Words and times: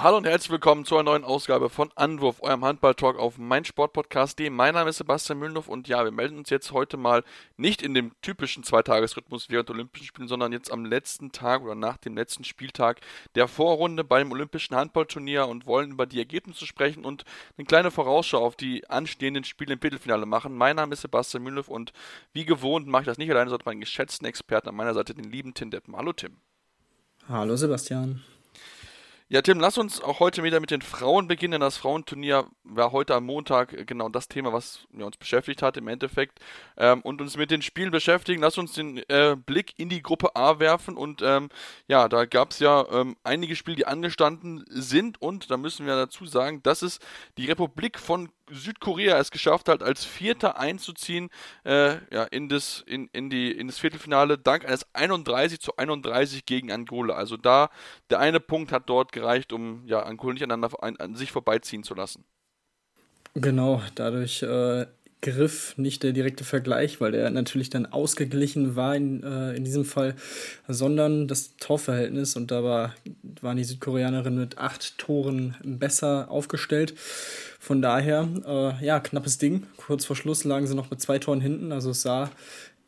Hallo 0.00 0.16
und 0.16 0.26
herzlich 0.26 0.52
willkommen 0.52 0.84
zu 0.84 0.94
einer 0.94 1.10
neuen 1.10 1.24
Ausgabe 1.24 1.68
von 1.68 1.90
Anwurf, 1.96 2.40
eurem 2.40 2.64
Handball-Talk 2.64 3.18
auf 3.18 3.36
meinsportpodcast.de. 3.36 4.48
Mein 4.48 4.74
Name 4.74 4.90
ist 4.90 4.98
Sebastian 4.98 5.40
Mühlenhoff 5.40 5.66
und 5.66 5.88
ja, 5.88 6.04
wir 6.04 6.12
melden 6.12 6.38
uns 6.38 6.50
jetzt 6.50 6.70
heute 6.70 6.96
mal 6.96 7.24
nicht 7.56 7.82
in 7.82 7.94
dem 7.94 8.12
typischen 8.22 8.62
Zweitagesrhythmus 8.62 9.50
während 9.50 9.68
Olympischen 9.70 10.06
Spielen, 10.06 10.28
sondern 10.28 10.52
jetzt 10.52 10.70
am 10.70 10.84
letzten 10.84 11.32
Tag 11.32 11.62
oder 11.62 11.74
nach 11.74 11.96
dem 11.96 12.16
letzten 12.16 12.44
Spieltag 12.44 13.00
der 13.34 13.48
Vorrunde 13.48 14.04
beim 14.04 14.30
Olympischen 14.30 14.76
Handballturnier 14.76 15.48
und 15.48 15.66
wollen 15.66 15.90
über 15.90 16.06
die 16.06 16.20
Ergebnisse 16.20 16.64
sprechen 16.64 17.04
und 17.04 17.24
eine 17.56 17.64
kleine 17.64 17.90
Vorausschau 17.90 18.38
auf 18.38 18.54
die 18.54 18.88
anstehenden 18.88 19.42
Spiele 19.42 19.72
im 19.72 19.80
Viertelfinale 19.80 20.26
machen. 20.26 20.54
Mein 20.54 20.76
Name 20.76 20.92
ist 20.92 21.00
Sebastian 21.00 21.42
Mühlenhoff 21.42 21.66
und 21.66 21.92
wie 22.32 22.44
gewohnt 22.44 22.86
mache 22.86 23.02
ich 23.02 23.06
das 23.06 23.18
nicht 23.18 23.32
alleine, 23.32 23.50
sondern 23.50 23.66
meinen 23.66 23.80
geschätzten 23.80 24.28
Experten 24.28 24.68
an 24.68 24.76
meiner 24.76 24.94
Seite, 24.94 25.12
den 25.12 25.28
lieben 25.28 25.54
Tim 25.54 25.72
Deppen. 25.72 25.96
Hallo 25.96 26.12
Tim. 26.12 26.36
Hallo 27.28 27.56
Sebastian. 27.56 28.22
Ja, 29.30 29.42
Tim, 29.42 29.60
lass 29.60 29.76
uns 29.76 30.00
auch 30.00 30.20
heute 30.20 30.42
wieder 30.42 30.58
mit 30.58 30.70
den 30.70 30.80
Frauen 30.80 31.28
beginnen. 31.28 31.60
Das 31.60 31.76
Frauenturnier 31.76 32.46
war 32.64 32.92
heute 32.92 33.14
am 33.14 33.26
Montag 33.26 33.86
genau 33.86 34.08
das 34.08 34.28
Thema, 34.28 34.54
was 34.54 34.86
ja, 34.96 35.04
uns 35.04 35.18
beschäftigt 35.18 35.60
hat 35.60 35.76
im 35.76 35.86
Endeffekt. 35.86 36.40
Ähm, 36.78 37.02
und 37.02 37.20
uns 37.20 37.36
mit 37.36 37.50
den 37.50 37.60
Spielen 37.60 37.90
beschäftigen. 37.90 38.40
Lass 38.40 38.56
uns 38.56 38.72
den 38.72 38.96
äh, 39.10 39.36
Blick 39.36 39.74
in 39.76 39.90
die 39.90 40.00
Gruppe 40.00 40.34
A 40.34 40.60
werfen. 40.60 40.96
Und 40.96 41.20
ähm, 41.20 41.50
ja, 41.88 42.08
da 42.08 42.24
gab 42.24 42.52
es 42.52 42.58
ja 42.58 42.86
ähm, 42.90 43.16
einige 43.22 43.54
Spiele, 43.54 43.76
die 43.76 43.86
angestanden 43.86 44.64
sind. 44.70 45.20
Und 45.20 45.50
da 45.50 45.58
müssen 45.58 45.84
wir 45.84 45.94
dazu 45.94 46.24
sagen, 46.24 46.62
dass 46.62 46.80
es 46.80 46.98
die 47.36 47.44
Republik 47.44 47.98
von 47.98 48.30
Südkorea 48.50 49.18
es 49.18 49.30
geschafft 49.30 49.68
hat, 49.68 49.82
als 49.82 50.04
Vierter 50.04 50.58
einzuziehen 50.58 51.28
äh, 51.64 51.96
ja, 52.12 52.24
in, 52.24 52.48
das, 52.48 52.84
in, 52.86 53.08
in, 53.12 53.30
die, 53.30 53.50
in 53.52 53.66
das 53.66 53.78
Viertelfinale, 53.78 54.38
dank 54.38 54.64
eines 54.64 54.86
31 54.94 55.60
zu 55.60 55.76
31 55.76 56.46
gegen 56.46 56.72
Angola. 56.72 57.14
Also 57.14 57.36
da, 57.36 57.70
der 58.10 58.20
eine 58.20 58.40
Punkt 58.40 58.72
hat 58.72 58.88
dort 58.88 59.12
gereicht, 59.12 59.52
um 59.52 59.86
ja, 59.86 60.02
Angola 60.02 60.34
nicht 60.34 60.42
aneinander, 60.42 60.82
an, 60.82 60.96
an 60.96 61.14
sich 61.14 61.32
vorbeiziehen 61.32 61.82
zu 61.82 61.94
lassen. 61.94 62.24
Genau, 63.34 63.82
dadurch 63.94 64.42
äh, 64.42 64.86
griff 65.20 65.76
nicht 65.76 66.02
der 66.02 66.12
direkte 66.12 66.44
Vergleich, 66.44 67.00
weil 67.00 67.12
der 67.12 67.30
natürlich 67.30 67.70
dann 67.70 67.86
ausgeglichen 67.86 68.76
war 68.76 68.94
in, 68.94 69.22
äh, 69.22 69.54
in 69.54 69.64
diesem 69.64 69.84
Fall, 69.84 70.14
sondern 70.68 71.26
das 71.26 71.56
Torverhältnis 71.56 72.36
und 72.36 72.50
da 72.50 72.62
war, 72.62 72.94
waren 73.40 73.56
die 73.56 73.64
Südkoreanerinnen 73.64 74.38
mit 74.38 74.58
acht 74.58 74.98
Toren 74.98 75.56
besser 75.62 76.30
aufgestellt. 76.30 76.94
Von 77.58 77.82
daher, 77.82 78.28
äh, 78.46 78.84
ja, 78.84 79.00
knappes 79.00 79.38
Ding. 79.38 79.66
Kurz 79.76 80.04
vor 80.04 80.16
Schluss 80.16 80.44
lagen 80.44 80.66
sie 80.66 80.74
noch 80.74 80.90
mit 80.90 81.00
zwei 81.00 81.18
Toren 81.18 81.40
hinten. 81.40 81.72
Also 81.72 81.90
es 81.90 82.02
sah 82.02 82.30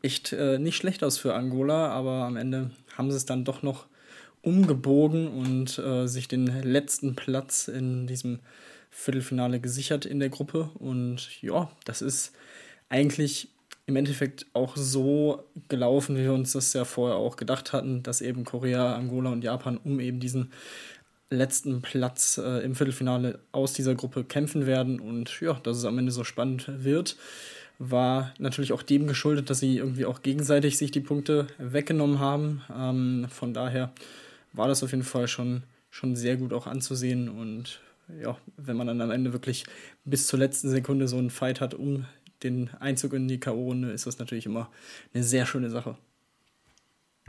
echt 0.01 0.33
äh, 0.33 0.57
nicht 0.57 0.77
schlecht 0.77 1.03
aus 1.03 1.17
für 1.17 1.35
Angola, 1.35 1.89
aber 1.89 2.23
am 2.23 2.37
Ende 2.37 2.71
haben 2.97 3.11
sie 3.11 3.17
es 3.17 3.25
dann 3.25 3.45
doch 3.45 3.61
noch 3.61 3.85
umgebogen 4.41 5.27
und 5.27 5.77
äh, 5.77 6.07
sich 6.07 6.27
den 6.27 6.47
letzten 6.63 7.15
Platz 7.15 7.67
in 7.67 8.07
diesem 8.07 8.39
Viertelfinale 8.89 9.59
gesichert 9.59 10.05
in 10.05 10.19
der 10.19 10.29
Gruppe. 10.29 10.69
Und 10.79 11.41
ja, 11.41 11.69
das 11.85 12.01
ist 12.01 12.33
eigentlich 12.89 13.49
im 13.85 13.95
Endeffekt 13.95 14.45
auch 14.53 14.77
so 14.77 15.43
gelaufen, 15.69 16.15
wie 16.15 16.23
wir 16.23 16.33
uns 16.33 16.53
das 16.53 16.73
ja 16.73 16.85
vorher 16.85 17.17
auch 17.17 17.35
gedacht 17.35 17.73
hatten, 17.73 18.03
dass 18.03 18.21
eben 18.21 18.45
Korea, 18.45 18.95
Angola 18.95 19.31
und 19.31 19.43
Japan 19.43 19.77
um 19.77 19.99
eben 19.99 20.19
diesen 20.19 20.51
letzten 21.31 21.81
Platz 21.81 22.37
äh, 22.37 22.63
im 22.63 22.75
Viertelfinale 22.75 23.39
aus 23.51 23.73
dieser 23.73 23.95
Gruppe 23.95 24.23
kämpfen 24.23 24.67
werden. 24.67 24.99
Und 24.99 25.41
ja, 25.41 25.53
dass 25.63 25.77
es 25.77 25.85
am 25.85 25.97
Ende 25.97 26.11
so 26.11 26.23
spannend 26.23 26.69
wird, 26.83 27.15
war 27.79 28.33
natürlich 28.37 28.73
auch 28.73 28.83
dem 28.83 29.07
geschuldet, 29.07 29.49
dass 29.49 29.59
sie 29.59 29.77
irgendwie 29.77 30.05
auch 30.05 30.21
gegenseitig 30.21 30.77
sich 30.77 30.91
die 30.91 30.99
Punkte 30.99 31.47
weggenommen 31.57 32.19
haben. 32.19 32.61
Ähm, 32.75 33.25
von 33.29 33.53
daher 33.53 33.91
war 34.53 34.67
das 34.67 34.83
auf 34.83 34.91
jeden 34.91 35.03
Fall 35.03 35.27
schon, 35.27 35.63
schon 35.89 36.15
sehr 36.15 36.35
gut 36.35 36.53
auch 36.53 36.67
anzusehen. 36.67 37.29
Und 37.29 37.79
ja, 38.21 38.37
wenn 38.57 38.77
man 38.77 38.87
dann 38.87 39.01
am 39.01 39.09
Ende 39.09 39.33
wirklich 39.33 39.63
bis 40.03 40.27
zur 40.27 40.37
letzten 40.37 40.69
Sekunde 40.69 41.07
so 41.07 41.17
einen 41.17 41.31
Fight 41.31 41.61
hat 41.61 41.73
um 41.73 42.05
den 42.43 42.69
Einzug 42.79 43.13
in 43.13 43.27
die 43.27 43.39
K.O.-Runde, 43.39 43.91
ist 43.91 44.05
das 44.05 44.19
natürlich 44.19 44.45
immer 44.45 44.69
eine 45.13 45.23
sehr 45.23 45.45
schöne 45.45 45.69
Sache. 45.69 45.95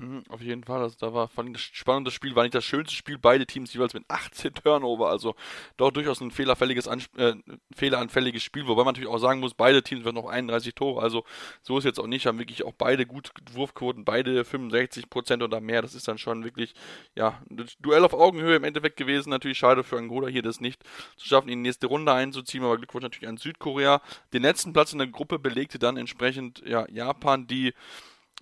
Mhm, 0.03 0.25
auf 0.31 0.41
jeden 0.41 0.65
Fall, 0.65 0.83
also 0.83 0.97
da 0.99 1.15
war 1.15 1.29
fand 1.29 1.51
ich 1.51 1.53
das 1.53 1.63
spannende 1.63 2.11
Spiel, 2.11 2.35
war 2.35 2.43
nicht 2.43 2.57
das 2.57 2.65
schönste 2.65 2.93
Spiel, 2.93 3.19
beide 3.19 3.47
Teams 3.47 3.73
jeweils 3.73 3.95
mit 3.95 4.05
18 4.09 4.53
Turnover, 4.53 5.09
also 5.09 5.37
doch 5.77 5.93
durchaus 5.93 6.21
ein 6.21 6.33
fehlerfälliges, 6.33 6.89
äh, 6.89 7.35
fehleranfälliges 7.73 8.43
Spiel, 8.43 8.67
wobei 8.67 8.83
man 8.83 8.95
natürlich 8.95 9.09
auch 9.09 9.19
sagen 9.19 9.39
muss, 9.39 9.55
beide 9.55 9.81
Teams 9.85 10.05
werden 10.05 10.17
noch 10.17 10.29
31 10.29 10.75
Tore, 10.75 11.01
also 11.01 11.25
so 11.63 11.79
ist 11.79 11.85
jetzt 11.85 12.01
auch 12.01 12.09
nicht, 12.09 12.27
haben 12.27 12.41
wirklich 12.41 12.65
auch 12.65 12.73
beide 12.73 13.07
gut 13.07 13.31
Wurfquoten, 13.53 14.05
beide 14.05 14.45
65% 14.45 15.45
oder 15.45 15.61
mehr, 15.61 15.83
das 15.83 15.95
ist 15.95 16.09
dann 16.09 16.19
schon 16.19 16.43
wirklich, 16.43 16.75
ja, 17.15 17.41
ein 17.49 17.65
Duell 17.79 18.05
auf 18.05 18.13
Augenhöhe 18.13 18.57
im 18.57 18.65
Endeffekt 18.65 18.97
gewesen, 18.97 19.31
natürlich 19.31 19.59
schade 19.59 19.85
für 19.85 19.99
Angola 19.99 20.27
hier 20.27 20.43
das 20.43 20.61
nicht 20.61 20.83
zu 21.17 21.29
schaffen, 21.29 21.49
in 21.49 21.63
die 21.63 21.69
nächste 21.69 21.87
Runde 21.87 22.13
einzuziehen, 22.13 22.65
aber 22.65 22.77
Glückwunsch 22.77 23.05
natürlich 23.05 23.29
an 23.29 23.37
Südkorea, 23.37 24.03
den 24.33 24.43
letzten 24.43 24.73
Platz 24.73 24.93
in 24.93 24.99
der 24.99 25.07
Gruppe 25.07 25.39
belegte 25.39 25.79
dann 25.79 25.97
entsprechend, 25.97 26.61
ja, 26.67 26.89
Japan, 26.91 27.47
die 27.47 27.73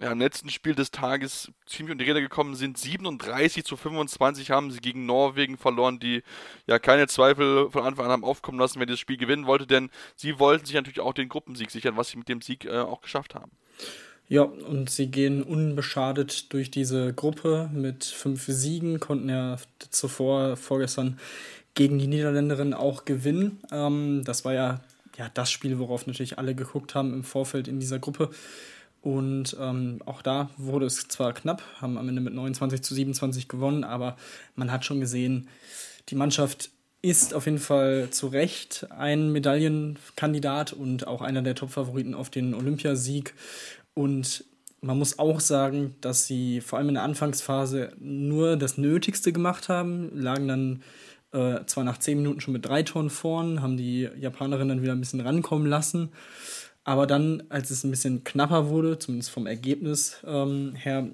ja, 0.00 0.12
im 0.12 0.18
letzten 0.18 0.48
Spiel 0.48 0.74
des 0.74 0.90
Tages 0.90 1.50
ziemlich 1.66 1.92
unter 1.92 2.04
die 2.04 2.10
Räder 2.10 2.20
gekommen 2.20 2.54
sind. 2.54 2.78
37 2.78 3.64
zu 3.64 3.76
25 3.76 4.50
haben 4.50 4.70
sie 4.70 4.80
gegen 4.80 5.04
Norwegen 5.04 5.58
verloren, 5.58 5.98
die 5.98 6.22
ja 6.66 6.78
keine 6.78 7.06
Zweifel 7.06 7.70
von 7.70 7.84
Anfang 7.84 8.06
an 8.06 8.12
haben 8.12 8.24
aufkommen 8.24 8.58
lassen, 8.58 8.78
wer 8.78 8.86
das 8.86 8.98
Spiel 8.98 9.18
gewinnen 9.18 9.46
wollte, 9.46 9.66
denn 9.66 9.90
sie 10.16 10.38
wollten 10.38 10.64
sich 10.64 10.74
natürlich 10.74 11.00
auch 11.00 11.12
den 11.12 11.28
Gruppensieg 11.28 11.70
sichern, 11.70 11.96
was 11.96 12.08
sie 12.08 12.18
mit 12.18 12.28
dem 12.28 12.40
Sieg 12.40 12.64
äh, 12.64 12.78
auch 12.78 13.02
geschafft 13.02 13.34
haben. 13.34 13.52
Ja, 14.28 14.42
und 14.42 14.88
sie 14.88 15.08
gehen 15.08 15.42
unbeschadet 15.42 16.52
durch 16.52 16.70
diese 16.70 17.12
Gruppe 17.12 17.68
mit 17.74 18.04
fünf 18.04 18.44
Siegen, 18.46 19.00
konnten 19.00 19.28
ja 19.28 19.56
zuvor, 19.90 20.56
vorgestern, 20.56 21.18
gegen 21.74 21.98
die 21.98 22.06
Niederländerin 22.06 22.72
auch 22.72 23.04
gewinnen. 23.04 23.58
Ähm, 23.72 24.22
das 24.24 24.44
war 24.44 24.54
ja, 24.54 24.80
ja 25.18 25.28
das 25.34 25.50
Spiel, 25.50 25.78
worauf 25.78 26.06
natürlich 26.06 26.38
alle 26.38 26.54
geguckt 26.54 26.94
haben 26.94 27.12
im 27.12 27.24
Vorfeld 27.24 27.68
in 27.68 27.80
dieser 27.80 27.98
Gruppe. 27.98 28.30
Und 29.02 29.56
ähm, 29.58 30.00
auch 30.04 30.20
da 30.20 30.50
wurde 30.56 30.86
es 30.86 31.08
zwar 31.08 31.32
knapp, 31.32 31.62
haben 31.80 31.96
am 31.96 32.08
Ende 32.08 32.20
mit 32.20 32.34
29 32.34 32.82
zu 32.82 32.94
27 32.94 33.48
gewonnen, 33.48 33.82
aber 33.82 34.16
man 34.56 34.70
hat 34.70 34.84
schon 34.84 35.00
gesehen, 35.00 35.48
die 36.08 36.16
Mannschaft 36.16 36.70
ist 37.02 37.32
auf 37.32 37.46
jeden 37.46 37.58
Fall 37.58 38.08
zu 38.10 38.26
Recht 38.26 38.86
ein 38.90 39.32
Medaillenkandidat 39.32 40.74
und 40.74 41.06
auch 41.06 41.22
einer 41.22 41.40
der 41.40 41.54
Top-Favoriten 41.54 42.14
auf 42.14 42.28
den 42.28 42.52
Olympiasieg. 42.54 43.34
Und 43.94 44.44
man 44.82 44.98
muss 44.98 45.18
auch 45.18 45.40
sagen, 45.40 45.94
dass 46.02 46.26
sie 46.26 46.60
vor 46.60 46.78
allem 46.78 46.88
in 46.88 46.94
der 46.94 47.04
Anfangsphase 47.04 47.92
nur 47.98 48.56
das 48.56 48.76
Nötigste 48.76 49.32
gemacht 49.32 49.70
haben, 49.70 50.10
lagen 50.14 50.48
dann 50.48 50.82
äh, 51.32 51.64
zwar 51.66 51.84
nach 51.84 51.98
10 51.98 52.18
Minuten 52.18 52.40
schon 52.40 52.52
mit 52.52 52.66
drei 52.66 52.82
Toren 52.82 53.08
vorn, 53.08 53.62
haben 53.62 53.76
die 53.76 54.08
Japanerinnen 54.18 54.68
dann 54.68 54.82
wieder 54.82 54.92
ein 54.92 55.00
bisschen 55.00 55.20
rankommen 55.20 55.66
lassen. 55.66 56.10
Aber 56.84 57.06
dann, 57.06 57.42
als 57.50 57.70
es 57.70 57.84
ein 57.84 57.90
bisschen 57.90 58.24
knapper 58.24 58.68
wurde, 58.68 58.98
zumindest 58.98 59.30
vom 59.30 59.46
Ergebnis 59.46 60.18
ähm, 60.26 60.74
her, 60.74 61.08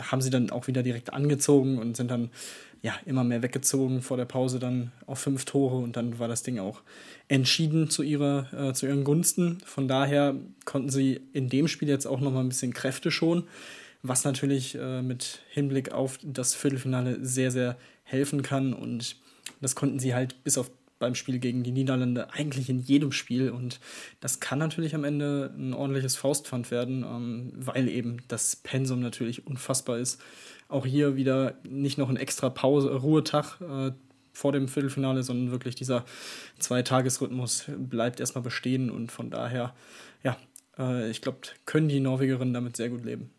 haben 0.00 0.22
sie 0.22 0.30
dann 0.30 0.50
auch 0.50 0.66
wieder 0.66 0.82
direkt 0.82 1.12
angezogen 1.12 1.78
und 1.78 1.96
sind 1.96 2.10
dann 2.10 2.30
ja 2.82 2.94
immer 3.04 3.24
mehr 3.24 3.42
weggezogen 3.42 4.00
vor 4.00 4.16
der 4.16 4.24
Pause 4.24 4.58
dann 4.58 4.92
auf 5.06 5.18
fünf 5.18 5.44
Tore 5.44 5.76
und 5.76 5.96
dann 5.96 6.18
war 6.18 6.28
das 6.28 6.42
Ding 6.42 6.58
auch 6.58 6.80
entschieden 7.28 7.90
zu 7.90 8.02
ihrer 8.02 8.52
äh, 8.52 8.72
zu 8.72 8.86
ihren 8.86 9.04
Gunsten. 9.04 9.58
Von 9.64 9.86
daher 9.86 10.34
konnten 10.64 10.88
sie 10.88 11.20
in 11.32 11.48
dem 11.48 11.68
Spiel 11.68 11.88
jetzt 11.88 12.06
auch 12.06 12.20
noch 12.20 12.32
mal 12.32 12.40
ein 12.40 12.48
bisschen 12.48 12.72
Kräfte 12.72 13.10
schon, 13.10 13.44
was 14.02 14.24
natürlich 14.24 14.76
äh, 14.76 15.02
mit 15.02 15.40
Hinblick 15.50 15.92
auf 15.92 16.18
das 16.22 16.54
Viertelfinale 16.54 17.18
sehr 17.24 17.50
sehr 17.50 17.76
helfen 18.02 18.42
kann 18.42 18.72
und 18.72 19.16
das 19.60 19.74
konnten 19.74 19.98
sie 19.98 20.14
halt 20.14 20.42
bis 20.42 20.56
auf 20.56 20.70
beim 21.00 21.16
Spiel 21.16 21.40
gegen 21.40 21.64
die 21.64 21.72
Niederlande 21.72 22.32
eigentlich 22.32 22.70
in 22.70 22.78
jedem 22.78 23.10
Spiel. 23.10 23.50
Und 23.50 23.80
das 24.20 24.38
kann 24.38 24.60
natürlich 24.60 24.94
am 24.94 25.02
Ende 25.02 25.52
ein 25.58 25.74
ordentliches 25.74 26.14
Faustpfand 26.14 26.70
werden, 26.70 27.02
ähm, 27.02 27.52
weil 27.56 27.88
eben 27.88 28.18
das 28.28 28.54
Pensum 28.54 29.00
natürlich 29.00 29.46
unfassbar 29.48 29.98
ist. 29.98 30.20
Auch 30.68 30.86
hier 30.86 31.16
wieder 31.16 31.54
nicht 31.64 31.98
noch 31.98 32.08
ein 32.08 32.16
extra 32.16 32.50
Pause, 32.50 32.94
Ruhetag 32.94 33.60
äh, 33.60 33.90
vor 34.32 34.52
dem 34.52 34.68
Viertelfinale, 34.68 35.24
sondern 35.24 35.50
wirklich 35.50 35.74
dieser 35.74 36.04
Zweitagesrhythmus 36.60 37.64
bleibt 37.76 38.20
erstmal 38.20 38.44
bestehen 38.44 38.90
und 38.90 39.10
von 39.10 39.30
daher, 39.30 39.74
ja, 40.22 40.36
äh, 40.78 41.10
ich 41.10 41.22
glaube, 41.22 41.38
können 41.64 41.88
die 41.88 41.98
Norwegerinnen 41.98 42.54
damit 42.54 42.76
sehr 42.76 42.90
gut 42.90 43.04
leben. 43.04 43.30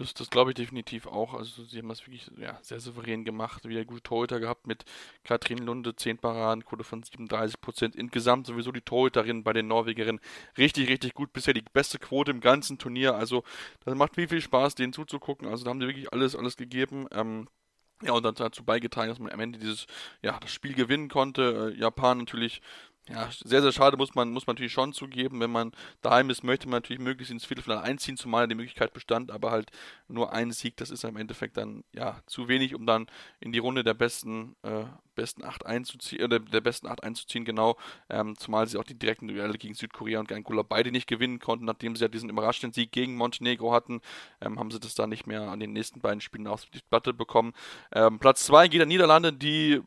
Das, 0.00 0.14
das 0.14 0.30
glaube 0.30 0.52
ich 0.52 0.54
definitiv 0.54 1.06
auch. 1.06 1.34
Also 1.34 1.62
sie 1.62 1.76
haben 1.76 1.90
das 1.90 2.06
wirklich 2.06 2.30
ja, 2.38 2.58
sehr 2.62 2.80
souverän 2.80 3.22
gemacht. 3.22 3.68
Wieder 3.68 3.84
gute 3.84 4.02
Torhüter 4.02 4.40
gehabt 4.40 4.66
mit 4.66 4.86
Katrin 5.24 5.58
Lunde, 5.58 5.94
10 5.94 6.16
Paradenquote 6.16 6.84
von 6.84 7.02
37 7.02 7.60
Prozent. 7.60 7.96
Insgesamt 7.96 8.46
sowieso 8.46 8.72
die 8.72 8.80
Torhüterin 8.80 9.44
bei 9.44 9.52
den 9.52 9.68
Norwegerinnen 9.68 10.22
richtig, 10.56 10.88
richtig 10.88 11.12
gut. 11.12 11.34
Bisher 11.34 11.52
die 11.52 11.62
beste 11.74 11.98
Quote 11.98 12.30
im 12.30 12.40
ganzen 12.40 12.78
Turnier. 12.78 13.14
Also 13.14 13.44
das 13.84 13.94
macht 13.94 14.14
viel, 14.14 14.26
viel 14.26 14.40
Spaß, 14.40 14.74
denen 14.74 14.94
zuzugucken. 14.94 15.46
Also 15.46 15.64
da 15.64 15.70
haben 15.70 15.80
die 15.80 15.86
wirklich 15.86 16.10
alles, 16.14 16.34
alles 16.34 16.56
gegeben. 16.56 17.06
Ähm, 17.12 17.46
ja, 18.02 18.12
und 18.12 18.22
dann 18.22 18.34
dazu 18.34 18.64
beigetragen, 18.64 19.10
dass 19.10 19.18
man 19.18 19.30
am 19.30 19.40
Ende 19.40 19.58
dieses, 19.58 19.86
ja, 20.22 20.38
das 20.40 20.50
Spiel 20.50 20.72
gewinnen 20.72 21.10
konnte. 21.10 21.74
Äh, 21.76 21.78
Japan 21.78 22.16
natürlich 22.16 22.62
ja, 23.10 23.28
sehr, 23.44 23.60
sehr 23.60 23.72
schade, 23.72 23.96
muss 23.96 24.14
man, 24.14 24.30
muss 24.30 24.46
man 24.46 24.54
natürlich 24.54 24.72
schon 24.72 24.92
zugeben. 24.92 25.40
Wenn 25.40 25.50
man 25.50 25.72
daheim 26.00 26.30
ist, 26.30 26.44
möchte 26.44 26.68
man 26.68 26.76
natürlich 26.76 27.02
möglichst 27.02 27.32
ins 27.32 27.44
Viertelfinale 27.44 27.82
einziehen, 27.82 28.16
zumal 28.16 28.46
die 28.46 28.54
Möglichkeit 28.54 28.92
bestand, 28.92 29.32
aber 29.32 29.50
halt 29.50 29.70
nur 30.06 30.32
ein 30.32 30.52
Sieg, 30.52 30.76
das 30.76 30.90
ist 30.90 31.02
im 31.02 31.16
Endeffekt 31.16 31.56
dann 31.56 31.82
ja 31.92 32.20
zu 32.26 32.46
wenig, 32.46 32.74
um 32.74 32.86
dann 32.86 33.06
in 33.40 33.50
die 33.50 33.58
Runde 33.58 33.82
der 33.82 33.94
besten, 33.94 34.54
äh, 34.62 34.84
besten 35.16 35.44
acht 35.44 35.66
einzuziehen, 35.66 36.22
oder 36.22 36.38
der 36.38 36.60
besten 36.60 36.86
acht 36.86 37.02
einzuziehen, 37.02 37.44
genau. 37.44 37.76
Ähm, 38.08 38.38
zumal 38.38 38.68
sie 38.68 38.78
auch 38.78 38.84
die 38.84 38.98
direkten 38.98 39.26
Duelle 39.26 39.58
gegen 39.58 39.74
Südkorea 39.74 40.20
und 40.20 40.30
Angola 40.30 40.62
beide 40.62 40.92
nicht 40.92 41.08
gewinnen 41.08 41.40
konnten, 41.40 41.64
nachdem 41.64 41.96
sie 41.96 42.02
ja 42.02 42.08
diesen 42.08 42.30
überraschenden 42.30 42.72
Sieg 42.72 42.92
gegen 42.92 43.16
Montenegro 43.16 43.72
hatten, 43.72 44.00
ähm, 44.40 44.58
haben 44.60 44.70
sie 44.70 44.78
das 44.78 44.94
dann 44.94 45.10
nicht 45.10 45.26
mehr 45.26 45.42
an 45.42 45.58
den 45.58 45.72
nächsten 45.72 46.00
beiden 46.00 46.20
Spielen 46.20 46.46
auf 46.46 46.64
die 46.66 46.80
Platte 46.88 47.12
bekommen. 47.12 47.54
Ähm, 47.92 48.20
Platz 48.20 48.46
zwei 48.46 48.68
geht 48.68 48.80
an 48.80 48.88
Niederlande, 48.88 49.32
die 49.32 49.82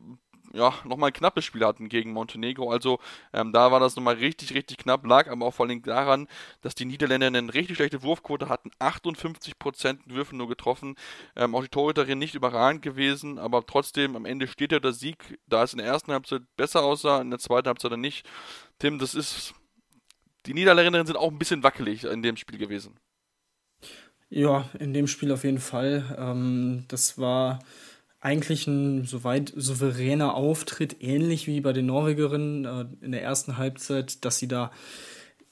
ja, 0.54 0.74
nochmal 0.86 1.10
ein 1.10 1.14
knappes 1.14 1.44
Spiel 1.46 1.66
hatten 1.66 1.90
gegen 1.90 2.14
Montenegro. 2.14 2.72
Also 2.72 3.00
ähm, 3.34 3.52
da 3.52 3.72
war 3.72 3.80
das 3.80 3.96
nochmal 3.96 4.16
richtig, 4.16 4.54
richtig 4.54 4.78
knapp, 4.78 5.06
lag 5.06 5.30
aber 5.30 5.48
auch 5.48 5.54
vor 5.54 5.66
allem 5.66 5.82
daran, 5.82 6.28
dass 6.62 6.76
die 6.76 6.86
Niederländer 6.86 7.28
eine 7.28 7.54
richtig 7.54 7.78
schlechte 7.78 8.04
Wurfquote 8.04 8.50
hatten, 8.50 8.70
58% 8.80 10.00
Würfe 10.06 10.36
nur 10.36 10.48
getroffen. 10.48 10.96
Ähm, 11.36 11.56
auch 11.56 11.64
die 11.64 11.70
Torhüterin 11.70 12.20
nicht 12.20 12.36
überragend 12.36 12.84
gewesen, 12.84 13.40
aber 13.40 13.66
trotzdem 13.66 14.16
am 14.16 14.26
Ende 14.26 14.48
steht 14.48 14.72
ja 14.72 14.80
der 14.80 14.94
Sieg, 14.94 15.40
da 15.48 15.64
es 15.64 15.74
in 15.74 15.80
der 15.80 15.88
ersten 15.88 16.12
Halbzeit 16.12 16.44
besser 16.56 16.84
aussah, 16.84 17.22
in 17.22 17.32
der 17.32 17.40
zweiten 17.40 17.68
Halbzeit 17.68 17.92
dann 17.92 18.02
nicht. 18.02 18.28
Tim, 18.80 19.00
das 19.00 19.16
ist. 19.16 19.54
Die 20.46 20.54
Niederländerinnen 20.54 21.08
sind 21.08 21.16
auch 21.16 21.32
ein 21.32 21.40
bisschen 21.40 21.64
wackelig 21.64 22.04
in 22.04 22.22
dem 22.22 22.36
Spiel 22.36 22.60
gewesen. 22.60 23.00
Ja, 24.30 24.70
in 24.80 24.94
dem 24.94 25.08
Spiel 25.08 25.32
auf 25.32 25.44
jeden 25.44 25.60
Fall. 25.60 26.16
Ähm, 26.18 26.86
das 26.90 27.18
war 27.18 27.60
eigentlich 28.24 28.68
ein 28.68 29.04
soweit 29.04 29.52
souveräner 29.54 30.34
Auftritt, 30.34 30.96
ähnlich 31.02 31.46
wie 31.46 31.60
bei 31.60 31.74
den 31.74 31.88
Norwegerinnen 31.88 32.64
äh, 32.64 32.86
in 33.06 33.12
der 33.12 33.22
ersten 33.22 33.58
Halbzeit, 33.58 34.24
dass 34.24 34.38
sie 34.38 34.48
da 34.48 34.72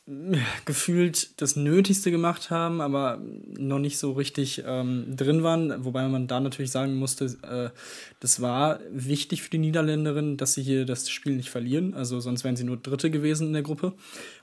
äh, 0.07 0.37
gefühlt 0.63 1.41
das 1.41 1.57
Nötigste 1.57 2.11
gemacht 2.11 2.49
haben, 2.49 2.79
aber 2.79 3.21
noch 3.57 3.79
nicht 3.79 3.97
so 3.97 4.13
richtig 4.13 4.63
ähm, 4.65 5.17
drin 5.17 5.43
waren. 5.43 5.83
Wobei 5.83 6.07
man 6.07 6.27
da 6.27 6.39
natürlich 6.39 6.71
sagen 6.71 6.95
musste, 6.95 7.25
äh, 7.43 7.77
das 8.21 8.41
war 8.41 8.79
wichtig 8.89 9.41
für 9.41 9.49
die 9.49 9.57
Niederländerinnen, 9.57 10.37
dass 10.37 10.53
sie 10.53 10.63
hier 10.63 10.85
das 10.85 11.09
Spiel 11.09 11.35
nicht 11.35 11.49
verlieren. 11.49 11.93
Also 11.93 12.21
sonst 12.21 12.45
wären 12.45 12.55
sie 12.55 12.63
nur 12.63 12.77
Dritte 12.77 13.11
gewesen 13.11 13.47
in 13.47 13.53
der 13.53 13.63
Gruppe. 13.63 13.91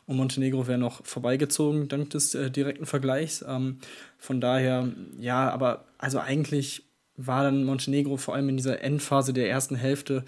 Und 0.04 0.18
Montenegro 0.18 0.66
wäre 0.66 0.78
noch 0.78 1.02
vorbeigezogen 1.02 1.88
dank 1.88 2.10
des 2.10 2.34
äh, 2.34 2.50
direkten 2.50 2.84
Vergleichs. 2.84 3.42
Ähm, 3.48 3.78
von 4.18 4.42
daher, 4.42 4.92
ja, 5.18 5.48
aber 5.48 5.86
also 5.96 6.18
eigentlich 6.18 6.87
war 7.18 7.42
dann 7.42 7.64
Montenegro 7.64 8.16
vor 8.16 8.34
allem 8.34 8.48
in 8.48 8.56
dieser 8.56 8.82
Endphase 8.82 9.34
der 9.34 9.50
ersten 9.50 9.76
Hälfte 9.76 10.24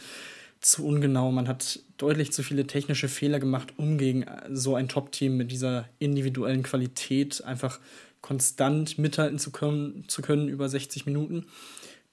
zu 0.60 0.84
ungenau. 0.84 1.32
Man 1.32 1.48
hat 1.48 1.80
deutlich 1.96 2.32
zu 2.32 2.42
viele 2.42 2.66
technische 2.66 3.08
Fehler 3.08 3.40
gemacht, 3.40 3.72
um 3.78 3.96
gegen 3.96 4.26
so 4.52 4.74
ein 4.74 4.88
Top-Team 4.88 5.36
mit 5.36 5.50
dieser 5.50 5.88
individuellen 5.98 6.62
Qualität 6.62 7.42
einfach 7.44 7.80
konstant 8.20 8.98
mithalten 8.98 9.38
zu 9.38 9.50
können, 9.50 10.04
zu 10.08 10.20
können 10.20 10.48
über 10.48 10.68
60 10.68 11.06
Minuten. 11.06 11.46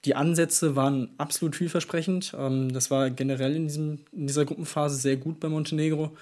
Die 0.04 0.14
Ansätze 0.14 0.76
waren 0.76 1.10
absolut 1.18 1.56
vielversprechend. 1.56 2.34
Ähm, 2.38 2.72
das 2.72 2.90
war 2.90 3.10
generell 3.10 3.56
in, 3.56 3.66
diesem, 3.66 3.98
in 4.12 4.26
dieser 4.26 4.44
Gruppenphase 4.44 4.96
sehr 4.96 5.16
gut 5.16 5.40
bei 5.40 5.48
Montenegro. 5.48 6.16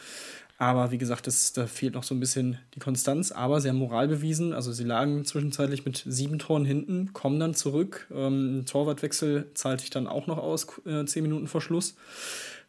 Aber 0.58 0.90
wie 0.90 0.98
gesagt, 0.98 1.26
das, 1.26 1.52
da 1.52 1.66
fehlt 1.66 1.94
noch 1.94 2.02
so 2.02 2.14
ein 2.14 2.20
bisschen 2.20 2.58
die 2.74 2.78
Konstanz. 2.78 3.30
Aber 3.30 3.60
sie 3.60 3.68
haben 3.68 3.76
Moral 3.76 4.08
bewiesen. 4.08 4.52
Also 4.52 4.72
sie 4.72 4.84
lagen 4.84 5.24
zwischenzeitlich 5.24 5.84
mit 5.84 6.04
sieben 6.06 6.38
Toren 6.38 6.64
hinten, 6.64 7.12
kommen 7.12 7.38
dann 7.38 7.54
zurück. 7.54 8.06
Ähm, 8.14 8.64
Torwartwechsel 8.66 9.50
zahlt 9.54 9.80
sich 9.80 9.90
dann 9.90 10.06
auch 10.06 10.26
noch 10.26 10.38
aus, 10.38 10.66
äh, 10.86 11.04
zehn 11.04 11.22
Minuten 11.24 11.46
vor 11.46 11.60
Schluss. 11.60 11.94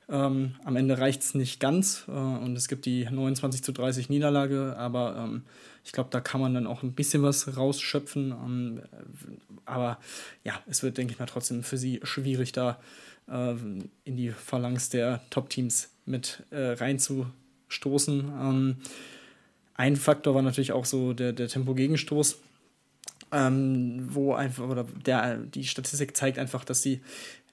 Ähm, 0.09 0.55
am 0.63 0.75
Ende 0.75 0.97
reicht 0.97 1.21
es 1.21 1.33
nicht 1.33 1.59
ganz 1.59 2.05
äh, 2.07 2.11
und 2.11 2.55
es 2.55 2.69
gibt 2.69 2.85
die 2.85 3.05
29 3.05 3.61
zu 3.61 3.73
30 3.73 4.07
Niederlage, 4.07 4.75
aber 4.77 5.17
ähm, 5.17 5.43
ich 5.83 5.91
glaube, 5.91 6.09
da 6.11 6.21
kann 6.21 6.39
man 6.39 6.53
dann 6.53 6.65
auch 6.65 6.81
ein 6.81 6.93
bisschen 6.93 7.23
was 7.23 7.57
rausschöpfen. 7.57 8.31
Ähm, 8.31 8.81
aber 9.65 9.99
ja, 10.45 10.53
es 10.67 10.81
wird, 10.81 10.97
denke 10.97 11.13
ich 11.13 11.19
mal, 11.19 11.25
trotzdem 11.25 11.61
für 11.63 11.77
sie 11.77 11.99
schwierig, 12.03 12.53
da 12.53 12.79
äh, 13.29 13.55
in 14.05 14.15
die 14.15 14.31
Phalanx 14.31 14.89
der 14.89 15.21
Top-Teams 15.29 15.89
mit 16.05 16.43
äh, 16.51 16.71
reinzu 16.71 17.27
stoßen. 17.67 18.31
Ähm, 18.41 18.75
ein 19.75 19.95
Faktor 19.95 20.33
war 20.35 20.41
natürlich 20.41 20.71
auch 20.71 20.85
so 20.85 21.13
der, 21.13 21.33
der 21.33 21.47
Tempo-Gegenstoß, 21.47 22.39
ähm, 23.31 24.07
wo 24.11 24.33
einfach, 24.33 24.67
oder 24.67 24.85
der, 25.05 25.37
die 25.37 25.65
Statistik 25.65 26.17
zeigt 26.17 26.39
einfach, 26.39 26.65
dass 26.65 26.81
die 26.81 27.01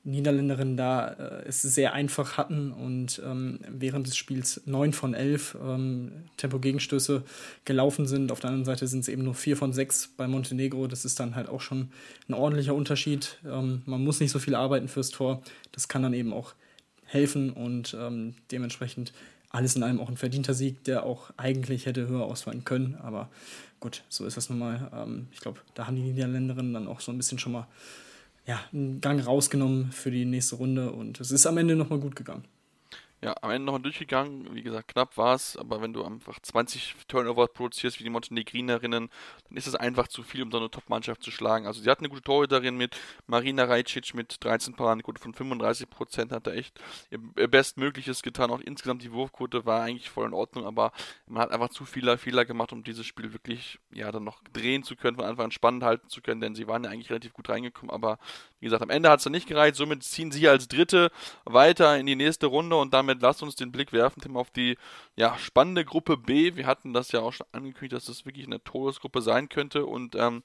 Niederländerinnen 0.04 0.76
da 0.76 1.08
äh, 1.08 1.48
es 1.48 1.62
sehr 1.62 1.94
einfach 1.94 2.36
hatten 2.36 2.72
und 2.72 3.22
ähm, 3.24 3.58
während 3.68 4.06
des 4.06 4.16
Spiels 4.16 4.60
neun 4.66 4.92
von 4.92 5.14
elf 5.14 5.56
ähm, 5.62 6.12
Tempo-Gegenstöße 6.36 7.22
gelaufen 7.64 8.06
sind. 8.06 8.30
Auf 8.30 8.40
der 8.40 8.50
anderen 8.50 8.66
Seite 8.66 8.86
sind 8.86 9.00
es 9.00 9.08
eben 9.08 9.24
nur 9.24 9.34
vier 9.34 9.56
von 9.56 9.72
sechs 9.72 10.10
bei 10.14 10.28
Montenegro. 10.28 10.88
Das 10.88 11.06
ist 11.06 11.20
dann 11.20 11.34
halt 11.34 11.48
auch 11.48 11.62
schon 11.62 11.88
ein 12.28 12.34
ordentlicher 12.34 12.74
Unterschied. 12.74 13.38
Ähm, 13.46 13.80
man 13.86 14.04
muss 14.04 14.20
nicht 14.20 14.30
so 14.30 14.38
viel 14.38 14.54
arbeiten 14.54 14.88
fürs 14.88 15.08
Tor. 15.08 15.42
Das 15.72 15.88
kann 15.88 16.02
dann 16.02 16.12
eben 16.12 16.34
auch 16.34 16.52
helfen 17.06 17.50
und 17.50 17.96
ähm, 17.98 18.34
dementsprechend 18.50 19.14
alles 19.54 19.76
in 19.76 19.82
allem 19.82 20.00
auch 20.00 20.08
ein 20.08 20.16
verdienter 20.16 20.52
Sieg, 20.52 20.82
der 20.84 21.04
auch 21.04 21.30
eigentlich 21.36 21.86
hätte 21.86 22.08
höher 22.08 22.24
ausfallen 22.24 22.64
können. 22.64 22.96
Aber 22.96 23.28
gut, 23.78 24.02
so 24.08 24.26
ist 24.26 24.36
das 24.36 24.50
nun 24.50 24.58
mal. 24.58 24.90
Ähm, 24.92 25.28
ich 25.32 25.40
glaube, 25.40 25.60
da 25.74 25.86
haben 25.86 25.96
die 25.96 26.02
Niederländerinnen 26.02 26.74
dann 26.74 26.88
auch 26.88 27.00
so 27.00 27.12
ein 27.12 27.16
bisschen 27.16 27.38
schon 27.38 27.52
mal 27.52 27.68
ja, 28.46 28.60
einen 28.72 29.00
Gang 29.00 29.24
rausgenommen 29.24 29.92
für 29.92 30.10
die 30.10 30.24
nächste 30.24 30.56
Runde 30.56 30.90
und 30.90 31.20
es 31.20 31.30
ist 31.30 31.46
am 31.46 31.56
Ende 31.56 31.76
nochmal 31.76 32.00
gut 32.00 32.16
gegangen 32.16 32.44
ja, 33.24 33.34
am 33.40 33.50
Ende 33.50 33.64
nochmal 33.64 33.80
durchgegangen. 33.80 34.54
Wie 34.54 34.62
gesagt, 34.62 34.88
knapp 34.88 35.16
war 35.16 35.34
es, 35.34 35.56
aber 35.56 35.80
wenn 35.80 35.94
du 35.94 36.04
einfach 36.04 36.38
20 36.38 36.94
Turnover 37.08 37.48
produzierst 37.48 37.98
wie 37.98 38.04
die 38.04 38.10
Montenegrinerinnen, 38.10 39.08
dann 39.48 39.56
ist 39.56 39.66
es 39.66 39.74
einfach 39.74 40.08
zu 40.08 40.22
viel, 40.22 40.42
um 40.42 40.50
so 40.50 40.58
eine 40.58 40.70
Top-Mannschaft 40.70 41.22
zu 41.22 41.30
schlagen. 41.30 41.66
Also 41.66 41.80
sie 41.80 41.88
hatten 41.88 42.04
eine 42.04 42.10
gute 42.10 42.20
Torhüterin 42.20 42.76
mit 42.76 42.98
Marina 43.26 43.64
Rajcic 43.64 44.12
mit 44.12 44.44
13 44.44 44.74
Paradenquote 44.74 45.22
von 45.22 45.32
35 45.32 45.88
Prozent, 45.88 46.32
hat 46.32 46.46
er 46.46 46.54
echt 46.54 46.78
ihr 47.10 47.48
Bestmögliches 47.48 48.22
getan. 48.22 48.50
Auch 48.50 48.60
insgesamt 48.60 49.02
die 49.02 49.12
Wurfquote 49.12 49.64
war 49.64 49.82
eigentlich 49.82 50.10
voll 50.10 50.26
in 50.26 50.34
Ordnung, 50.34 50.66
aber 50.66 50.92
man 51.26 51.44
hat 51.44 51.50
einfach 51.50 51.70
zu 51.70 51.86
viele 51.86 52.18
Fehler 52.18 52.44
gemacht, 52.44 52.74
um 52.74 52.84
dieses 52.84 53.06
Spiel 53.06 53.32
wirklich, 53.32 53.78
ja, 53.90 54.12
dann 54.12 54.24
noch 54.24 54.42
drehen 54.52 54.82
zu 54.82 54.96
können, 54.96 55.16
von 55.16 55.24
Anfang 55.24 55.46
an 55.46 55.50
spannend 55.50 55.82
halten 55.82 56.10
zu 56.10 56.20
können, 56.20 56.42
denn 56.42 56.54
sie 56.54 56.68
waren 56.68 56.84
ja 56.84 56.90
eigentlich 56.90 57.08
relativ 57.08 57.32
gut 57.32 57.48
reingekommen, 57.48 57.90
aber 57.90 58.18
wie 58.60 58.66
gesagt, 58.66 58.82
am 58.82 58.90
Ende 58.90 59.10
hat 59.10 59.18
es 59.18 59.24
dann 59.24 59.32
nicht 59.32 59.46
gereicht, 59.46 59.76
somit 59.76 60.02
ziehen 60.02 60.30
sie 60.30 60.48
als 60.48 60.68
Dritte 60.68 61.10
weiter 61.44 61.98
in 61.98 62.06
die 62.06 62.16
nächste 62.16 62.46
Runde 62.46 62.76
und 62.76 62.92
damit 62.92 63.13
damit 63.14 63.22
lasst 63.22 63.42
uns 63.42 63.56
den 63.56 63.72
Blick 63.72 63.92
werfen, 63.92 64.20
Tim, 64.20 64.36
auf 64.36 64.50
die 64.50 64.76
ja, 65.16 65.36
spannende 65.38 65.84
Gruppe 65.84 66.16
B. 66.16 66.56
Wir 66.56 66.66
hatten 66.66 66.92
das 66.92 67.12
ja 67.12 67.20
auch 67.20 67.32
schon 67.32 67.46
angekündigt, 67.52 67.92
dass 67.92 68.06
das 68.06 68.26
wirklich 68.26 68.46
eine 68.46 68.62
Todesgruppe 68.62 69.22
sein 69.22 69.48
könnte. 69.48 69.86
Und 69.86 70.14
ähm, 70.16 70.42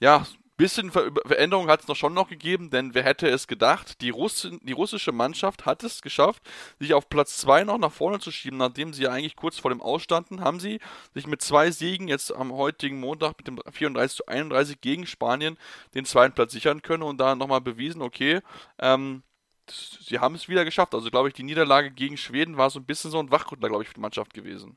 ja, 0.00 0.26
bisschen 0.56 0.90
Ver 0.90 1.12
Veränderung 1.24 1.68
hat 1.68 1.82
es 1.82 1.88
noch 1.88 1.94
schon 1.94 2.14
noch 2.14 2.28
gegeben, 2.28 2.70
denn 2.70 2.92
wer 2.92 3.04
hätte 3.04 3.28
es 3.28 3.46
gedacht, 3.46 4.00
die, 4.00 4.10
Russin, 4.10 4.58
die 4.64 4.72
russische 4.72 5.12
Mannschaft 5.12 5.66
hat 5.66 5.84
es 5.84 6.02
geschafft, 6.02 6.42
sich 6.80 6.94
auf 6.94 7.08
Platz 7.08 7.36
2 7.38 7.62
noch 7.62 7.78
nach 7.78 7.92
vorne 7.92 8.18
zu 8.18 8.32
schieben, 8.32 8.58
nachdem 8.58 8.92
sie 8.92 9.04
ja 9.04 9.10
eigentlich 9.10 9.36
kurz 9.36 9.58
vor 9.58 9.70
dem 9.70 9.80
Ausstanden, 9.80 10.40
haben 10.40 10.58
sie 10.58 10.80
sich 11.14 11.28
mit 11.28 11.42
zwei 11.42 11.70
Siegen 11.70 12.08
jetzt 12.08 12.34
am 12.34 12.52
heutigen 12.52 12.98
Montag 12.98 13.38
mit 13.38 13.46
dem 13.46 13.60
34 13.70 14.16
zu 14.16 14.26
31 14.26 14.80
gegen 14.80 15.06
Spanien 15.06 15.56
den 15.94 16.04
zweiten 16.04 16.34
Platz 16.34 16.52
sichern 16.52 16.82
können 16.82 17.04
und 17.04 17.18
da 17.18 17.36
nochmal 17.36 17.60
bewiesen, 17.60 18.02
okay, 18.02 18.40
ähm, 18.80 19.22
sie 19.70 20.18
haben 20.18 20.34
es 20.34 20.48
wieder 20.48 20.64
geschafft. 20.64 20.94
Also 20.94 21.10
glaube 21.10 21.28
ich, 21.28 21.34
die 21.34 21.42
Niederlage 21.42 21.90
gegen 21.90 22.16
Schweden 22.16 22.56
war 22.56 22.70
so 22.70 22.78
ein 22.78 22.84
bisschen 22.84 23.10
so 23.10 23.18
ein 23.18 23.30
Wachrüttler, 23.30 23.68
glaube 23.68 23.82
ich, 23.82 23.88
für 23.88 23.94
die 23.94 24.00
Mannschaft 24.00 24.34
gewesen. 24.34 24.76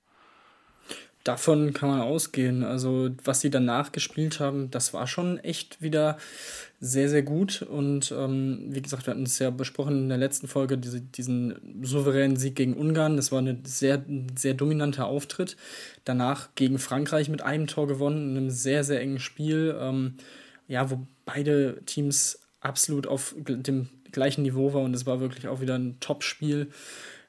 Davon 1.24 1.72
kann 1.74 1.90
man 1.90 2.02
ausgehen. 2.02 2.64
Also, 2.64 3.12
was 3.24 3.42
sie 3.42 3.52
danach 3.52 3.92
gespielt 3.92 4.40
haben, 4.40 4.72
das 4.72 4.92
war 4.92 5.06
schon 5.06 5.38
echt 5.38 5.80
wieder 5.80 6.18
sehr, 6.80 7.10
sehr 7.10 7.22
gut. 7.22 7.62
Und 7.62 8.12
ähm, 8.12 8.66
wie 8.70 8.82
gesagt, 8.82 9.06
wir 9.06 9.12
hatten 9.12 9.24
es 9.24 9.38
ja 9.38 9.52
besprochen 9.52 10.04
in 10.04 10.10
der 10.10 10.18
letzten 10.18 10.48
Folge, 10.48 10.80
diese, 10.80 11.00
diesen 11.00 11.84
souveränen 11.84 12.38
Sieg 12.38 12.56
gegen 12.56 12.74
Ungarn. 12.74 13.18
Das 13.18 13.32
war 13.32 13.40
ein 13.40 13.64
sehr, 13.66 14.04
sehr 14.36 14.56
dominanter 14.56 15.06
Auftritt. 15.06 15.58
Danach 16.06 16.50
gegen 16.56 16.80
Frankreich 16.80 17.30
mit 17.30 17.44
einem 17.44 17.68
Tor 17.68 17.86
gewonnen, 17.86 18.32
in 18.32 18.38
einem 18.38 18.50
sehr, 18.50 18.84
sehr 18.84 19.00
engen 19.00 19.20
Spiel. 19.20 19.78
Ähm, 19.80 20.16
ja, 20.68 20.90
wo 20.90 21.06
beide 21.26 21.84
Teams 21.86 22.40
absolut 22.62 23.06
auf 23.06 23.36
dem 23.38 23.90
gleichen 24.12 24.44
Niveau 24.44 24.74
war 24.74 24.82
und 24.82 24.94
es 24.94 25.06
war 25.06 25.20
wirklich 25.20 25.48
auch 25.48 25.62
wieder 25.62 25.76
ein 25.76 25.98
Top-Spiel. 26.00 26.70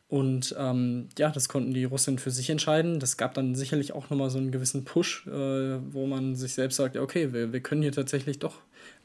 Und 0.08 0.54
ähm, 0.58 1.08
ja, 1.18 1.30
das 1.30 1.48
konnten 1.48 1.72
die 1.72 1.84
Russen 1.84 2.18
für 2.18 2.30
sich 2.30 2.50
entscheiden. 2.50 3.00
Das 3.00 3.16
gab 3.16 3.32
dann 3.32 3.54
sicherlich 3.54 3.94
auch 3.94 4.10
nochmal 4.10 4.28
so 4.28 4.36
einen 4.36 4.52
gewissen 4.52 4.84
Push, 4.84 5.26
äh, 5.26 5.30
wo 5.30 6.06
man 6.06 6.36
sich 6.36 6.52
selbst 6.52 6.76
sagt, 6.76 6.98
okay, 6.98 7.32
wir, 7.32 7.54
wir 7.54 7.60
können 7.60 7.80
hier 7.80 7.92
tatsächlich 7.92 8.38
doch 8.38 8.56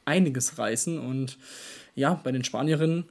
einiges 0.04 0.58
reißen. 0.58 0.98
Und 0.98 1.38
ja, 1.94 2.20
bei 2.22 2.30
den 2.30 2.44
Spanierinnen, 2.44 3.06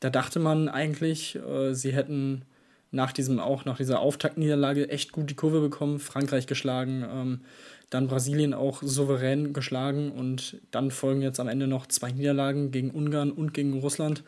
da 0.00 0.08
dachte 0.08 0.38
man 0.38 0.70
eigentlich, 0.70 1.36
äh, 1.36 1.74
sie 1.74 1.92
hätten 1.92 2.46
nach 2.90 3.12
diesem 3.12 3.38
auch 3.38 3.64
nach 3.64 3.78
dieser 3.78 4.00
Auftaktniederlage 4.00 4.88
echt 4.88 5.12
gut 5.12 5.28
die 5.28 5.34
Kurve 5.34 5.60
bekommen, 5.60 5.98
Frankreich 5.98 6.46
geschlagen, 6.46 7.04
ähm, 7.10 7.40
dann 7.92 8.08
Brasilien 8.08 8.54
auch 8.54 8.82
souverän 8.82 9.52
geschlagen 9.52 10.12
und 10.12 10.58
dann 10.70 10.90
folgen 10.90 11.22
jetzt 11.22 11.40
am 11.40 11.48
Ende 11.48 11.66
noch 11.66 11.86
zwei 11.86 12.10
Niederlagen 12.12 12.70
gegen 12.70 12.90
Ungarn 12.90 13.30
und 13.30 13.54
gegen 13.54 13.78
Russland. 13.80 14.24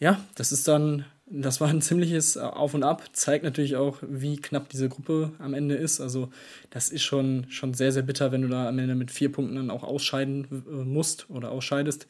Ja, 0.00 0.20
das 0.34 0.52
ist 0.52 0.68
dann 0.68 1.04
das 1.26 1.60
war 1.60 1.68
ein 1.68 1.80
ziemliches 1.80 2.36
äh, 2.36 2.40
Auf 2.40 2.74
und 2.74 2.82
Ab, 2.82 3.02
zeigt 3.12 3.44
natürlich 3.44 3.76
auch, 3.76 3.98
wie 4.02 4.36
knapp 4.36 4.68
diese 4.68 4.88
Gruppe 4.88 5.32
am 5.38 5.54
Ende 5.54 5.74
ist. 5.74 6.00
Also, 6.00 6.30
das 6.70 6.90
ist 6.90 7.02
schon, 7.02 7.46
schon 7.48 7.74
sehr, 7.74 7.92
sehr 7.92 8.02
bitter, 8.02 8.30
wenn 8.32 8.42
du 8.42 8.48
da 8.48 8.68
am 8.68 8.78
Ende 8.78 8.94
mit 8.94 9.10
vier 9.10 9.32
Punkten 9.32 9.56
dann 9.56 9.70
auch 9.70 9.82
ausscheiden 9.82 10.46
äh, 10.50 10.84
musst 10.84 11.30
oder 11.30 11.50
ausscheidest. 11.50 12.06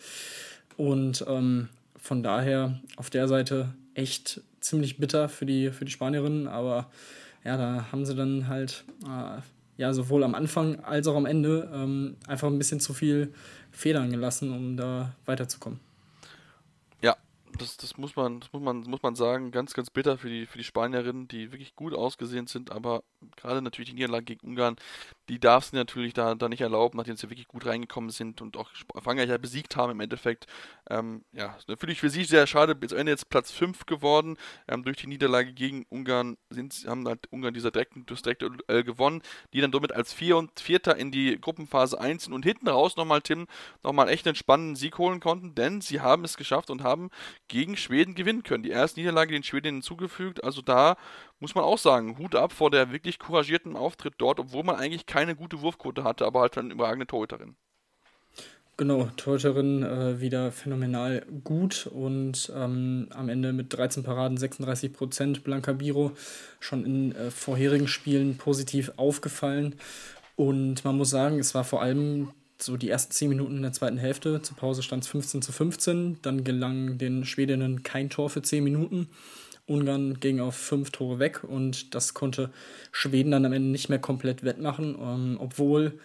Und 0.76 1.24
ähm, 1.28 1.68
von 1.96 2.22
daher 2.22 2.80
auf 2.96 3.08
der 3.08 3.28
Seite 3.28 3.74
echt 3.94 4.40
ziemlich 4.60 4.98
bitter 4.98 5.28
für 5.28 5.46
die, 5.46 5.70
für 5.70 5.84
die 5.84 5.92
Spanierinnen, 5.92 6.48
aber 6.48 6.90
ja, 7.44 7.56
da 7.56 7.92
haben 7.92 8.04
sie 8.04 8.14
dann 8.14 8.48
halt 8.48 8.84
äh, 9.04 9.40
ja 9.76 9.92
sowohl 9.92 10.24
am 10.24 10.34
Anfang 10.34 10.80
als 10.80 11.06
auch 11.06 11.16
am 11.16 11.26
Ende 11.26 11.70
ähm, 11.72 12.16
einfach 12.26 12.48
ein 12.48 12.58
bisschen 12.58 12.80
zu 12.80 12.94
viel 12.94 13.32
Federn 13.70 14.10
gelassen, 14.10 14.52
um 14.52 14.76
da 14.76 15.14
weiterzukommen. 15.26 15.80
Das, 17.58 17.76
das, 17.76 17.96
muss 17.96 18.16
man, 18.16 18.40
das 18.40 18.52
muss 18.52 18.62
man, 18.62 18.80
muss 18.80 19.02
man 19.02 19.14
sagen, 19.14 19.50
ganz, 19.50 19.74
ganz 19.74 19.90
bitter 19.90 20.18
für 20.18 20.28
die, 20.28 20.46
für 20.46 20.58
die 20.58 20.64
Spanierinnen, 20.64 21.28
die 21.28 21.52
wirklich 21.52 21.76
gut 21.76 21.94
ausgesehen 21.94 22.46
sind, 22.46 22.72
aber 22.72 23.04
gerade 23.36 23.62
natürlich 23.62 23.90
die 23.90 23.94
Niederlage 23.94 24.24
gegen 24.24 24.46
Ungarn, 24.46 24.76
die 25.28 25.38
darf 25.38 25.64
sie 25.64 25.76
natürlich 25.76 26.12
da, 26.12 26.34
da 26.34 26.48
nicht 26.48 26.60
erlauben, 26.60 26.98
nachdem 26.98 27.16
sie 27.16 27.30
wirklich 27.30 27.48
gut 27.48 27.64
reingekommen 27.64 28.10
sind 28.10 28.42
und 28.42 28.56
auch 28.56 28.70
Frankreich 29.02 29.28
ja 29.28 29.38
besiegt 29.38 29.76
haben 29.76 29.92
im 29.92 30.00
Endeffekt. 30.00 30.46
Ähm, 30.90 31.24
ja, 31.32 31.56
natürlich 31.66 32.00
für 32.00 32.10
sie 32.10 32.24
sehr 32.24 32.46
schade, 32.46 32.74
bis 32.74 32.92
Ende 32.92 33.12
jetzt 33.12 33.30
Platz 33.30 33.50
5 33.50 33.86
geworden. 33.86 34.36
Ähm, 34.68 34.84
durch 34.84 34.98
die 34.98 35.06
Niederlage 35.06 35.52
gegen 35.52 35.86
Ungarn 35.88 36.36
sind, 36.50 36.74
haben 36.86 37.06
halt 37.08 37.26
Ungarn 37.30 37.54
dieser 37.54 37.70
direkten, 37.70 38.04
das 38.06 38.22
direkte 38.22 38.50
Duell 38.50 38.84
gewonnen, 38.84 39.22
die 39.52 39.60
dann 39.60 39.72
somit 39.72 39.92
als 39.92 40.12
Vier 40.12 40.36
und 40.36 40.60
Vierter 40.60 40.96
in 40.96 41.10
die 41.10 41.40
Gruppenphase 41.40 41.98
einziehen 41.98 42.34
und 42.34 42.44
hinten 42.44 42.68
raus 42.68 42.96
nochmal, 42.96 43.22
Tim, 43.22 43.46
nochmal 43.82 44.08
echt 44.08 44.26
einen 44.26 44.36
spannenden 44.36 44.76
Sieg 44.76 44.98
holen 44.98 45.20
konnten, 45.20 45.54
denn 45.54 45.80
sie 45.80 46.00
haben 46.00 46.24
es 46.24 46.36
geschafft 46.36 46.70
und 46.70 46.82
haben 46.82 47.10
gegen 47.48 47.76
Schweden 47.76 48.14
gewinnen 48.14 48.42
können. 48.42 48.62
Die 48.62 48.70
erste 48.70 49.00
Niederlage 49.00 49.32
den 49.32 49.42
Schweden 49.42 49.76
hinzugefügt, 49.76 50.44
also 50.44 50.60
da 50.60 50.96
muss 51.40 51.54
man 51.54 51.64
auch 51.64 51.78
sagen, 51.78 52.18
Hut 52.18 52.34
ab 52.34 52.52
vor 52.52 52.70
der 52.70 52.92
wirklich 52.92 53.18
couragierten 53.18 53.76
Auftritt 53.76 54.14
dort, 54.18 54.40
obwohl 54.40 54.64
man 54.64 54.76
eigentlich 54.76 55.06
keine 55.06 55.36
gute 55.36 55.60
Wurfquote 55.60 56.04
hatte, 56.04 56.24
aber 56.24 56.40
halt 56.40 56.56
eine 56.56 56.72
überragende 56.72 57.06
Torhüterin. 57.06 57.56
Genau, 58.76 59.08
Torhüterin 59.16 59.84
äh, 59.84 60.20
wieder 60.20 60.50
phänomenal 60.50 61.24
gut 61.44 61.86
und 61.86 62.52
ähm, 62.56 63.06
am 63.10 63.28
Ende 63.28 63.52
mit 63.52 63.72
13 63.72 64.02
Paraden 64.02 64.36
36 64.36 64.92
Prozent. 64.92 65.44
Blanca 65.44 65.72
Biro 65.72 66.10
schon 66.58 66.84
in 66.84 67.14
äh, 67.14 67.30
vorherigen 67.30 67.86
Spielen 67.86 68.36
positiv 68.36 68.90
aufgefallen. 68.96 69.76
Und 70.34 70.84
man 70.84 70.96
muss 70.96 71.10
sagen, 71.10 71.38
es 71.38 71.54
war 71.54 71.62
vor 71.62 71.82
allem 71.82 72.32
so 72.58 72.76
die 72.76 72.90
ersten 72.90 73.12
10 73.12 73.28
Minuten 73.28 73.56
in 73.56 73.62
der 73.62 73.72
zweiten 73.72 73.98
Hälfte. 73.98 74.42
Zur 74.42 74.56
Pause 74.56 74.82
stand 74.82 75.04
es 75.04 75.08
15 75.08 75.42
zu 75.42 75.52
15. 75.52 76.18
Dann 76.22 76.42
gelang 76.42 76.98
den 76.98 77.24
Schwedinnen 77.24 77.84
kein 77.84 78.10
Tor 78.10 78.28
für 78.28 78.42
10 78.42 78.64
Minuten. 78.64 79.08
Ungarn 79.66 80.20
ging 80.20 80.40
auf 80.40 80.54
fünf 80.56 80.90
Tore 80.90 81.18
weg 81.18 81.42
und 81.44 81.94
das 81.94 82.14
konnte 82.14 82.50
Schweden 82.92 83.30
dann 83.30 83.46
am 83.46 83.52
Ende 83.52 83.70
nicht 83.70 83.88
mehr 83.88 83.98
komplett 83.98 84.44
wettmachen, 84.44 84.96
ähm, 85.00 85.36
obwohl 85.40 85.98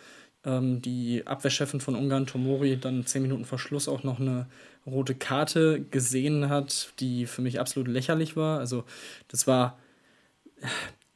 ähm, 0.45 0.81
die 0.81 1.27
Abwehrchefin 1.27 1.81
von 1.81 1.95
Ungarn, 1.95 2.25
Tomori, 2.25 2.77
dann 2.77 3.05
zehn 3.05 3.21
Minuten 3.21 3.45
vor 3.45 3.59
Schluss 3.59 3.87
auch 3.87 4.03
noch 4.03 4.19
eine 4.19 4.47
rote 4.85 5.15
Karte 5.15 5.81
gesehen 5.91 6.49
hat, 6.49 6.93
die 6.99 7.25
für 7.25 7.41
mich 7.41 7.59
absolut 7.59 7.89
lächerlich 7.89 8.35
war. 8.35 8.59
Also 8.59 8.85
das 9.27 9.47
war, 9.47 9.77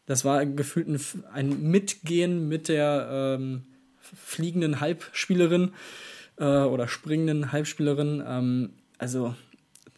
das 0.05 0.25
war 0.25 0.45
gefühlt 0.45 0.87
ein, 0.87 0.99
ein 1.31 1.61
Mitgehen 1.63 2.49
mit 2.49 2.67
der 2.67 3.37
ähm, 3.39 3.63
fliegenden 4.01 4.81
Halbspielerin 4.81 5.71
äh, 6.37 6.43
oder 6.43 6.87
springenden 6.87 7.53
Halbspielerin. 7.53 8.21
Ähm, 8.25 8.73
also 8.97 9.33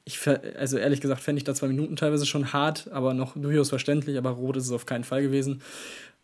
ich, 0.06 0.20
also 0.58 0.78
ehrlich 0.78 1.02
gesagt, 1.02 1.22
fände 1.22 1.40
ich 1.40 1.44
da 1.44 1.56
zwei 1.56 1.68
Minuten 1.68 1.96
teilweise 1.96 2.28
schon 2.28 2.54
hart, 2.54 2.90
aber 2.92 3.14
noch 3.16 3.36
durchaus 3.36 3.70
verständlich, 3.70 4.18
aber 4.18 4.30
rot 4.30 4.56
ist 4.56 4.66
es 4.66 4.72
auf 4.72 4.86
keinen 4.86 5.04
Fall 5.04 5.24
gewesen. 5.24 5.62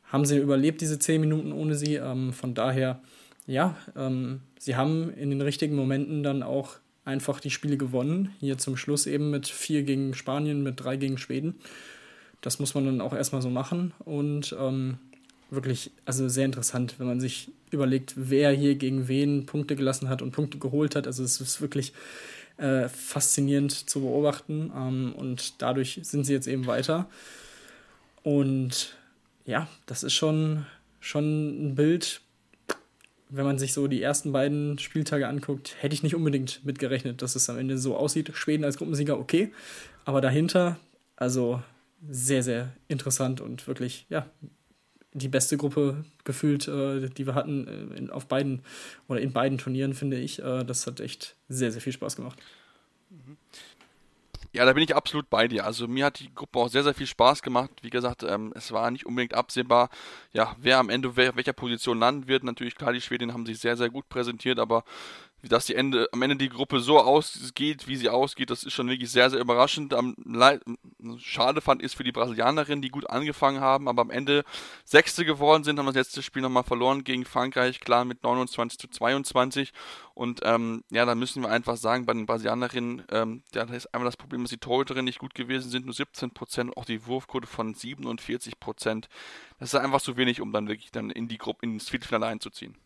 Haben 0.06 0.26
sie 0.26 0.38
überlebt, 0.38 0.82
diese 0.82 1.00
zehn 1.00 1.20
Minuten 1.20 1.52
ohne 1.52 1.76
sie. 1.76 1.96
Ähm, 1.96 2.32
von 2.32 2.54
daher, 2.54 3.02
ja, 3.48 3.76
ähm, 3.96 4.42
sie 4.60 4.76
haben 4.76 5.12
in 5.14 5.32
den 5.32 5.42
richtigen 5.42 5.76
Momenten 5.76 6.22
dann 6.22 6.44
auch 6.44 6.78
einfach 7.06 7.40
die 7.40 7.50
Spiele 7.50 7.78
gewonnen. 7.78 8.30
Hier 8.40 8.60
zum 8.60 8.78
Schluss 8.78 9.08
eben 9.08 9.32
mit 9.32 9.48
vier 9.48 9.82
gegen 9.82 10.14
Spanien, 10.14 10.62
mit 10.62 10.80
drei 10.80 10.96
gegen 10.98 11.18
Schweden. 11.18 11.56
Das 12.42 12.60
muss 12.60 12.76
man 12.76 12.86
dann 12.86 13.02
auch 13.02 13.14
erstmal 13.14 13.42
so 13.42 13.50
machen. 13.50 13.94
Und 14.06 14.56
ähm, 14.60 15.00
wirklich, 15.50 15.92
also 16.06 16.30
sehr 16.30 16.46
interessant, 16.46 16.96
wenn 17.00 17.08
man 17.08 17.20
sich 17.20 17.50
überlegt, 17.72 18.14
wer 18.16 18.52
hier 18.52 18.76
gegen 18.76 19.08
wen 19.08 19.48
Punkte 19.48 19.76
gelassen 19.76 20.10
hat 20.10 20.22
und 20.22 20.32
Punkte 20.32 20.60
geholt 20.60 20.96
hat. 20.96 21.08
Also 21.08 21.24
es 21.24 21.42
ist 21.42 21.62
wirklich 21.62 21.94
äh, 22.58 22.88
faszinierend 22.88 23.89
zu 23.89 24.01
beobachten. 24.01 24.72
Ähm, 24.75 25.13
und 25.15 25.62
dadurch 25.62 26.00
sind 26.03 26.25
sie 26.25 26.34
jetzt 26.34 26.48
eben 26.48 26.67
weiter. 26.67 27.10
Und 28.24 28.96
ja, 29.46 29.67
das 29.86 30.03
ist 30.03 30.13
schon, 30.13 30.65
schon 31.00 31.70
ein 31.72 31.75
Bild, 31.75 32.22
wenn 33.29 33.46
man 33.46 33.58
sich 33.58 33.74
so 33.74 33.88
die 33.88 34.01
ersten 34.01 34.31
beiden 34.31 34.77
Spieltage 34.77 35.27
anguckt, 35.27 35.75
hätte 35.79 35.96
ich 35.96 36.03
nicht 36.03 36.15
unbedingt 36.15 36.63
mitgerechnet, 36.65 37.22
dass 37.22 37.36
es 37.36 37.50
am 37.50 37.58
Ende 37.58 37.77
so 37.77 37.96
aussieht. 37.96 38.31
Schweden 38.34 38.65
als 38.65 38.77
Gruppensieger, 38.77 39.17
okay. 39.17 39.53
Aber 40.03 40.22
dahinter, 40.22 40.77
also 41.15 41.62
sehr, 42.10 42.43
sehr 42.43 42.74
interessant 42.88 43.41
und 43.41 43.67
wirklich, 43.67 44.05
ja, 44.10 44.27
die 45.13 45.27
beste 45.27 45.58
Gruppe 45.58 46.06
gefühlt, 46.24 46.68
äh, 46.68 47.10
die 47.10 47.25
wir 47.25 47.36
hatten 47.36 47.68
äh, 47.68 47.98
in, 47.98 48.10
auf 48.10 48.27
beiden 48.27 48.62
oder 49.08 49.20
in 49.20 49.34
beiden 49.34 49.58
Turnieren, 49.58 49.94
finde 49.94 50.18
ich. 50.18 50.39
Äh, 50.39 50.63
das 50.63 50.88
hat 50.88 51.00
echt 51.00 51.36
sehr, 51.50 51.72
sehr 51.72 51.82
viel 51.82 51.94
Spaß 51.94 52.15
gemacht. 52.15 52.39
Mhm. 53.10 53.38
Ja, 54.53 54.65
da 54.65 54.74
bin 54.74 54.84
ich 54.84 54.96
absolut 54.96 55.30
bei 55.30 55.48
dir. 55.48 55.65
Also 55.65 55.88
mir 55.88 56.06
hat 56.06 56.20
die 56.20 56.34
Gruppe 56.34 56.60
auch 56.60 56.68
sehr, 56.68 56.84
sehr 56.84 56.94
viel 56.94 57.08
Spaß 57.08 57.41
gemacht. 57.41 57.72
Wie 57.82 57.89
gesagt, 57.89 58.24
ähm, 58.24 58.51
es 58.53 58.74
war 58.74 58.91
nicht 58.91 59.06
unbedingt 59.06 59.34
absehbar, 59.34 59.89
ja, 60.34 60.56
wer 60.60 60.77
am 60.77 60.89
Ende 60.89 61.15
wer, 61.15 61.38
welcher 61.38 61.53
Position 61.53 62.00
landen 62.00 62.27
wird. 62.27 62.44
Natürlich, 62.44 62.75
klar, 62.75 62.91
die 62.91 63.00
Schweden 63.00 63.34
haben 63.34 63.46
sich 63.46 63.60
sehr, 63.60 63.77
sehr 63.77 63.89
gut 63.89 64.10
präsentiert, 64.10 64.60
aber 64.60 64.84
dass 65.50 65.65
die 65.65 65.75
Ende, 65.75 66.07
am 66.12 66.21
Ende 66.21 66.36
die 66.36 66.50
Gruppe 66.50 66.79
so 66.79 67.00
ausgeht, 67.00 67.88
wie 67.88 67.95
sie 67.95 68.10
ausgeht, 68.10 68.50
das 68.50 68.63
ist 68.63 68.74
schon 68.74 68.89
wirklich 68.89 69.10
sehr, 69.10 69.29
sehr 69.29 69.39
überraschend. 69.39 69.93
Am 69.93 70.15
schade 71.17 71.62
fand 71.62 71.81
ist 71.81 71.95
für 71.95 72.03
die 72.03 72.12
Brasilianerinnen, 72.12 72.81
die 72.81 72.89
gut 72.89 73.10
angefangen 73.10 73.60
haben, 73.60 73.88
aber 73.88 74.03
am 74.03 74.12
Ende 74.12 74.43
Sechste 74.86 75.25
geworden 75.25 75.63
sind, 75.63 75.79
haben 75.79 75.86
das 75.88 75.95
letzte 75.95 76.21
Spiel 76.21 76.41
nochmal 76.41 76.63
verloren 76.63 77.03
gegen 77.03 77.25
Frankreich, 77.25 77.79
klar 77.79 78.05
mit 78.05 78.24
29 78.24 78.79
zu 78.79 78.88
22. 78.88 79.71
Und 80.13 80.41
ähm, 80.43 80.83
ja, 80.91 81.05
da 81.05 81.15
müssen 81.15 81.41
wir 81.41 81.50
einfach 81.50 81.77
sagen, 81.77 82.05
bei 82.05 82.13
den 82.13 82.25
Brasilianerinnen, 82.25 83.03
ähm, 83.12 83.43
ja, 83.53 83.65
da 83.65 83.74
ist 83.74 83.93
einmal 83.93 84.05
das 84.05 84.17
Problem, 84.17 84.43
dass 84.43 84.51
die 84.51 84.57
Torhüterinnen 84.57 85.05
nicht 85.05 85.19
gut 85.19 85.33
gewesen 85.33 85.69
sind, 85.69 85.86
nur 85.86 85.95
17 85.95 86.31
Prozent, 86.31 86.77
auch 86.77 86.86
die 86.86 87.05
Wurfquote 87.07 87.48
von 87.48 87.74
47 87.74 88.60
Prozent. 88.60 89.10
Das 89.60 89.74
ist 89.74 89.79
einfach 89.79 90.01
zu 90.01 90.17
wenig, 90.17 90.41
um 90.41 90.51
dann 90.51 90.67
wirklich 90.67 90.91
dann 90.91 91.10
in 91.10 91.27
die 91.27 91.38
Gruppe, 91.38 91.65
ins 91.65 91.89
Viertelfinale 91.89 92.27
einzuziehen. 92.31 92.77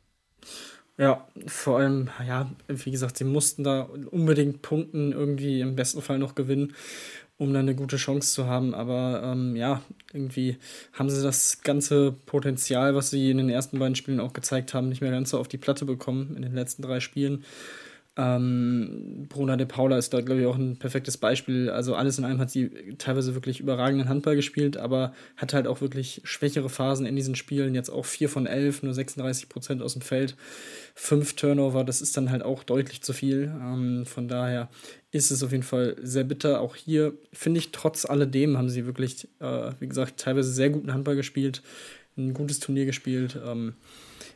Ja, 0.97 1.27
vor 1.45 1.79
allem, 1.79 2.09
ja, 2.25 2.49
wie 2.69 2.91
gesagt, 2.91 3.17
sie 3.17 3.25
mussten 3.25 3.65
da 3.65 3.81
unbedingt 4.11 4.61
punkten, 4.61 5.11
irgendwie 5.11 5.59
im 5.59 5.75
besten 5.75 6.01
Fall 6.01 6.19
noch 6.19 6.35
gewinnen, 6.35 6.73
um 7.37 7.51
dann 7.53 7.63
eine 7.63 7.75
gute 7.75 7.97
Chance 7.97 8.33
zu 8.33 8.45
haben. 8.47 8.73
Aber 8.73 9.21
ähm, 9.23 9.57
ja, 9.57 9.81
irgendwie 10.13 10.57
haben 10.93 11.09
sie 11.09 11.21
das 11.21 11.61
ganze 11.63 12.13
Potenzial, 12.25 12.95
was 12.95 13.09
sie 13.09 13.29
in 13.29 13.37
den 13.37 13.49
ersten 13.49 13.77
beiden 13.77 13.95
Spielen 13.95 14.21
auch 14.21 14.31
gezeigt 14.31 14.73
haben, 14.73 14.87
nicht 14.87 15.01
mehr 15.01 15.11
ganz 15.11 15.31
so 15.31 15.39
auf 15.39 15.49
die 15.49 15.57
Platte 15.57 15.83
bekommen 15.83 16.33
in 16.37 16.43
den 16.43 16.55
letzten 16.55 16.81
drei 16.81 17.01
Spielen. 17.01 17.43
Ähm, 18.17 19.25
Bruna 19.27 19.57
de 19.57 19.65
Paula 19.65 19.97
ist 19.97 20.13
da, 20.13 20.21
glaube 20.21 20.41
ich, 20.41 20.47
auch 20.47 20.55
ein 20.55 20.77
perfektes 20.77 21.17
Beispiel. 21.17 21.69
Also 21.69 21.95
alles 21.95 22.17
in 22.17 22.23
allem 22.23 22.39
hat 22.39 22.49
sie 22.49 22.95
teilweise 22.97 23.35
wirklich 23.35 23.59
überragenden 23.59 24.07
Handball 24.07 24.37
gespielt, 24.37 24.77
aber 24.77 25.13
hat 25.35 25.53
halt 25.53 25.67
auch 25.67 25.81
wirklich 25.81 26.21
schwächere 26.23 26.69
Phasen 26.69 27.05
in 27.05 27.15
diesen 27.17 27.35
Spielen. 27.35 27.75
Jetzt 27.75 27.89
auch 27.89 28.05
4 28.05 28.29
von 28.29 28.45
11, 28.47 28.83
nur 28.83 28.93
36 28.93 29.49
Prozent 29.49 29.81
aus 29.81 29.93
dem 29.93 30.01
Feld. 30.01 30.37
Fünf 30.93 31.35
Turnover, 31.35 31.83
das 31.83 32.01
ist 32.01 32.15
dann 32.15 32.31
halt 32.31 32.43
auch 32.43 32.63
deutlich 32.63 33.01
zu 33.01 33.11
viel. 33.11 33.53
Ähm, 33.61 34.05
von 34.05 34.29
daher 34.29 34.69
ist 35.11 35.31
es 35.31 35.43
auf 35.43 35.51
jeden 35.51 35.63
Fall 35.63 35.97
sehr 36.01 36.23
bitter. 36.23 36.61
Auch 36.61 36.77
hier 36.77 37.13
finde 37.33 37.59
ich, 37.59 37.73
trotz 37.73 38.05
alledem 38.05 38.57
haben 38.57 38.69
sie 38.69 38.85
wirklich, 38.85 39.27
äh, 39.39 39.71
wie 39.79 39.87
gesagt, 39.87 40.21
teilweise 40.21 40.51
sehr 40.51 40.69
guten 40.69 40.93
Handball 40.93 41.17
gespielt, 41.17 41.63
ein 42.17 42.33
gutes 42.33 42.61
Turnier 42.61 42.85
gespielt. 42.85 43.37
Ähm, 43.45 43.73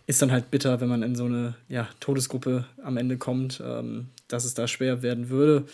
ist 0.09 0.21
dann 0.21 0.31
halt 0.31 0.49
bitter, 0.49 0.81
wenn 0.81 0.89
man 0.89 1.03
in 1.03 1.15
so 1.15 1.25
eine 1.25 1.55
ja, 1.67 1.87
Todesgruppe 1.99 2.65
am 2.83 2.97
Ende 2.97 3.17
kommt. 3.17 3.61
Ähm, 3.63 4.07
dass 4.29 4.45
es 4.45 4.53
da 4.53 4.67
schwer 4.67 5.01
werden 5.01 5.29
würde. 5.29 5.65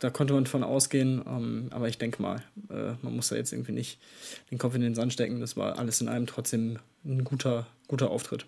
Da 0.00 0.10
konnte 0.10 0.34
man 0.34 0.46
von 0.46 0.64
ausgehen, 0.64 1.22
ähm, 1.26 1.68
aber 1.70 1.88
ich 1.88 1.98
denke 1.98 2.20
mal, 2.20 2.42
äh, 2.70 2.94
man 3.02 3.14
muss 3.16 3.28
da 3.28 3.36
jetzt 3.36 3.52
irgendwie 3.52 3.72
nicht 3.72 3.98
den 4.50 4.58
Kopf 4.58 4.74
in 4.74 4.80
den 4.80 4.94
Sand 4.94 5.12
stecken. 5.12 5.40
Das 5.40 5.56
war 5.56 5.78
alles 5.78 6.00
in 6.00 6.08
allem 6.08 6.26
trotzdem 6.26 6.78
ein 7.04 7.24
guter, 7.24 7.66
guter 7.88 8.10
Auftritt. 8.10 8.46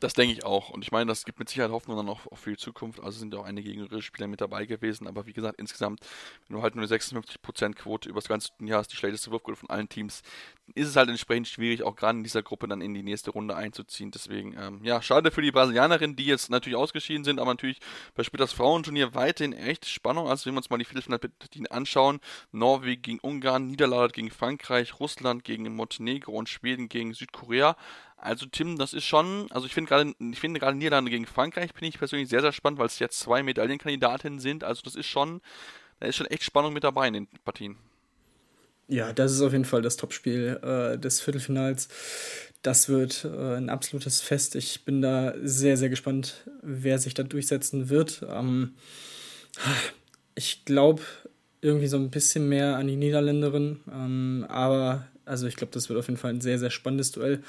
Das 0.00 0.14
denke 0.14 0.32
ich 0.32 0.44
auch. 0.44 0.70
Und 0.70 0.82
ich 0.82 0.90
meine, 0.90 1.08
das 1.08 1.24
gibt 1.24 1.38
mit 1.38 1.48
Sicherheit 1.48 1.70
Hoffnung 1.70 1.96
dann 1.96 2.08
auch 2.08 2.20
für 2.34 2.50
die 2.50 2.56
Zukunft. 2.56 3.00
Also 3.00 3.18
sind 3.18 3.34
auch 3.34 3.44
einige 3.44 3.70
jüngere 3.70 4.00
Spieler 4.00 4.26
mit 4.26 4.40
dabei 4.40 4.64
gewesen. 4.64 5.06
Aber 5.06 5.26
wie 5.26 5.32
gesagt, 5.32 5.58
insgesamt, 5.60 6.00
wenn 6.48 6.56
du 6.56 6.62
halt 6.62 6.74
nur 6.74 6.84
eine 6.84 6.92
56% 6.92 7.74
Quote 7.74 8.08
über 8.08 8.20
das 8.20 8.28
ganze 8.28 8.50
Jahr 8.60 8.78
hast, 8.78 8.92
die 8.92 8.96
schlechteste 8.96 9.30
Wurfquote 9.30 9.56
von 9.56 9.70
allen 9.70 9.88
Teams, 9.88 10.22
ist 10.74 10.88
es 10.88 10.96
halt 10.96 11.08
entsprechend 11.08 11.48
schwierig, 11.48 11.82
auch 11.82 11.96
gerade 11.96 12.18
in 12.18 12.24
dieser 12.24 12.42
Gruppe 12.42 12.68
dann 12.68 12.80
in 12.80 12.94
die 12.94 13.02
nächste 13.02 13.30
Runde 13.30 13.56
einzuziehen. 13.56 14.10
Deswegen, 14.10 14.56
ähm, 14.58 14.80
ja, 14.82 15.02
schade 15.02 15.30
für 15.30 15.42
die 15.42 15.52
Brasilianerinnen, 15.52 16.16
die 16.16 16.26
jetzt 16.26 16.50
natürlich 16.50 16.76
ausgeschieden 16.76 17.24
sind, 17.24 17.38
aber 17.38 17.52
natürlich 17.52 17.80
bei 18.14 18.22
Spiel 18.22 18.38
das 18.38 18.52
Frauenturnier 18.52 19.14
weiterhin 19.14 19.52
echt 19.52 19.86
Spannung. 19.86 20.28
Also 20.28 20.46
wenn 20.46 20.54
wir 20.54 20.58
uns 20.58 20.70
mal 20.70 20.78
die 20.78 20.84
Viertelfinalpartien 20.84 21.66
anschauen, 21.68 22.20
Norwegen 22.52 23.02
gegen 23.02 23.18
Ungarn, 23.20 23.66
Niederlande 23.66 24.12
gegen 24.12 24.30
Frankreich, 24.30 24.98
Russland 25.00 25.44
gegen 25.44 25.74
Montenegro 25.74 26.32
und 26.32 26.48
Schweden 26.48 26.88
gegen 26.88 27.14
Südkorea. 27.14 27.76
Also 28.16 28.46
Tim, 28.46 28.78
das 28.78 28.94
ist 28.94 29.04
schon, 29.04 29.50
also 29.50 29.66
ich 29.66 29.74
finde 29.74 29.88
gerade, 29.88 30.14
ich 30.18 30.38
finde 30.38 30.60
gerade 30.60 30.76
Niederlande 30.76 31.10
gegen 31.10 31.26
Frankreich 31.26 31.72
finde 31.72 31.88
ich 31.88 31.98
persönlich 31.98 32.28
sehr, 32.28 32.40
sehr 32.40 32.52
spannend, 32.52 32.78
weil 32.78 32.86
es 32.86 33.00
jetzt 33.00 33.18
zwei 33.18 33.42
Medaillenkandidatinnen 33.42 34.38
sind. 34.38 34.62
Also 34.62 34.82
das 34.82 34.94
ist 34.94 35.06
schon, 35.06 35.40
da 35.98 36.06
ist 36.06 36.16
schon 36.16 36.26
echt 36.26 36.44
Spannung 36.44 36.72
mit 36.72 36.84
dabei 36.84 37.08
in 37.08 37.14
den 37.14 37.26
Partien. 37.44 37.76
Ja, 38.92 39.14
das 39.14 39.32
ist 39.32 39.40
auf 39.40 39.52
jeden 39.52 39.64
Fall 39.64 39.80
das 39.80 39.96
Topspiel 39.96 40.60
äh, 40.62 40.98
des 40.98 41.22
Viertelfinals. 41.22 41.88
Das 42.60 42.90
wird 42.90 43.24
äh, 43.24 43.56
ein 43.56 43.70
absolutes 43.70 44.20
Fest. 44.20 44.54
Ich 44.54 44.84
bin 44.84 45.00
da 45.00 45.32
sehr, 45.42 45.78
sehr 45.78 45.88
gespannt, 45.88 46.46
wer 46.60 46.98
sich 46.98 47.14
da 47.14 47.22
durchsetzen 47.22 47.88
wird. 47.88 48.22
Ähm, 48.28 48.74
ich 50.34 50.66
glaube 50.66 51.00
irgendwie 51.62 51.86
so 51.86 51.96
ein 51.96 52.10
bisschen 52.10 52.50
mehr 52.50 52.76
an 52.76 52.86
die 52.86 52.96
Niederländerin, 52.96 53.80
ähm, 53.90 54.44
aber 54.50 55.06
also 55.24 55.46
ich 55.46 55.56
glaube, 55.56 55.72
das 55.72 55.88
wird 55.88 55.98
auf 55.98 56.08
jeden 56.08 56.18
Fall 56.18 56.34
ein 56.34 56.42
sehr, 56.42 56.58
sehr 56.58 56.70
spannendes 56.70 57.12
Duell. 57.12 57.42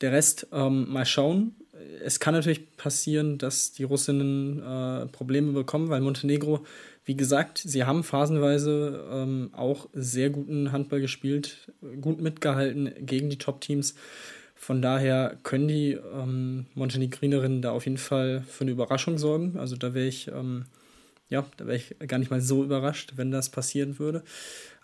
Der 0.00 0.12
Rest, 0.12 0.46
ähm, 0.52 0.88
mal 0.88 1.06
schauen. 1.06 1.56
Es 2.04 2.20
kann 2.20 2.34
natürlich 2.34 2.76
passieren, 2.76 3.38
dass 3.38 3.72
die 3.72 3.84
Russinnen 3.84 4.62
äh, 4.62 5.06
Probleme 5.06 5.52
bekommen, 5.52 5.88
weil 5.88 6.00
Montenegro, 6.00 6.64
wie 7.04 7.16
gesagt, 7.16 7.58
sie 7.58 7.84
haben 7.84 8.04
phasenweise 8.04 9.04
ähm, 9.10 9.50
auch 9.52 9.88
sehr 9.92 10.30
guten 10.30 10.72
Handball 10.72 11.00
gespielt, 11.00 11.72
gut 12.00 12.20
mitgehalten 12.20 12.92
gegen 13.00 13.30
die 13.30 13.38
Top-Teams. 13.38 13.94
Von 14.54 14.80
daher 14.80 15.36
können 15.42 15.68
die 15.68 15.92
ähm, 15.92 16.66
Montenegrinerinnen 16.74 17.60
da 17.60 17.72
auf 17.72 17.84
jeden 17.84 17.98
Fall 17.98 18.42
für 18.48 18.64
eine 18.64 18.70
Überraschung 18.70 19.18
sorgen. 19.18 19.58
Also 19.58 19.76
da 19.76 19.92
wäre 19.92 20.06
ich, 20.06 20.28
ähm, 20.28 20.64
ja, 21.28 21.44
da 21.56 21.66
wäre 21.66 21.76
ich 21.76 21.96
gar 22.08 22.18
nicht 22.18 22.30
mal 22.30 22.40
so 22.40 22.64
überrascht, 22.64 23.12
wenn 23.16 23.30
das 23.30 23.50
passieren 23.50 23.98
würde. 23.98 24.22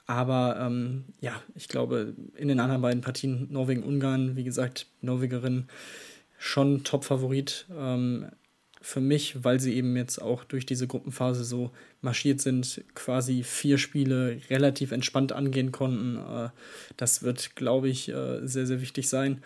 Aber 0.06 0.58
ähm, 0.60 1.04
ja, 1.20 1.40
ich 1.54 1.68
glaube, 1.68 2.14
in 2.36 2.48
den 2.48 2.60
anderen 2.60 2.82
beiden 2.82 3.00
Partien 3.00 3.46
Norwegen-Ungarn, 3.50 4.36
wie 4.36 4.44
gesagt, 4.44 4.86
Norwegerin 5.02 5.66
schon 6.40 6.84
Top-Favorit 6.84 7.66
ähm, 7.78 8.26
für 8.80 9.00
mich, 9.00 9.44
weil 9.44 9.60
sie 9.60 9.74
eben 9.74 9.94
jetzt 9.94 10.20
auch 10.22 10.42
durch 10.42 10.64
diese 10.64 10.86
Gruppenphase 10.86 11.44
so 11.44 11.70
marschiert 12.00 12.40
sind, 12.40 12.82
quasi 12.94 13.42
vier 13.42 13.76
Spiele 13.76 14.40
relativ 14.48 14.90
entspannt 14.90 15.32
angehen 15.32 15.70
konnten. 15.70 16.16
Äh, 16.16 16.48
das 16.96 17.22
wird, 17.22 17.56
glaube 17.56 17.90
ich, 17.90 18.08
äh, 18.08 18.40
sehr, 18.46 18.66
sehr 18.66 18.80
wichtig 18.80 19.10
sein. 19.10 19.42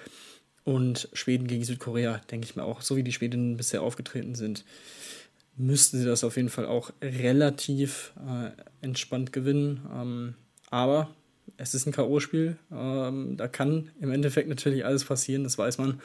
Und 0.62 1.08
Schweden 1.12 1.48
gegen 1.48 1.64
Südkorea, 1.64 2.20
denke 2.30 2.46
ich 2.46 2.54
mir 2.54 2.62
auch, 2.62 2.80
so 2.80 2.96
wie 2.96 3.02
die 3.02 3.12
Schwedinnen 3.12 3.56
bisher 3.56 3.82
aufgetreten 3.82 4.36
sind, 4.36 4.64
müssten 5.56 5.98
sie 5.98 6.06
das 6.06 6.22
auf 6.22 6.36
jeden 6.36 6.48
Fall 6.48 6.66
auch 6.66 6.92
relativ 7.02 8.12
äh, 8.24 8.50
entspannt 8.86 9.32
gewinnen. 9.32 9.80
Ähm, 9.92 10.34
aber 10.70 11.10
es 11.56 11.74
ist 11.74 11.86
ein 11.86 11.92
K.O.-Spiel. 11.92 12.54
Ähm, 12.72 13.36
da 13.36 13.48
kann 13.48 13.90
im 14.00 14.12
Endeffekt 14.12 14.48
natürlich 14.48 14.84
alles 14.84 15.04
passieren, 15.04 15.42
das 15.42 15.58
weiß 15.58 15.78
man. 15.78 16.00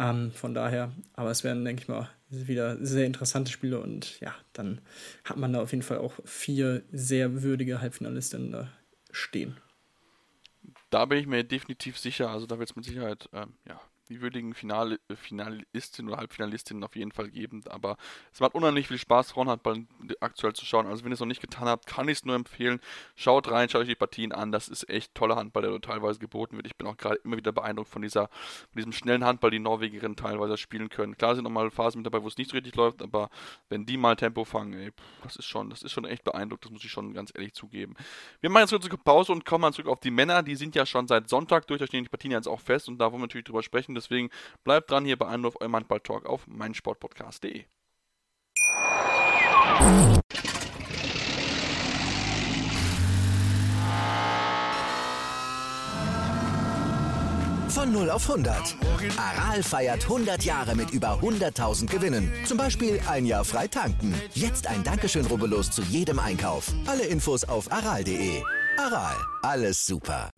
Ähm, 0.00 0.32
von 0.32 0.54
daher, 0.54 0.92
aber 1.12 1.30
es 1.30 1.44
werden, 1.44 1.62
denke 1.62 1.82
ich 1.82 1.88
mal, 1.88 2.08
wieder 2.30 2.82
sehr 2.82 3.04
interessante 3.04 3.52
Spiele 3.52 3.80
und 3.80 4.18
ja, 4.20 4.34
dann 4.54 4.80
hat 5.24 5.36
man 5.36 5.52
da 5.52 5.60
auf 5.60 5.72
jeden 5.72 5.82
Fall 5.82 5.98
auch 5.98 6.14
vier 6.24 6.82
sehr 6.90 7.42
würdige 7.42 7.82
Halbfinalistinnen 7.82 8.50
da 8.50 8.72
stehen. 9.10 9.58
Da 10.88 11.04
bin 11.04 11.18
ich 11.18 11.26
mir 11.26 11.44
definitiv 11.44 11.98
sicher, 11.98 12.30
also 12.30 12.46
da 12.46 12.58
wird 12.58 12.70
es 12.70 12.76
mit 12.76 12.86
Sicherheit 12.86 13.28
ähm, 13.34 13.52
ja, 13.68 13.78
die 14.10 14.20
würdigen 14.20 14.54
Finale, 14.54 14.98
äh, 15.08 15.16
Finalistinnen 15.16 16.10
oder 16.10 16.20
Halbfinalistinnen 16.20 16.84
auf 16.84 16.96
jeden 16.96 17.12
Fall 17.12 17.30
geben. 17.30 17.62
Aber 17.68 17.96
es 18.32 18.40
macht 18.40 18.54
unheimlich 18.54 18.88
viel 18.88 18.98
Spaß, 18.98 19.32
Frauenhandball 19.32 19.86
aktuell 20.20 20.52
zu 20.52 20.66
schauen. 20.66 20.86
Also 20.86 21.04
wenn 21.04 21.12
ihr 21.12 21.14
es 21.14 21.20
noch 21.20 21.26
nicht 21.26 21.40
getan 21.40 21.68
habt, 21.68 21.86
kann 21.86 22.08
ich 22.08 22.18
es 22.18 22.24
nur 22.24 22.34
empfehlen. 22.34 22.80
Schaut 23.14 23.50
rein, 23.50 23.68
schaut 23.68 23.82
euch 23.82 23.88
die 23.88 23.94
Partien 23.94 24.32
an. 24.32 24.52
Das 24.52 24.68
ist 24.68 24.88
echt 24.90 25.14
toller 25.14 25.36
Handball, 25.36 25.62
der 25.62 25.80
teilweise 25.80 26.18
geboten 26.18 26.56
wird. 26.56 26.66
Ich 26.66 26.76
bin 26.76 26.86
auch 26.88 26.96
gerade 26.96 27.20
immer 27.24 27.36
wieder 27.36 27.52
beeindruckt 27.52 27.88
von 27.88 28.02
dieser, 28.02 28.28
von 28.28 28.76
diesem 28.76 28.92
schnellen 28.92 29.24
Handball, 29.24 29.50
die 29.50 29.60
Norwegerinnen 29.60 30.16
teilweise 30.16 30.56
spielen 30.56 30.88
können. 30.88 31.16
Klar 31.16 31.36
sind 31.36 31.44
nochmal 31.44 31.70
Phasen 31.70 32.00
mit 32.00 32.06
dabei, 32.06 32.22
wo 32.22 32.28
es 32.28 32.36
nicht 32.36 32.50
so 32.50 32.56
richtig 32.56 32.74
läuft, 32.74 33.02
aber 33.02 33.30
wenn 33.68 33.86
die 33.86 33.96
mal 33.96 34.16
Tempo 34.16 34.44
fangen, 34.44 34.74
ey, 34.74 34.90
das 35.22 35.36
ist 35.36 35.46
schon, 35.46 35.70
das 35.70 35.82
ist 35.82 35.92
schon 35.92 36.04
echt 36.04 36.24
beeindruckt. 36.24 36.64
Das 36.64 36.72
muss 36.72 36.84
ich 36.84 36.90
schon 36.90 37.14
ganz 37.14 37.32
ehrlich 37.34 37.54
zugeben. 37.54 37.94
Wir 38.40 38.50
machen 38.50 38.62
jetzt 38.62 38.70
kurz 38.70 38.86
eine 38.86 38.98
Pause 38.98 39.32
und 39.32 39.44
kommen 39.44 39.62
mal 39.62 39.72
zurück 39.72 39.88
auf 39.88 40.00
die 40.00 40.10
Männer. 40.10 40.42
Die 40.42 40.56
sind 40.56 40.74
ja 40.74 40.84
schon 40.84 41.06
seit 41.06 41.28
Sonntag 41.28 41.68
durch, 41.68 41.78
da 41.78 41.86
stehen 41.86 42.02
die 42.02 42.10
Partien 42.10 42.32
jetzt 42.32 42.48
auch 42.48 42.60
fest 42.60 42.88
und 42.88 42.98
da 42.98 43.06
wollen 43.06 43.20
wir 43.22 43.26
natürlich 43.26 43.44
drüber 43.44 43.62
sprechen 43.62 43.94
Deswegen 44.00 44.30
bleibt 44.64 44.90
dran 44.90 45.04
hier 45.04 45.18
bei 45.18 45.26
Anruf 45.26 45.56
eurem 45.60 45.76
Handball 45.76 46.00
Talk 46.00 46.24
auf 46.24 46.46
meinsportpodcast.de. 46.46 47.64
Von 57.68 57.92
0 57.92 58.10
auf 58.10 58.28
100. 58.28 58.76
Aral 59.16 59.62
feiert 59.62 60.02
100 60.02 60.44
Jahre 60.44 60.74
mit 60.74 60.90
über 60.90 61.20
100.000 61.20 61.86
Gewinnen. 61.86 62.32
Zum 62.44 62.58
Beispiel 62.58 63.00
ein 63.06 63.26
Jahr 63.26 63.44
frei 63.44 63.68
tanken. 63.68 64.14
Jetzt 64.34 64.66
ein 64.66 64.82
Dankeschön, 64.82 65.26
rubbellos 65.26 65.70
zu 65.70 65.82
jedem 65.82 66.18
Einkauf. 66.18 66.72
Alle 66.86 67.04
Infos 67.04 67.44
auf 67.44 67.70
aral.de. 67.70 68.42
Aral, 68.78 69.16
alles 69.42 69.86
super. 69.86 70.30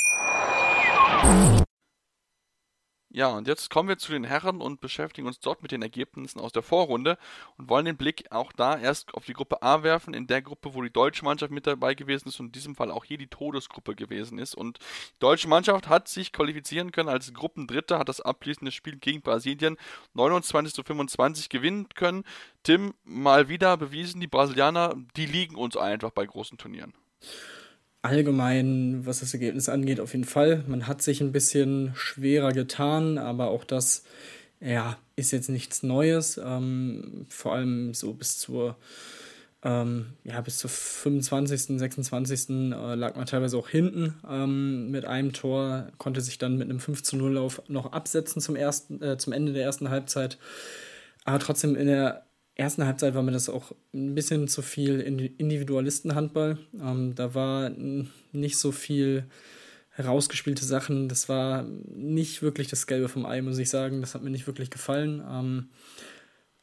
Ja, 3.15 3.29
und 3.29 3.47
jetzt 3.47 3.69
kommen 3.69 3.91
wir 3.91 3.99
zu 3.99 4.11
den 4.11 4.25
Herren 4.25 4.63
und 4.63 4.81
beschäftigen 4.81 5.27
uns 5.27 5.39
dort 5.39 5.61
mit 5.61 5.71
den 5.71 5.83
Ergebnissen 5.83 6.41
aus 6.41 6.51
der 6.51 6.63
Vorrunde 6.63 7.19
und 7.59 7.69
wollen 7.69 7.85
den 7.85 7.99
Blick 7.99 8.25
auch 8.31 8.53
da 8.53 8.79
erst 8.79 9.13
auf 9.13 9.27
die 9.27 9.35
Gruppe 9.35 9.63
A 9.63 9.83
werfen, 9.83 10.15
in 10.15 10.27
der 10.27 10.41
Gruppe, 10.41 10.73
wo 10.73 10.81
die 10.81 10.91
deutsche 10.91 11.23
Mannschaft 11.23 11.53
mit 11.53 11.67
dabei 11.67 11.95
gewesen 11.95 12.29
ist 12.29 12.41
und 12.41 12.47
in 12.47 12.53
diesem 12.53 12.75
Fall 12.75 12.91
auch 12.91 13.05
hier 13.05 13.19
die 13.19 13.27
Todesgruppe 13.27 13.95
gewesen 13.95 14.39
ist. 14.39 14.55
Und 14.55 14.79
die 14.79 15.19
deutsche 15.19 15.47
Mannschaft 15.47 15.91
hat 15.91 16.09
sich 16.09 16.33
qualifizieren 16.33 16.91
können 16.91 17.11
als 17.11 17.35
Gruppendritter, 17.35 17.99
hat 17.99 18.09
das 18.09 18.23
abschließende 18.23 18.73
Spiel 18.73 18.97
gegen 18.97 19.21
Brasilien 19.21 19.77
29 20.15 20.73
zu 20.73 20.83
25 20.83 21.51
gewinnen 21.51 21.91
können. 21.91 22.25
Tim, 22.63 22.95
mal 23.05 23.51
wieder 23.51 23.77
bewiesen, 23.77 24.23
die 24.23 24.27
Brasilianer, 24.27 24.95
die 25.19 25.27
liegen 25.27 25.57
uns 25.57 25.77
einfach 25.77 26.13
bei 26.13 26.25
großen 26.25 26.57
Turnieren 26.57 26.95
allgemein, 28.03 29.07
was 29.07 29.21
das 29.21 29.33
Ergebnis 29.33 29.69
angeht, 29.69 30.01
auf 30.01 30.13
jeden 30.13 30.25
Fall. 30.25 30.65
Man 30.67 30.87
hat 30.87 31.03
sich 31.03 31.21
ein 31.21 31.33
bisschen 31.33 31.93
schwerer 31.95 32.53
getan, 32.53 33.19
aber 33.19 33.49
auch 33.49 33.65
das 33.65 34.05
ja, 34.61 34.99
ist 35.17 35.31
jetzt 35.33 35.49
nichts 35.49 35.83
Neues. 35.83 36.41
Ähm, 36.45 37.27
vor 37.29 37.55
allem 37.55 37.95
so 37.95 38.13
bis 38.13 38.39
zur 38.39 38.77
ähm, 39.65 40.15
ja, 40.25 40.41
bis 40.41 40.59
zur 40.59 40.71
25., 40.71 41.79
26. 41.79 42.51
Äh, 42.51 42.95
lag 42.97 43.15
man 43.15 43.27
teilweise 43.27 43.57
auch 43.57 43.69
hinten 43.69 44.15
ähm, 44.29 44.91
mit 44.91 45.05
einem 45.05 45.33
Tor, 45.33 45.87
konnte 45.99 46.21
sich 46.21 46.39
dann 46.39 46.59
mit 46.59 46.69
einem 46.69 46.81
5 46.81 47.03
zu 47.03 47.17
0 47.17 47.35
Lauf 47.35 47.63
noch 47.69 47.93
absetzen 47.93 48.43
zum, 48.43 48.57
ersten, 48.57 49.01
äh, 49.01 49.17
zum 49.19 49.33
Ende 49.33 49.53
der 49.53 49.63
ersten 49.63 49.89
Halbzeit. 49.89 50.39
Aber 51.25 51.39
trotzdem 51.39 51.77
in 51.77 51.87
der 51.87 52.27
ersten 52.55 52.85
Halbzeit 52.85 53.15
war 53.15 53.23
mir 53.23 53.33
das 53.33 53.49
auch 53.49 53.73
ein 53.95 54.15
bisschen 54.15 54.49
zu 54.49 54.63
viel 54.63 55.01
Individualistenhandball. 55.01 56.59
Ähm, 56.81 57.15
da 57.15 57.35
war 57.35 57.71
nicht 58.33 58.59
so 58.59 58.73
viel 58.73 59.25
herausgespielte 59.91 60.65
Sachen. 60.65 61.09
Das 61.09 61.29
war 61.29 61.65
nicht 61.95 62.43
wirklich 62.43 62.69
das 62.69 62.87
Gelbe 62.87 63.09
vom 63.09 63.27
Ei, 63.27 63.43
muss 63.43 63.59
ich 63.59 63.71
sagen. 63.71 64.01
Das 64.01 64.15
hat 64.15 64.23
mir 64.23 64.31
nicht 64.31 64.47
wirklich 64.47 64.71
gefallen. 64.71 65.23
Ähm, 65.29 65.69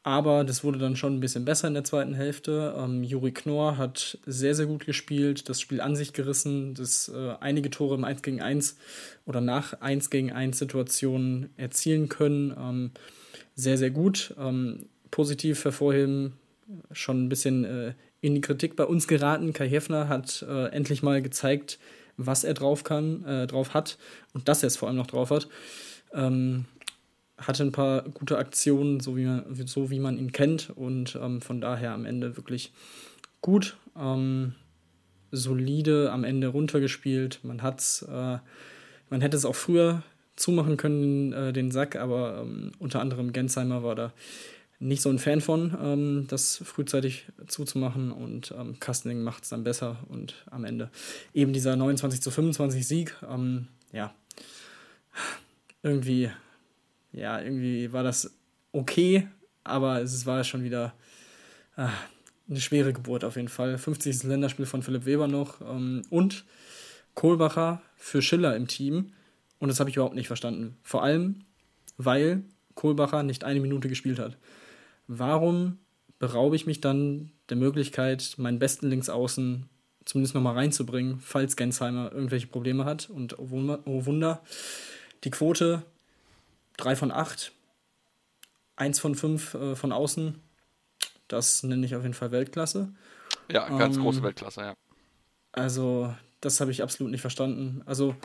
aber 0.01 0.43
das 0.43 0.63
wurde 0.63 0.79
dann 0.79 0.95
schon 0.95 1.17
ein 1.17 1.19
bisschen 1.19 1.43
besser 1.43 1.67
in 1.67 1.73
der 1.73 1.83
zweiten 1.83 2.13
Hälfte. 2.13 2.73
Ähm, 2.77 3.03
Juri 3.03 3.31
Knorr 3.31 3.77
hat 3.77 4.17
sehr, 4.25 4.55
sehr 4.55 4.65
gut 4.65 4.85
gespielt, 4.85 5.49
das 5.49 5.59
Spiel 5.59 5.81
an 5.81 5.95
sich 5.95 6.13
gerissen, 6.13 6.73
das 6.73 7.09
äh, 7.09 7.35
einige 7.41 7.69
Tore 7.69 7.95
im 7.95 8.05
1 8.05 8.21
gegen 8.21 8.41
1 8.41 8.77
oder 9.25 9.41
nach 9.41 9.81
1 9.81 10.09
gegen 10.09 10.31
1 10.31 10.57
Situationen 10.57 11.49
erzielen 11.57 12.07
können. 12.07 12.55
Ähm, 12.57 12.91
sehr, 13.55 13.77
sehr 13.77 13.91
gut. 13.91 14.33
Ähm, 14.39 14.87
positiv 15.11 15.63
hervorheben, 15.63 16.33
schon 16.91 17.25
ein 17.25 17.29
bisschen 17.29 17.65
äh, 17.65 17.93
in 18.21 18.35
die 18.35 18.41
Kritik 18.41 18.75
bei 18.75 18.85
uns 18.85 19.07
geraten. 19.07 19.53
Kai 19.53 19.67
Hefner 19.67 20.07
hat 20.07 20.45
äh, 20.47 20.67
endlich 20.67 21.03
mal 21.03 21.21
gezeigt, 21.21 21.79
was 22.17 22.43
er 22.43 22.53
drauf 22.53 22.83
kann, 22.83 23.25
äh, 23.25 23.47
drauf 23.47 23.73
hat 23.73 23.97
und 24.33 24.47
dass 24.47 24.63
er 24.63 24.67
es 24.67 24.77
vor 24.77 24.87
allem 24.87 24.97
noch 24.97 25.07
drauf 25.07 25.31
hat. 25.31 25.47
Ähm, 26.13 26.65
hatte 27.37 27.63
ein 27.63 27.71
paar 27.71 28.03
gute 28.03 28.37
Aktionen, 28.37 28.99
so 28.99 29.15
wie 29.15 29.25
man, 29.25 29.45
so 29.65 29.89
wie 29.89 29.99
man 29.99 30.17
ihn 30.17 30.31
kennt 30.31 30.69
und 30.75 31.17
ähm, 31.21 31.41
von 31.41 31.61
daher 31.61 31.93
am 31.93 32.05
Ende 32.05 32.35
wirklich 32.35 32.73
gut. 33.41 33.77
Ähm, 33.97 34.55
solide 35.31 36.11
am 36.11 36.23
Ende 36.23 36.47
runtergespielt. 36.47 37.39
Man 37.43 37.61
hat's, 37.61 38.01
äh, 38.01 38.37
man 39.09 39.21
hätte 39.21 39.37
es 39.37 39.45
auch 39.45 39.55
früher 39.55 40.03
zumachen 40.35 40.77
können, 40.77 41.33
äh, 41.33 41.53
den 41.53 41.71
Sack, 41.71 41.95
aber 41.95 42.41
ähm, 42.41 42.71
unter 42.79 43.01
anderem 43.01 43.33
Gensheimer 43.33 43.83
war 43.83 43.95
da 43.95 44.13
nicht 44.79 45.01
so 45.01 45.09
ein 45.09 45.19
Fan 45.19 45.41
von, 45.41 45.77
ähm, 45.81 46.25
das 46.27 46.57
frühzeitig 46.57 47.25
zuzumachen 47.47 48.11
und 48.11 48.53
ähm, 48.57 48.79
Kastening 48.79 49.21
macht 49.21 49.43
es 49.43 49.49
dann 49.49 49.63
besser 49.63 49.97
und 50.07 50.45
am 50.49 50.63
Ende 50.63 50.89
eben 51.33 51.51
dieser 51.51 51.75
29 51.75 52.21
zu 52.21 52.31
25 52.31 52.87
Sieg, 52.87 53.15
ähm, 53.29 53.67
ja, 53.91 54.13
irgendwie, 55.83 56.31
ja, 57.11 57.41
irgendwie 57.41 57.91
war 57.91 58.03
das 58.03 58.33
okay, 58.71 59.27
aber 59.65 60.01
es 60.01 60.25
war 60.25 60.43
schon 60.45 60.63
wieder 60.63 60.93
äh, 61.75 61.87
eine 62.49 62.61
schwere 62.61 62.93
Geburt 62.93 63.25
auf 63.25 63.35
jeden 63.35 63.49
Fall. 63.49 63.77
50. 63.77 64.23
Länderspiel 64.23 64.65
von 64.65 64.81
Philipp 64.81 65.05
Weber 65.05 65.27
noch 65.27 65.59
ähm, 65.61 66.03
und 66.09 66.45
Kohlbacher 67.15 67.81
für 67.97 68.21
Schiller 68.21 68.55
im 68.55 68.67
Team 68.67 69.11
und 69.59 69.67
das 69.67 69.81
habe 69.81 69.89
ich 69.89 69.97
überhaupt 69.97 70.15
nicht 70.15 70.27
verstanden. 70.27 70.77
Vor 70.83 71.03
allem, 71.03 71.43
weil 71.97 72.43
Kohlbacher 72.75 73.23
nicht 73.23 73.43
eine 73.43 73.59
Minute 73.59 73.89
gespielt 73.89 74.19
hat 74.19 74.37
warum 75.09 75.79
beraube 76.19 76.55
ich 76.55 76.65
mich 76.65 76.79
dann 76.79 77.31
der 77.49 77.57
Möglichkeit, 77.57 78.35
meinen 78.37 78.59
besten 78.59 78.87
Linksaußen 78.89 79.67
zumindest 80.05 80.35
nochmal 80.35 80.53
reinzubringen, 80.53 81.19
falls 81.19 81.55
Gensheimer 81.55 82.11
irgendwelche 82.11 82.47
Probleme 82.47 82.85
hat. 82.85 83.09
Und 83.09 83.37
oh 83.39 83.49
Wunder, 83.49 83.79
oh 83.85 84.03
die 85.23 85.31
Quote 85.31 85.83
3 86.77 86.95
von 86.95 87.11
8, 87.11 87.51
1 88.77 88.99
von 88.99 89.15
5 89.15 89.53
äh, 89.53 89.75
von 89.75 89.91
außen, 89.91 90.35
das 91.27 91.63
nenne 91.63 91.85
ich 91.85 91.95
auf 91.95 92.03
jeden 92.03 92.13
Fall 92.13 92.31
Weltklasse. 92.31 92.93
Ja, 93.51 93.67
ganz 93.77 93.97
ähm, 93.97 94.03
große 94.03 94.23
Weltklasse, 94.23 94.61
ja. 94.61 94.73
Also, 95.51 96.13
das 96.41 96.61
habe 96.61 96.71
ich 96.71 96.83
absolut 96.83 97.11
nicht 97.11 97.21
verstanden. 97.21 97.81
Also, 97.85 98.15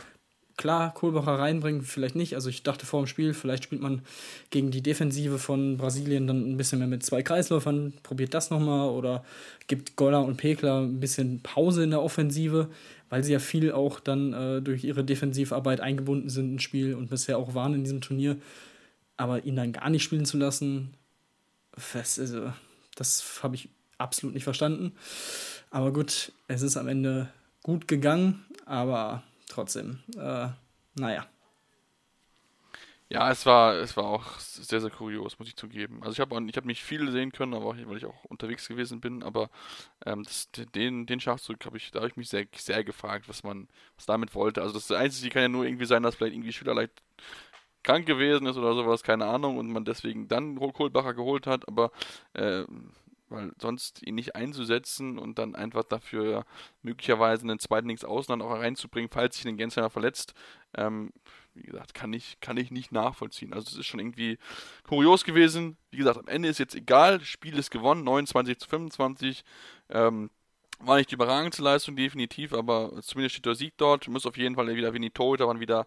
klar, 0.56 0.94
Kohlbacher 0.94 1.38
reinbringen, 1.38 1.82
vielleicht 1.82 2.14
nicht. 2.14 2.34
Also 2.34 2.48
ich 2.48 2.62
dachte 2.62 2.86
vor 2.86 3.02
dem 3.02 3.06
Spiel, 3.06 3.34
vielleicht 3.34 3.64
spielt 3.64 3.82
man 3.82 4.02
gegen 4.50 4.70
die 4.70 4.82
Defensive 4.82 5.38
von 5.38 5.76
Brasilien 5.76 6.26
dann 6.26 6.50
ein 6.50 6.56
bisschen 6.56 6.78
mehr 6.78 6.88
mit 6.88 7.04
zwei 7.04 7.22
Kreisläufern, 7.22 7.94
probiert 8.02 8.34
das 8.34 8.50
nochmal 8.50 8.88
oder 8.90 9.24
gibt 9.66 9.96
Goller 9.96 10.24
und 10.24 10.36
Pekler 10.36 10.80
ein 10.80 11.00
bisschen 11.00 11.40
Pause 11.42 11.84
in 11.84 11.90
der 11.90 12.02
Offensive, 12.02 12.68
weil 13.10 13.24
sie 13.24 13.32
ja 13.32 13.38
viel 13.38 13.72
auch 13.72 14.00
dann 14.00 14.32
äh, 14.32 14.62
durch 14.62 14.84
ihre 14.84 15.04
Defensivarbeit 15.04 15.80
eingebunden 15.80 16.28
sind 16.28 16.52
ins 16.52 16.62
Spiel 16.62 16.94
und 16.94 17.10
bisher 17.10 17.38
auch 17.38 17.54
waren 17.54 17.74
in 17.74 17.84
diesem 17.84 18.00
Turnier. 18.00 18.36
Aber 19.16 19.44
ihn 19.44 19.56
dann 19.56 19.72
gar 19.72 19.90
nicht 19.90 20.02
spielen 20.02 20.24
zu 20.24 20.36
lassen, 20.36 20.94
das, 21.92 22.18
also, 22.18 22.52
das 22.96 23.42
habe 23.42 23.54
ich 23.54 23.68
absolut 23.98 24.34
nicht 24.34 24.44
verstanden. 24.44 24.92
Aber 25.70 25.92
gut, 25.92 26.32
es 26.48 26.62
ist 26.62 26.76
am 26.76 26.88
Ende 26.88 27.28
gut 27.62 27.88
gegangen, 27.88 28.44
aber 28.66 29.22
trotzdem, 29.48 30.00
äh, 30.16 30.48
naja. 30.94 31.26
Ja, 33.11 33.30
es 33.30 33.44
war, 33.46 33.74
es 33.74 33.96
war 33.96 34.07
auch 34.07 34.38
sehr, 34.38 34.80
sehr 34.80 34.90
kurios, 34.90 35.38
muss 35.38 35.46
ich 35.46 35.57
zugeben. 35.57 36.02
Also 36.02 36.12
ich 36.12 36.20
habe 36.20 36.42
ich 36.48 36.57
hab 36.57 36.64
nicht 36.64 36.83
viel 36.83 37.11
sehen 37.12 37.33
können, 37.33 37.54
aber 37.54 37.66
auch, 37.66 37.76
weil 37.76 37.98
ich 37.98 38.07
auch 38.07 38.24
unterwegs 38.24 38.66
gewesen 38.66 39.00
bin, 39.00 39.22
aber 39.22 39.50
ähm, 40.07 40.24
das, 40.24 40.50
den, 40.74 41.07
den 41.07 41.20
Schachzug 41.20 41.64
habe 41.66 41.76
ich, 41.76 41.90
da 41.90 42.00
habe 42.00 42.09
ich 42.09 42.16
mich 42.16 42.28
sehr, 42.28 42.46
sehr 42.57 42.83
gefragt, 42.83 43.28
was 43.28 43.42
man, 43.44 43.68
was 43.96 44.07
damit 44.07 44.35
wollte. 44.35 44.62
Also 44.62 44.74
das 44.74 44.90
Einzige 44.90 45.30
kann 45.30 45.42
ja 45.42 45.48
nur 45.48 45.64
irgendwie 45.66 45.85
sein, 45.85 46.02
dass 46.02 46.16
vielleicht 46.16 46.35
irgendwie 46.35 46.52
Schüler 46.52 46.74
leicht 46.74 47.02
krank 47.85 48.07
gewesen 48.07 48.46
ist 48.46 48.57
oder 48.57 48.74
sowas, 48.74 49.02
keine 49.02 49.26
Ahnung, 49.26 49.59
und 49.59 49.70
man 49.70 49.85
deswegen 49.85 50.26
dann 50.26 50.59
Kohlbacher 50.59 51.14
geholt 51.14 51.46
hat, 51.46 51.68
aber 51.68 51.92
äh, 52.33 52.64
weil 53.34 53.52
sonst 53.60 54.02
ihn 54.02 54.14
nicht 54.14 54.36
einzusetzen 54.36 55.18
und 55.18 55.38
dann 55.38 55.54
einfach 55.54 55.84
dafür 55.84 56.44
möglicherweise 56.82 57.42
einen 57.42 57.58
zweiten 57.58 57.88
Linksaußen 57.88 58.32
dann 58.32 58.42
auch 58.42 58.50
reinzubringen, 58.52 59.10
falls 59.10 59.36
sich 59.36 59.46
ein 59.46 59.56
Gensheimer 59.56 59.90
verletzt, 59.90 60.34
ähm, 60.76 61.12
wie 61.54 61.62
gesagt, 61.62 61.94
kann 61.94 62.12
ich, 62.12 62.40
kann 62.40 62.56
ich 62.56 62.70
nicht 62.70 62.92
nachvollziehen. 62.92 63.52
Also 63.52 63.68
es 63.68 63.78
ist 63.78 63.86
schon 63.86 64.00
irgendwie 64.00 64.38
kurios 64.82 65.24
gewesen. 65.24 65.76
Wie 65.90 65.98
gesagt, 65.98 66.18
am 66.18 66.26
Ende 66.26 66.48
ist 66.48 66.58
jetzt 66.58 66.74
egal, 66.74 67.18
das 67.18 67.28
Spiel 67.28 67.56
ist 67.56 67.70
gewonnen, 67.70 68.04
29 68.04 68.58
zu 68.58 68.68
25. 68.68 69.44
Ähm, 69.90 70.30
war 70.80 70.96
nicht 70.96 71.10
die 71.10 71.14
überragendste 71.14 71.62
Leistung, 71.62 71.96
definitiv, 71.96 72.52
aber 72.52 73.00
zumindest 73.02 73.36
steht 73.36 73.46
der 73.46 73.54
Sieg 73.54 73.74
dort. 73.76 74.08
Muss 74.08 74.26
auf 74.26 74.36
jeden 74.36 74.56
Fall 74.56 74.74
wieder, 74.74 74.90
die 74.90 75.10
Torhüter 75.10 75.46
waren 75.46 75.60
wieder 75.60 75.86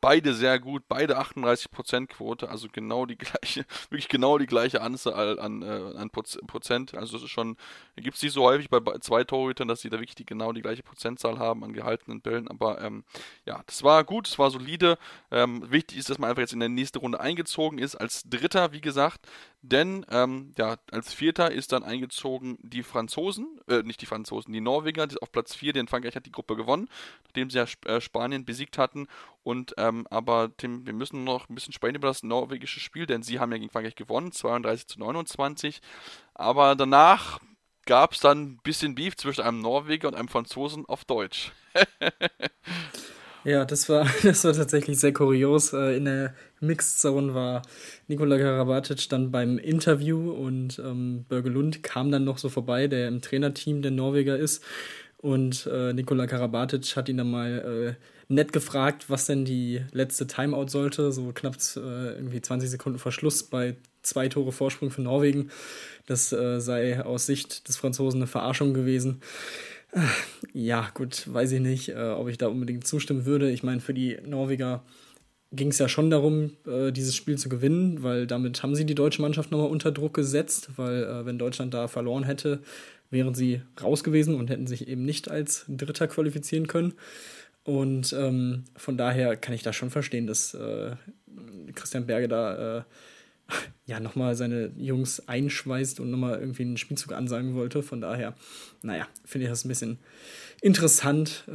beide 0.00 0.34
sehr 0.34 0.58
gut, 0.58 0.84
beide 0.88 1.18
38% 1.18 2.06
Quote, 2.06 2.48
also 2.48 2.68
genau 2.70 3.06
die 3.06 3.16
gleiche, 3.18 3.64
wirklich 3.90 4.08
genau 4.08 4.38
die 4.38 4.46
gleiche 4.46 4.80
Anzahl 4.80 5.38
an, 5.38 5.62
äh, 5.62 5.98
an 5.98 6.10
Prozent. 6.10 6.94
Also 6.94 7.14
das 7.14 7.24
ist 7.24 7.30
schon, 7.30 7.56
gibt 7.96 8.16
es 8.16 8.22
nicht 8.22 8.32
so 8.32 8.44
häufig 8.44 8.68
bei 8.70 8.80
zwei 9.00 9.24
Torhütern, 9.24 9.68
dass 9.68 9.80
sie 9.80 9.90
da 9.90 9.98
wirklich 9.98 10.14
die, 10.14 10.26
genau 10.26 10.52
die 10.52 10.62
gleiche 10.62 10.82
Prozentzahl 10.82 11.38
haben 11.38 11.64
an 11.64 11.72
gehaltenen 11.72 12.20
Bällen. 12.20 12.48
Aber 12.48 12.80
ähm, 12.80 13.04
ja, 13.44 13.62
das 13.66 13.82
war 13.82 14.04
gut, 14.04 14.28
das 14.28 14.38
war 14.38 14.50
solide. 14.50 14.98
Ähm, 15.30 15.70
wichtig 15.70 15.98
ist, 15.98 16.10
dass 16.10 16.18
man 16.18 16.30
einfach 16.30 16.42
jetzt 16.42 16.52
in 16.52 16.60
der 16.60 16.68
nächste 16.68 16.98
Runde 16.98 17.20
eingezogen 17.20 17.78
ist, 17.78 17.96
als 17.96 18.22
Dritter, 18.28 18.72
wie 18.72 18.80
gesagt. 18.80 19.26
Denn 19.62 20.06
ähm, 20.10 20.52
ja, 20.56 20.76
als 20.92 21.12
Vierter 21.12 21.50
ist 21.50 21.72
dann 21.72 21.82
eingezogen 21.82 22.58
die 22.62 22.84
Franzosen, 22.84 23.60
äh, 23.68 23.82
nicht 23.82 24.00
die 24.00 24.06
Franzosen, 24.06 24.52
die 24.52 24.60
Norweger, 24.60 25.08
die 25.08 25.20
auf 25.20 25.32
Platz 25.32 25.54
4, 25.56 25.72
denn 25.72 25.88
Frankreich 25.88 26.14
hat 26.14 26.26
die 26.26 26.32
Gruppe 26.32 26.54
gewonnen, 26.54 26.88
nachdem 27.24 27.50
sie 27.50 27.58
ja 27.58 27.64
Sp 27.66 27.82
äh, 27.88 28.00
Spanien 28.00 28.44
besiegt 28.44 28.78
hatten. 28.78 29.08
Und 29.42 29.74
ähm, 29.76 30.06
aber 30.10 30.56
Tim, 30.56 30.86
wir 30.86 30.92
müssen 30.92 31.24
noch 31.24 31.48
ein 31.48 31.54
bisschen 31.56 31.72
sprechen 31.72 31.96
über 31.96 32.08
das 32.08 32.22
norwegische 32.22 32.78
Spiel, 32.78 33.06
denn 33.06 33.22
sie 33.24 33.40
haben 33.40 33.50
ja 33.50 33.58
gegen 33.58 33.70
Frankreich 33.70 33.96
gewonnen, 33.96 34.30
32 34.30 34.86
zu 34.86 35.00
29. 35.00 35.80
Aber 36.34 36.76
danach 36.76 37.40
gab 37.84 38.12
es 38.12 38.20
dann 38.20 38.42
ein 38.42 38.60
bisschen 38.62 38.94
Beef 38.94 39.16
zwischen 39.16 39.40
einem 39.40 39.60
Norweger 39.60 40.08
und 40.08 40.14
einem 40.14 40.28
Franzosen 40.28 40.86
auf 40.86 41.04
Deutsch. 41.04 41.50
Ja, 43.48 43.64
das 43.64 43.88
war, 43.88 44.06
das 44.22 44.44
war 44.44 44.52
tatsächlich 44.52 45.00
sehr 45.00 45.14
kurios. 45.14 45.72
Äh, 45.72 45.96
in 45.96 46.04
der 46.04 46.34
Mixed 46.60 47.00
Zone 47.00 47.32
war 47.32 47.62
Nikola 48.06 48.36
Karabatic 48.36 49.08
dann 49.08 49.30
beim 49.30 49.56
Interview 49.56 50.32
und 50.32 50.78
ähm, 50.78 51.24
Börge 51.30 51.48
Lund 51.48 51.82
kam 51.82 52.10
dann 52.10 52.24
noch 52.24 52.36
so 52.36 52.50
vorbei, 52.50 52.88
der 52.88 53.08
im 53.08 53.22
Trainerteam 53.22 53.80
der 53.80 53.90
Norweger 53.90 54.36
ist. 54.36 54.62
Und 55.16 55.66
äh, 55.72 55.94
Nikola 55.94 56.26
Karabatic 56.26 56.94
hat 56.94 57.08
ihn 57.08 57.16
dann 57.16 57.30
mal 57.30 57.96
äh, 57.98 58.32
nett 58.32 58.52
gefragt, 58.52 59.08
was 59.08 59.24
denn 59.24 59.46
die 59.46 59.82
letzte 59.92 60.26
Timeout 60.26 60.68
sollte. 60.68 61.10
So 61.10 61.32
knapp 61.32 61.56
äh, 61.76 62.16
irgendwie 62.16 62.42
20 62.42 62.68
Sekunden 62.68 62.98
vor 62.98 63.12
Schluss 63.12 63.44
bei 63.44 63.76
zwei 64.02 64.28
Tore 64.28 64.52
Vorsprung 64.52 64.90
für 64.90 65.00
Norwegen. 65.00 65.50
Das 66.06 66.34
äh, 66.34 66.60
sei 66.60 67.02
aus 67.02 67.24
Sicht 67.24 67.66
des 67.66 67.78
Franzosen 67.78 68.20
eine 68.20 68.26
Verarschung 68.26 68.74
gewesen. 68.74 69.22
Ja, 70.52 70.90
gut, 70.94 71.32
weiß 71.32 71.52
ich 71.52 71.60
nicht, 71.60 71.88
äh, 71.90 72.10
ob 72.16 72.28
ich 72.28 72.38
da 72.38 72.48
unbedingt 72.48 72.86
zustimmen 72.86 73.24
würde. 73.26 73.50
Ich 73.50 73.62
meine, 73.62 73.80
für 73.80 73.94
die 73.94 74.18
Norweger 74.24 74.84
ging 75.52 75.68
es 75.68 75.78
ja 75.78 75.88
schon 75.88 76.10
darum, 76.10 76.52
äh, 76.66 76.92
dieses 76.92 77.16
Spiel 77.16 77.38
zu 77.38 77.48
gewinnen, 77.48 78.02
weil 78.02 78.26
damit 78.26 78.62
haben 78.62 78.74
sie 78.74 78.84
die 78.84 78.94
deutsche 78.94 79.22
Mannschaft 79.22 79.50
nochmal 79.50 79.70
unter 79.70 79.90
Druck 79.92 80.14
gesetzt, 80.14 80.70
weil 80.76 81.04
äh, 81.04 81.26
wenn 81.26 81.38
Deutschland 81.38 81.72
da 81.74 81.88
verloren 81.88 82.24
hätte, 82.24 82.60
wären 83.10 83.34
sie 83.34 83.62
raus 83.82 84.04
gewesen 84.04 84.34
und 84.34 84.50
hätten 84.50 84.66
sich 84.66 84.88
eben 84.88 85.04
nicht 85.04 85.30
als 85.30 85.64
Dritter 85.68 86.06
qualifizieren 86.06 86.66
können. 86.66 86.94
Und 87.64 88.12
ähm, 88.12 88.64
von 88.76 88.96
daher 88.96 89.36
kann 89.36 89.54
ich 89.54 89.62
da 89.62 89.72
schon 89.72 89.90
verstehen, 89.90 90.26
dass 90.26 90.54
äh, 90.54 90.96
Christian 91.74 92.06
Berge 92.06 92.28
da 92.28 92.78
äh, 92.78 92.82
ja, 93.86 94.00
nochmal 94.00 94.36
seine 94.36 94.70
Jungs 94.76 95.26
einschweißt 95.28 96.00
und 96.00 96.10
nochmal 96.10 96.38
irgendwie 96.38 96.62
einen 96.62 96.76
Spielzug 96.76 97.12
ansagen 97.12 97.54
wollte. 97.54 97.82
Von 97.82 98.00
daher, 98.00 98.34
naja, 98.82 99.08
finde 99.24 99.46
ich 99.46 99.50
das 99.50 99.64
ein 99.64 99.68
bisschen 99.68 99.98
interessant. 100.60 101.44
Äh, 101.48 101.52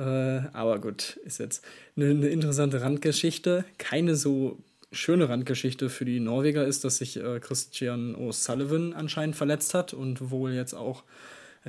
aber 0.53 0.79
gut, 0.79 1.19
ist 1.25 1.39
jetzt 1.39 1.63
eine, 1.95 2.10
eine, 2.10 2.29
interessante 2.29 2.82
Randgeschichte. 2.82 3.65
Keine 3.77 4.15
so 4.15 4.58
schöne 4.91 5.29
Randgeschichte 5.29 5.89
für 5.89 6.06
die 6.06 6.19
Norweger 6.19 6.65
ist, 6.65 6.84
dass 6.84 6.97
sich 6.97 7.17
äh, 7.17 7.39
Christian 7.39 8.15
O'Sullivan 8.15 8.93
anscheinend 8.93 9.36
verletzt 9.36 9.73
hat 9.73 9.93
und 9.93 10.32
wohl 10.32 10.53
jetzt 10.53 10.73
auch 10.73 11.03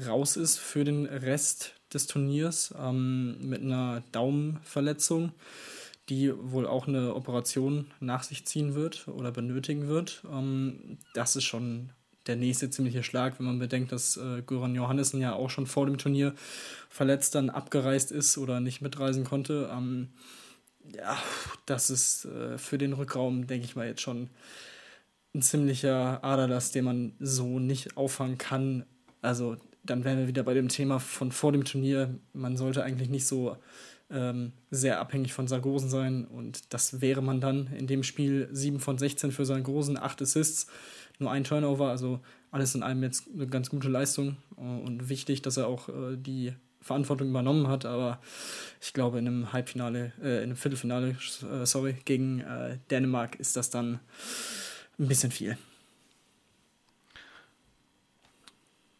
raus 0.06 0.36
ist 0.36 0.58
für 0.58 0.84
den 0.84 1.06
Rest 1.06 1.74
des 1.92 2.06
Turniers 2.06 2.74
ähm, 2.78 3.36
mit 3.40 3.62
einer 3.62 4.02
Daumenverletzung 4.12 5.32
die 6.08 6.32
wohl 6.36 6.66
auch 6.66 6.86
eine 6.86 7.14
Operation 7.14 7.92
nach 8.00 8.22
sich 8.22 8.46
ziehen 8.46 8.74
wird 8.74 9.08
oder 9.08 9.32
benötigen 9.32 9.88
wird. 9.88 10.22
Ähm, 10.30 10.98
das 11.14 11.36
ist 11.36 11.44
schon 11.44 11.90
der 12.26 12.36
nächste 12.36 12.70
ziemliche 12.70 13.02
Schlag, 13.02 13.38
wenn 13.38 13.46
man 13.46 13.58
bedenkt, 13.58 13.92
dass 13.92 14.16
äh, 14.16 14.42
Göran 14.42 14.74
Johannessen 14.74 15.20
ja 15.20 15.34
auch 15.34 15.50
schon 15.50 15.66
vor 15.66 15.86
dem 15.86 15.98
Turnier 15.98 16.34
verletzt 16.88 17.34
dann 17.34 17.50
abgereist 17.50 18.12
ist 18.12 18.38
oder 18.38 18.60
nicht 18.60 18.80
mitreisen 18.80 19.24
konnte. 19.24 19.70
Ähm, 19.72 20.08
ja, 20.96 21.18
das 21.66 21.90
ist 21.90 22.26
äh, 22.26 22.58
für 22.58 22.78
den 22.78 22.92
Rückraum, 22.92 23.46
denke 23.46 23.66
ich 23.66 23.76
mal, 23.76 23.86
jetzt 23.86 24.02
schon 24.02 24.30
ein 25.34 25.42
ziemlicher 25.42 26.22
Aderlass, 26.22 26.70
den 26.70 26.84
man 26.84 27.12
so 27.18 27.58
nicht 27.58 27.96
auffangen 27.96 28.38
kann. 28.38 28.84
Also 29.20 29.56
dann 29.82 30.04
wären 30.04 30.18
wir 30.18 30.28
wieder 30.28 30.44
bei 30.44 30.54
dem 30.54 30.68
Thema 30.68 31.00
von 31.00 31.32
vor 31.32 31.52
dem 31.52 31.64
Turnier. 31.64 32.14
Man 32.32 32.56
sollte 32.56 32.82
eigentlich 32.84 33.10
nicht 33.10 33.26
so 33.26 33.56
ähm, 34.14 34.52
sehr 34.70 35.00
abhängig 35.00 35.32
von 35.32 35.48
Sargosen 35.48 35.90
sein. 35.90 36.24
Und 36.24 36.72
das 36.72 37.00
wäre 37.00 37.22
man 37.22 37.40
dann 37.40 37.66
in 37.68 37.86
dem 37.86 38.02
Spiel 38.02 38.48
7 38.52 38.80
von 38.80 38.96
16 38.96 39.32
für 39.32 39.44
Sargosen, 39.44 39.98
8 39.98 40.22
Assists, 40.22 40.68
nur 41.18 41.30
ein 41.30 41.44
Turnover. 41.44 41.88
Also 41.88 42.20
alles 42.50 42.74
in 42.74 42.82
allem 42.82 43.02
jetzt 43.02 43.28
eine 43.34 43.46
ganz 43.46 43.68
gute 43.68 43.88
Leistung 43.88 44.36
und 44.56 45.08
wichtig, 45.08 45.42
dass 45.42 45.56
er 45.56 45.66
auch 45.66 45.88
äh, 45.88 46.16
die 46.16 46.54
Verantwortung 46.84 47.30
übernommen 47.30 47.66
hat, 47.66 47.86
aber 47.86 48.20
ich 48.80 48.92
glaube, 48.92 49.18
in 49.18 49.26
einem 49.26 49.52
Halbfinale, 49.54 50.12
äh, 50.22 50.36
in 50.38 50.42
einem 50.44 50.56
Viertelfinale, 50.56 51.16
äh, 51.50 51.64
sorry, 51.64 51.96
gegen 52.04 52.40
äh, 52.40 52.78
Dänemark 52.90 53.36
ist 53.36 53.56
das 53.56 53.70
dann 53.70 54.00
ein 54.98 55.08
bisschen 55.08 55.30
viel. 55.30 55.56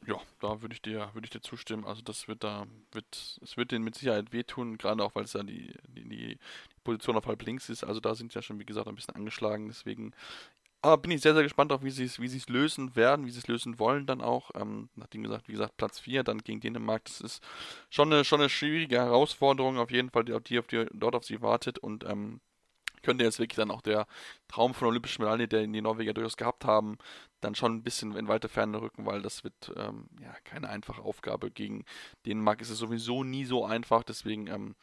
Ja, 0.06 0.16
da 0.44 0.62
würde 0.62 0.74
ich 0.74 0.82
dir, 0.82 1.10
würde 1.14 1.24
ich 1.24 1.30
dir 1.30 1.40
zustimmen. 1.40 1.84
Also 1.84 2.02
das 2.02 2.28
wird 2.28 2.44
da, 2.44 2.66
wird, 2.92 3.38
es 3.42 3.56
wird 3.56 3.72
denen 3.72 3.84
mit 3.84 3.94
Sicherheit 3.94 4.32
wehtun, 4.32 4.78
gerade 4.78 5.02
auch 5.02 5.14
weil 5.14 5.24
es 5.24 5.32
ja 5.32 5.42
die, 5.42 5.74
die, 5.88 6.08
die 6.08 6.38
Position 6.84 7.16
auf 7.16 7.26
halb 7.26 7.42
links 7.42 7.68
ist. 7.68 7.84
Also 7.84 8.00
da 8.00 8.14
sind 8.14 8.32
sie 8.32 8.38
ja 8.38 8.42
schon, 8.42 8.60
wie 8.60 8.66
gesagt, 8.66 8.86
ein 8.88 8.94
bisschen 8.94 9.16
angeschlagen. 9.16 9.68
Deswegen 9.68 10.12
aber 10.82 10.98
bin 10.98 11.12
ich 11.12 11.22
sehr, 11.22 11.32
sehr 11.32 11.42
gespannt 11.42 11.72
auf, 11.72 11.82
wie 11.82 11.90
sie 11.90 12.04
es 12.04 12.20
wie 12.20 12.26
es 12.26 12.48
lösen 12.50 12.94
werden, 12.94 13.24
wie 13.24 13.30
sie 13.30 13.38
es 13.38 13.46
lösen 13.46 13.78
wollen 13.78 14.04
dann 14.04 14.20
auch. 14.20 14.50
Ähm, 14.54 14.90
nachdem 14.96 15.22
gesagt, 15.22 15.48
wie 15.48 15.52
gesagt, 15.52 15.78
Platz 15.78 15.98
4, 15.98 16.24
dann 16.24 16.40
gegen 16.40 16.60
Dänemark, 16.60 17.06
das 17.06 17.22
ist 17.22 17.42
schon 17.88 18.12
eine, 18.12 18.22
schon 18.22 18.40
eine 18.40 18.50
schwierige 18.50 18.96
Herausforderung, 18.96 19.78
auf 19.78 19.90
jeden 19.90 20.10
Fall, 20.10 20.24
die, 20.24 20.38
die, 20.42 20.58
auf 20.58 20.66
die 20.66 20.84
dort 20.92 21.14
auf 21.14 21.24
sie 21.24 21.40
wartet. 21.40 21.78
Und 21.78 22.04
ähm, 22.04 22.40
könnte 23.04 23.24
jetzt 23.24 23.38
wirklich 23.38 23.56
dann 23.56 23.70
auch 23.70 23.82
der 23.82 24.06
Traum 24.48 24.74
von 24.74 24.88
Olympischen 24.88 25.22
Medaille, 25.22 25.48
der 25.48 25.66
die 25.66 25.80
Norweger 25.80 26.12
durchaus 26.12 26.36
gehabt 26.36 26.64
haben, 26.64 26.98
dann 27.44 27.54
schon 27.54 27.76
ein 27.76 27.82
bisschen 27.82 28.16
in 28.16 28.28
weite 28.28 28.48
Ferne 28.48 28.80
rücken, 28.80 29.06
weil 29.06 29.22
das 29.22 29.44
wird 29.44 29.72
ähm, 29.76 30.08
ja 30.20 30.34
keine 30.44 30.68
einfache 30.68 31.02
Aufgabe. 31.02 31.50
Gegen 31.50 31.84
Dänemark 32.26 32.60
ist 32.60 32.70
es 32.70 32.78
sowieso 32.78 33.24
nie 33.24 33.44
so 33.44 33.64
einfach. 33.64 34.02
Deswegen 34.02 34.48
ähm, 34.48 34.74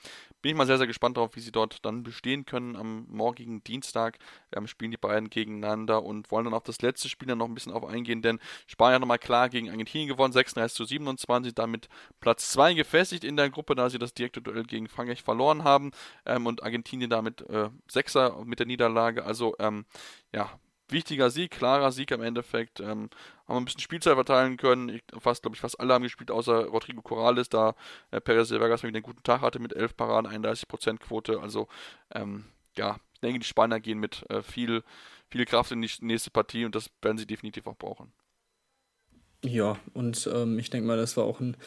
bin 0.42 0.52
ich 0.52 0.56
mal 0.56 0.68
sehr, 0.68 0.78
sehr 0.78 0.88
gespannt 0.88 1.18
darauf, 1.18 1.36
wie 1.36 1.42
sie 1.42 1.52
dort 1.52 1.86
dann 1.86 2.04
bestehen 2.04 2.46
können. 2.46 2.76
Am 2.76 3.06
morgigen 3.10 3.64
Dienstag 3.64 4.18
ähm, 4.56 4.68
spielen 4.68 4.92
die 4.92 4.98
beiden 4.98 5.30
gegeneinander 5.30 6.04
und 6.04 6.32
wollen 6.32 6.46
dann 6.46 6.54
auf 6.54 6.64
das 6.64 6.82
letzte 6.82 7.10
Spiel 7.10 7.28
dann 7.28 7.38
noch 7.38 7.48
ein 7.48 7.54
bisschen 7.54 7.74
auf 7.74 7.86
eingehen, 7.86 8.22
denn 8.22 8.40
Spanien 8.68 8.96
hat 8.96 9.02
nochmal 9.02 9.20
klar 9.20 9.50
gegen 9.50 9.70
Argentinien 9.70 10.10
gewonnen, 10.10 10.34
36 10.34 10.76
zu 10.76 10.86
27, 10.86 11.54
damit 11.54 11.90
Platz 12.20 12.52
2 12.52 12.74
gefestigt 12.74 13.24
in 13.24 13.38
der 13.38 13.50
Gruppe, 13.50 13.76
da 13.76 13.90
sie 13.90 14.00
das 14.00 14.14
direkte 14.14 14.42
Duell 14.42 14.64
gegen 14.64 14.88
Frankreich 14.88 15.22
verloren 15.22 15.64
haben 15.64 15.92
ähm, 16.26 16.46
und 16.48 16.64
Argentinien 16.64 17.10
damit 17.10 17.42
äh, 17.50 17.70
Sechser 17.90 18.44
mit 18.46 18.60
der 18.60 18.68
Niederlage. 18.68 19.24
Also 19.26 19.56
ähm, 19.60 19.86
ja, 20.34 20.60
wichtiger 20.92 21.30
Sieg, 21.30 21.52
klarer 21.52 21.92
Sieg 21.92 22.12
im 22.12 22.22
Endeffekt. 22.22 22.80
Ähm, 22.80 23.10
haben 23.48 23.56
wir 23.56 23.56
ein 23.58 23.66
bisschen 23.66 23.82
Spielzeit 23.82 24.16
verteilen 24.16 24.58
können. 24.58 24.90
Ich, 24.90 25.04
fast, 25.20 25.42
glaube 25.42 25.56
ich, 25.56 25.62
fast 25.62 25.80
alle 25.80 25.94
haben 25.94 26.04
gespielt, 26.04 26.32
außer 26.32 26.66
Rodrigo 26.66 27.02
Corrales, 27.02 27.50
da 27.50 27.76
äh, 28.12 28.22
Perez 28.22 28.50
de 28.50 28.60
Vargas 28.60 28.84
wieder 28.84 28.96
einen 28.96 29.04
guten 29.04 29.24
Tag 29.24 29.42
hatte 29.42 29.60
mit 29.60 29.74
11 29.74 29.98
Paraden, 29.98 30.32
31% 30.32 30.98
Quote. 31.00 31.40
Also, 31.42 31.68
ähm, 32.14 32.46
ja, 32.78 32.98
ich 33.14 33.20
denke, 33.22 33.40
die 33.40 33.46
Spanier 33.46 33.80
gehen 33.80 34.00
mit 34.00 34.30
äh, 34.30 34.42
viel, 34.42 34.84
viel 35.30 35.46
Kraft 35.46 35.72
in 35.72 35.82
die 35.82 35.92
nächste 36.02 36.32
Partie 36.32 36.66
und 36.66 36.76
das 36.76 36.90
werden 37.02 37.18
sie 37.18 37.28
definitiv 37.28 37.68
auch 37.68 37.78
brauchen. 37.78 38.12
Ja, 39.44 39.80
und 39.94 40.30
ähm, 40.34 40.60
ich 40.60 40.70
denke 40.70 40.88
mal, 40.88 40.98
das 40.98 41.18
war 41.18 41.24
auch 41.24 41.40
ein 41.40 41.58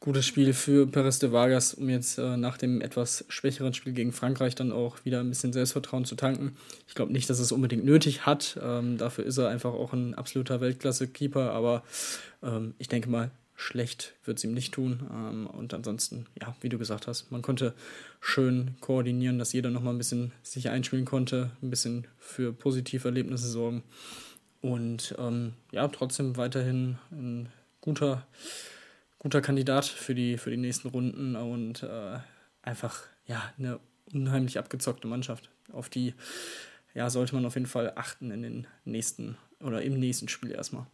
gutes 0.00 0.26
Spiel 0.26 0.52
für 0.52 0.88
Perez 0.88 1.20
de 1.20 1.30
Vargas, 1.30 1.74
um 1.74 1.88
jetzt 1.88 2.18
äh, 2.18 2.36
nach 2.36 2.58
dem 2.58 2.80
etwas 2.80 3.24
schwächeren 3.28 3.72
Spiel 3.72 3.92
gegen 3.92 4.10
Frankreich 4.10 4.56
dann 4.56 4.72
auch 4.72 5.04
wieder 5.04 5.20
ein 5.20 5.28
bisschen 5.28 5.52
Selbstvertrauen 5.52 6.04
zu 6.04 6.16
tanken. 6.16 6.56
Ich 6.88 6.94
glaube 6.96 7.12
nicht, 7.12 7.30
dass 7.30 7.38
es 7.38 7.52
unbedingt 7.52 7.84
nötig 7.84 8.26
hat. 8.26 8.58
Ähm, 8.60 8.98
dafür 8.98 9.24
ist 9.24 9.38
er 9.38 9.48
einfach 9.48 9.72
auch 9.72 9.92
ein 9.92 10.14
absoluter 10.14 10.60
Weltklasse-Keeper, 10.60 11.52
aber 11.52 11.84
ähm, 12.42 12.74
ich 12.78 12.88
denke 12.88 13.08
mal, 13.08 13.30
schlecht 13.54 14.14
wird 14.24 14.38
es 14.38 14.44
ihm 14.44 14.54
nicht 14.54 14.74
tun. 14.74 15.08
Ähm, 15.12 15.46
und 15.46 15.72
ansonsten, 15.72 16.26
ja, 16.40 16.56
wie 16.60 16.68
du 16.68 16.78
gesagt 16.78 17.06
hast, 17.06 17.30
man 17.30 17.42
konnte 17.42 17.72
schön 18.20 18.72
koordinieren, 18.80 19.38
dass 19.38 19.52
jeder 19.52 19.70
nochmal 19.70 19.94
ein 19.94 19.98
bisschen 19.98 20.32
sich 20.42 20.68
einspielen 20.68 21.04
konnte, 21.04 21.52
ein 21.62 21.70
bisschen 21.70 22.08
für 22.18 22.52
positive 22.52 23.06
Erlebnisse 23.06 23.48
sorgen. 23.48 23.84
Und 24.62 25.14
ähm, 25.18 25.54
ja, 25.72 25.86
trotzdem 25.88 26.36
weiterhin 26.36 26.98
ein 27.10 27.48
guter, 27.80 28.26
guter 29.18 29.42
Kandidat 29.42 29.84
für 29.84 30.14
die, 30.14 30.38
für 30.38 30.50
die 30.50 30.56
nächsten 30.56 30.88
Runden 30.88 31.36
und 31.36 31.82
äh, 31.82 32.18
einfach 32.62 33.02
ja, 33.26 33.52
eine 33.58 33.80
unheimlich 34.12 34.58
abgezockte 34.58 35.08
Mannschaft. 35.08 35.50
Auf 35.72 35.90
die 35.90 36.14
ja, 36.94 37.10
sollte 37.10 37.34
man 37.34 37.44
auf 37.44 37.54
jeden 37.54 37.66
Fall 37.66 37.92
achten 37.96 38.30
in 38.30 38.42
den 38.42 38.66
nächsten 38.84 39.36
oder 39.60 39.82
im 39.82 39.98
nächsten 39.98 40.28
Spiel 40.28 40.52
erstmal. 40.52 40.86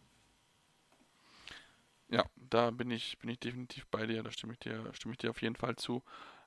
Ja, 2.09 2.25
da 2.35 2.71
bin 2.71 2.89
ich, 2.89 3.19
bin 3.19 3.29
ich 3.29 3.39
definitiv 3.39 3.85
bei 3.87 4.07
dir, 4.07 4.23
da 4.23 4.31
stimme 4.31 4.53
ich 4.53 4.59
dir, 4.59 4.83
stimme 4.93 5.13
ich 5.13 5.19
dir 5.19 5.29
auf 5.29 5.41
jeden 5.41 5.55
Fall 5.55 5.75
zu. 5.75 6.01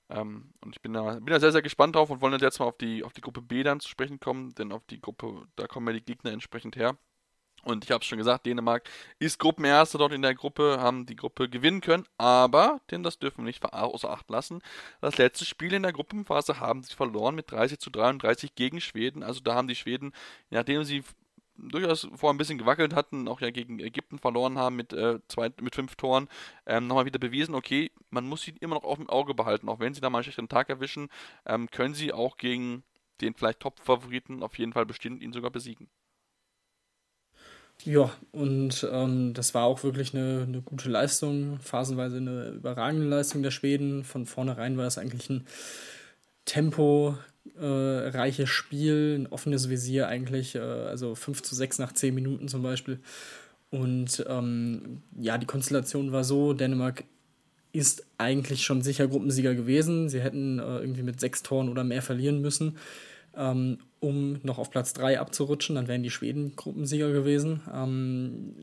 Ähm, 0.09 0.53
und 0.61 0.75
ich 0.75 0.83
bin 0.83 0.93
da, 0.93 1.15
bin 1.15 1.27
da 1.27 1.39
sehr, 1.39 1.53
sehr 1.53 1.63
gespannt 1.63 1.95
drauf 1.95 2.11
und 2.11 2.21
wollen 2.21 2.39
jetzt 2.41 2.59
mal 2.59 2.67
auf 2.67 2.79
die, 2.79 3.05
auf 3.05 3.13
die 3.13 3.21
Gruppe 3.21 3.43
B 3.43 3.63
dann 3.63 3.79
zu 3.79 3.89
sprechen 3.89 4.19
kommen, 4.19 4.55
denn 4.55 4.73
auf 4.73 4.85
die 4.87 5.01
Gruppe, 5.01 5.47
da 5.55 5.69
kommen 5.69 5.87
ja 5.87 5.93
die 5.93 6.05
Gegner 6.05 6.33
entsprechend 6.33 6.75
her. 6.77 6.99
Und 7.65 7.85
ich 7.85 7.91
habe 7.91 8.03
es 8.03 8.07
schon 8.07 8.19
gesagt, 8.19 8.47
Dänemark 8.47 8.89
ist 9.19 9.39
Gruppenerster 9.39 9.99
dort 9.99 10.13
in 10.13 10.23
der 10.23 10.35
Gruppe, 10.35 10.79
haben 10.81 11.07
die 11.07 11.17
Gruppe 11.17 11.49
gewinnen 11.49 11.81
können, 11.81 12.05
aber, 12.19 12.81
denn 12.91 13.03
das 13.03 13.19
dürfen 13.19 13.39
wir 13.39 13.45
nicht 13.45 13.65
außer 13.65 14.11
Acht 14.11 14.29
lassen, 14.31 14.61
das 15.01 15.17
letzte 15.19 15.45
Spiel 15.45 15.73
in 15.73 15.83
der 15.83 15.93
Gruppenphase 15.93 16.59
haben 16.59 16.83
sie 16.83 16.95
verloren 16.95 17.35
mit 17.35 17.51
30 17.51 17.79
zu 17.79 17.91
33 17.91 18.55
gegen 18.55 18.81
Schweden. 18.81 19.23
Also 19.23 19.41
da 19.41 19.55
haben 19.55 19.69
die 19.69 19.77
Schweden, 19.77 20.13
nachdem 20.51 20.83
sie 20.85 21.05
durchaus 21.57 22.09
vorher 22.15 22.35
ein 22.35 22.39
bisschen 22.39 22.59
gewackelt 22.59 22.95
hatten, 22.95 23.29
auch 23.29 23.41
ja 23.41 23.51
gegen 23.51 23.79
Ägypten 23.79 24.19
verloren 24.19 24.59
haben 24.59 24.77
mit, 24.77 24.93
äh, 24.93 25.21
zwei, 25.29 25.51
mit 25.61 25.75
fünf 25.75 25.95
Toren, 25.97 26.29
ähm, 26.67 26.87
nochmal 26.87 27.05
wieder 27.05 27.19
bewiesen, 27.19 27.55
okay, 27.55 27.91
man 28.11 28.27
muss 28.27 28.43
sie 28.43 28.55
immer 28.61 28.75
noch 28.75 28.85
auf 28.85 28.99
dem 28.99 29.09
Auge 29.09 29.35
behalten. 29.35 29.69
Auch 29.69 29.81
wenn 29.81 29.95
sie 29.95 30.01
da 30.01 30.11
mal 30.11 30.19
einen 30.19 30.25
schlechten 30.25 30.49
Tag 30.49 30.69
erwischen, 30.69 31.09
ähm, 31.47 31.71
können 31.71 31.95
sie 31.95 32.13
auch 32.13 32.37
gegen 32.37 32.83
den 33.21 33.35
vielleicht 33.35 33.61
Top-Favoriten 33.61 34.43
auf 34.43 34.59
jeden 34.59 34.73
Fall 34.73 34.85
und 34.85 35.23
ihn 35.23 35.33
sogar 35.33 35.51
besiegen. 35.51 35.89
Ja, 37.85 38.13
und 38.31 38.87
ähm, 38.93 39.35
das 39.35 39.55
war 39.55 39.65
auch 39.65 39.83
wirklich 39.83 40.15
eine, 40.15 40.45
eine 40.47 40.63
gute 40.63 40.89
Leistung, 40.89 41.59
phasenweise 41.61 42.19
eine 42.19 42.51
überragende 42.51 43.07
Leistung 43.07 43.43
der 43.43 43.51
Schweden. 43.51 44.05
Von 44.05 44.27
vornherein 44.27 44.77
war 44.77 44.85
das 44.85 44.99
eigentlich 44.99 45.29
ein 45.31 45.47
temporeiches 46.45 48.45
äh, 48.45 48.47
Spiel, 48.47 49.17
ein 49.19 49.27
offenes 49.27 49.69
Visier 49.69 50.07
eigentlich, 50.07 50.55
äh, 50.55 50.61
also 50.61 51.17
5 51.17 51.43
zu 51.43 51.57
6 51.57 51.79
nach 51.79 51.93
10 51.93 52.15
Minuten 52.15 52.47
zum 52.47 52.63
Beispiel. 52.63 53.01
Und 53.71 54.25
ähm, 54.29 55.03
ja, 55.19 55.39
die 55.39 55.47
Konstellation 55.47 56.13
war 56.13 56.23
so, 56.23 56.53
Dänemark 56.53 57.05
ist 57.73 58.05
eigentlich 58.19 58.63
schon 58.63 58.83
sicher 58.83 59.09
Gruppensieger 59.09 59.55
gewesen. 59.55 60.09
Sie 60.09 60.21
hätten 60.21 60.61
äh, 60.61 60.79
irgendwie 60.79 61.03
mit 61.03 61.19
sechs 61.19 61.43
Toren 61.43 61.69
oder 61.69 61.83
mehr 61.83 62.03
verlieren 62.03 62.43
müssen 62.43 62.77
ähm, 63.37 63.79
um 64.01 64.41
noch 64.43 64.59
auf 64.59 64.71
Platz 64.71 64.93
3 64.95 65.21
abzurutschen. 65.21 65.77
Dann 65.77 65.89
wären 65.89 66.03
die 66.03 66.11
Schweden 66.11 66.57
Gruppensieger 66.57 67.13
gewesen. 67.13 67.61
Ähm, 67.73 68.55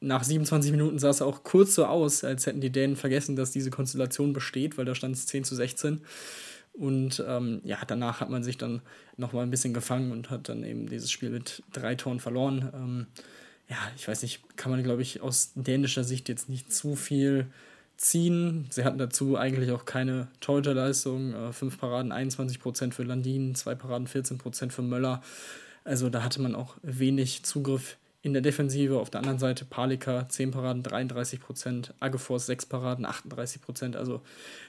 nach 0.00 0.24
27 0.24 0.70
Minuten 0.70 0.98
sah 0.98 1.10
es 1.10 1.22
auch 1.22 1.42
kurz 1.42 1.74
so 1.74 1.86
aus, 1.86 2.24
als 2.24 2.46
hätten 2.46 2.60
die 2.60 2.70
Dänen 2.70 2.96
vergessen, 2.96 3.36
dass 3.36 3.50
diese 3.50 3.70
Konstellation 3.70 4.32
besteht, 4.32 4.76
weil 4.78 4.84
da 4.84 4.94
stand 4.94 5.16
es 5.16 5.26
10 5.26 5.44
zu 5.44 5.54
16. 5.54 6.02
Und 6.72 7.24
ähm, 7.26 7.60
ja, 7.64 7.78
danach 7.86 8.20
hat 8.20 8.28
man 8.28 8.44
sich 8.44 8.58
dann 8.58 8.82
nochmal 9.16 9.44
ein 9.44 9.50
bisschen 9.50 9.72
gefangen 9.72 10.12
und 10.12 10.28
hat 10.30 10.48
dann 10.48 10.62
eben 10.62 10.88
dieses 10.88 11.10
Spiel 11.10 11.30
mit 11.30 11.62
drei 11.72 11.94
Toren 11.94 12.20
verloren. 12.20 12.70
Ähm, 12.74 13.06
ja, 13.68 13.78
ich 13.96 14.06
weiß 14.06 14.22
nicht, 14.22 14.56
kann 14.56 14.70
man, 14.70 14.82
glaube 14.82 15.02
ich, 15.02 15.22
aus 15.22 15.52
dänischer 15.54 16.04
Sicht 16.04 16.28
jetzt 16.28 16.48
nicht 16.48 16.72
zu 16.72 16.94
viel 16.94 17.46
ziehen. 17.96 18.66
Sie 18.70 18.84
hatten 18.84 18.98
dazu 18.98 19.36
eigentlich 19.36 19.70
auch 19.70 19.84
keine 19.84 20.28
Torhüterleistung. 20.40 21.34
Äh, 21.34 21.52
fünf 21.52 21.78
Paraden 21.78 22.12
21 22.12 22.60
Prozent 22.60 22.94
für 22.94 23.02
Landin, 23.02 23.54
zwei 23.54 23.74
Paraden 23.74 24.06
14 24.06 24.38
Prozent 24.38 24.72
für 24.72 24.82
Möller. 24.82 25.22
Also 25.84 26.10
da 26.10 26.22
hatte 26.22 26.42
man 26.42 26.54
auch 26.54 26.76
wenig 26.82 27.44
Zugriff 27.44 27.96
in 28.22 28.32
der 28.32 28.42
Defensive. 28.42 28.98
Auf 28.98 29.10
der 29.10 29.20
anderen 29.20 29.38
Seite 29.38 29.64
Palika 29.64 30.28
10 30.28 30.50
Paraden 30.50 30.82
33 30.82 31.40
Prozent, 31.40 31.94
Agefors 32.00 32.46
6 32.46 32.66
Paraden 32.66 33.06
38 33.06 33.62
Prozent. 33.62 33.96
Also 33.96 34.20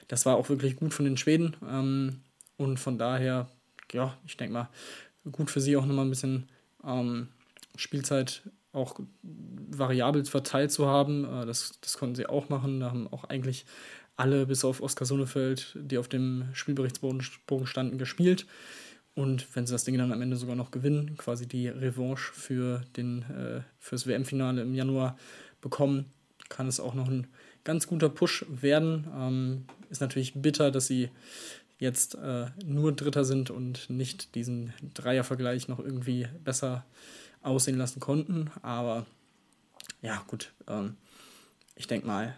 das 0.06 0.24
war 0.26 0.36
auch 0.36 0.48
wirklich 0.48 0.76
gut 0.76 0.94
von 0.94 1.04
den 1.04 1.16
Schweden. 1.16 1.56
Ähm, 1.68 2.20
und 2.56 2.78
von 2.78 2.98
daher, 2.98 3.48
ja, 3.92 4.16
ich 4.26 4.36
denke 4.36 4.52
mal, 4.52 4.68
gut 5.30 5.50
für 5.50 5.60
sie 5.60 5.76
auch 5.76 5.86
nochmal 5.86 6.06
ein 6.06 6.10
bisschen 6.10 6.48
ähm, 6.84 7.28
Spielzeit 7.76 8.42
auch 8.72 8.98
variabel 9.22 10.24
verteilt 10.24 10.72
zu 10.72 10.86
haben. 10.86 11.24
Äh, 11.24 11.46
das, 11.46 11.78
das 11.80 11.98
konnten 11.98 12.14
sie 12.14 12.26
auch 12.26 12.48
machen. 12.48 12.80
Da 12.80 12.90
haben 12.90 13.08
auch 13.08 13.24
eigentlich 13.24 13.66
alle, 14.16 14.46
bis 14.46 14.64
auf 14.64 14.82
Oskar 14.82 15.06
Sonnefeld, 15.06 15.76
die 15.80 15.98
auf 15.98 16.08
dem 16.08 16.46
Spielberichtsbogen 16.52 17.22
standen, 17.64 17.98
gespielt. 17.98 18.46
Und 19.14 19.54
wenn 19.54 19.66
sie 19.66 19.72
das 19.72 19.84
Ding 19.84 19.98
dann 19.98 20.12
am 20.12 20.22
Ende 20.22 20.36
sogar 20.36 20.56
noch 20.56 20.70
gewinnen, 20.70 21.16
quasi 21.16 21.46
die 21.46 21.68
Revanche 21.68 22.32
für 22.32 22.82
den, 22.96 23.22
äh, 23.22 23.62
fürs 23.78 24.06
WM-Finale 24.06 24.62
im 24.62 24.74
Januar 24.74 25.16
bekommen, 25.60 26.06
kann 26.48 26.68
es 26.68 26.80
auch 26.80 26.94
noch 26.94 27.08
ein 27.08 27.26
ganz 27.64 27.86
guter 27.86 28.08
Push 28.08 28.46
werden. 28.48 29.06
Ähm, 29.16 29.64
ist 29.90 30.00
natürlich 30.00 30.34
bitter, 30.34 30.70
dass 30.70 30.86
sie 30.86 31.10
jetzt 31.78 32.14
äh, 32.16 32.46
nur 32.64 32.92
Dritter 32.92 33.24
sind 33.24 33.50
und 33.50 33.88
nicht 33.90 34.34
diesen 34.34 34.72
Dreiervergleich 34.94 35.68
noch 35.68 35.78
irgendwie 35.78 36.28
besser 36.44 36.84
aussehen 37.42 37.78
lassen 37.78 38.00
konnten. 38.00 38.50
Aber 38.62 39.06
ja, 40.02 40.22
gut, 40.26 40.52
ähm, 40.66 40.96
ich 41.74 41.86
denke 41.86 42.06
mal, 42.06 42.34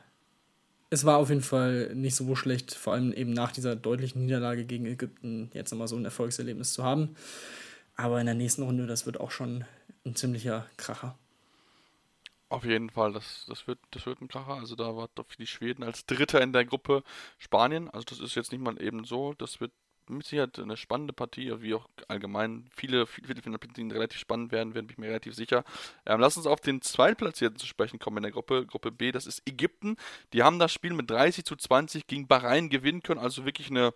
es 0.90 1.04
war 1.04 1.18
auf 1.18 1.28
jeden 1.28 1.42
Fall 1.42 1.94
nicht 1.94 2.16
so 2.16 2.34
schlecht, 2.34 2.74
vor 2.74 2.94
allem 2.94 3.12
eben 3.12 3.32
nach 3.32 3.52
dieser 3.52 3.76
deutlichen 3.76 4.24
Niederlage 4.24 4.64
gegen 4.64 4.86
Ägypten 4.86 5.50
jetzt 5.54 5.70
nochmal 5.70 5.88
so 5.88 5.96
ein 5.96 6.04
Erfolgserlebnis 6.04 6.72
zu 6.72 6.82
haben. 6.82 7.14
Aber 7.96 8.18
in 8.18 8.26
der 8.26 8.34
nächsten 8.34 8.62
Runde, 8.62 8.86
das 8.86 9.06
wird 9.06 9.20
auch 9.20 9.30
schon 9.30 9.64
ein 10.04 10.16
ziemlicher 10.16 10.66
Kracher. 10.76 11.16
Auf 12.48 12.64
jeden 12.64 12.90
Fall, 12.90 13.12
das, 13.12 13.44
das, 13.46 13.68
wird, 13.68 13.78
das 13.92 14.06
wird 14.06 14.20
ein 14.20 14.26
Kracher. 14.26 14.54
Also 14.54 14.74
da 14.74 14.96
war 14.96 15.08
doch 15.14 15.26
die 15.38 15.46
Schweden 15.46 15.84
als 15.84 16.06
Dritter 16.06 16.40
in 16.40 16.52
der 16.52 16.64
Gruppe 16.64 17.04
Spanien. 17.38 17.88
Also 17.90 18.04
das 18.06 18.18
ist 18.18 18.34
jetzt 18.34 18.50
nicht 18.50 18.60
mal 18.60 18.82
eben 18.82 19.04
so. 19.04 19.34
Das 19.34 19.60
wird 19.60 19.70
mit 20.10 20.26
Sicherheit 20.26 20.58
eine 20.58 20.76
spannende 20.76 21.12
Partie, 21.12 21.52
wie 21.62 21.74
auch 21.74 21.88
allgemein 22.08 22.66
viele, 22.74 23.06
viele 23.06 23.42
Finalpartien 23.42 23.90
relativ 23.90 24.18
spannend 24.20 24.52
werden, 24.52 24.72
bin 24.72 24.88
ich 24.90 24.98
mir 24.98 25.08
relativ 25.08 25.34
sicher. 25.34 25.64
Ähm, 26.06 26.20
lass 26.20 26.36
uns 26.36 26.46
auf 26.46 26.60
den 26.60 26.82
Zweitplatzierten 26.82 27.58
zu 27.58 27.66
sprechen 27.66 27.98
kommen 27.98 28.18
in 28.18 28.24
der 28.24 28.32
Gruppe, 28.32 28.66
Gruppe 28.66 28.90
B, 28.90 29.12
das 29.12 29.26
ist 29.26 29.42
Ägypten. 29.46 29.96
Die 30.32 30.42
haben 30.42 30.58
das 30.58 30.72
Spiel 30.72 30.92
mit 30.92 31.10
30 31.10 31.44
zu 31.44 31.56
20 31.56 32.06
gegen 32.06 32.26
Bahrain 32.26 32.70
gewinnen 32.70 33.02
können, 33.02 33.20
also 33.20 33.44
wirklich 33.44 33.70
eine 33.70 33.92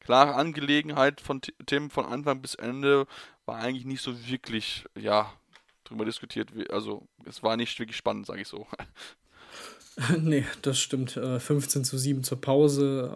klare 0.00 0.34
Angelegenheit 0.34 1.20
von 1.20 1.40
Tim 1.66 1.90
von 1.90 2.06
Anfang 2.06 2.40
bis 2.42 2.54
Ende, 2.54 3.06
war 3.44 3.58
eigentlich 3.58 3.86
nicht 3.86 4.02
so 4.02 4.28
wirklich, 4.28 4.84
ja, 4.94 5.32
drüber 5.84 6.04
diskutiert. 6.04 6.50
Also 6.70 7.06
es 7.24 7.42
war 7.42 7.56
nicht 7.56 7.78
wirklich 7.78 7.96
spannend, 7.96 8.26
sage 8.26 8.42
ich 8.42 8.48
so. 8.48 8.66
nee, 10.18 10.44
das 10.62 10.78
stimmt. 10.78 11.12
15 11.12 11.82
äh, 11.82 11.84
zu 11.84 11.98
7 11.98 12.24
zur 12.24 12.40
Pause. 12.40 13.10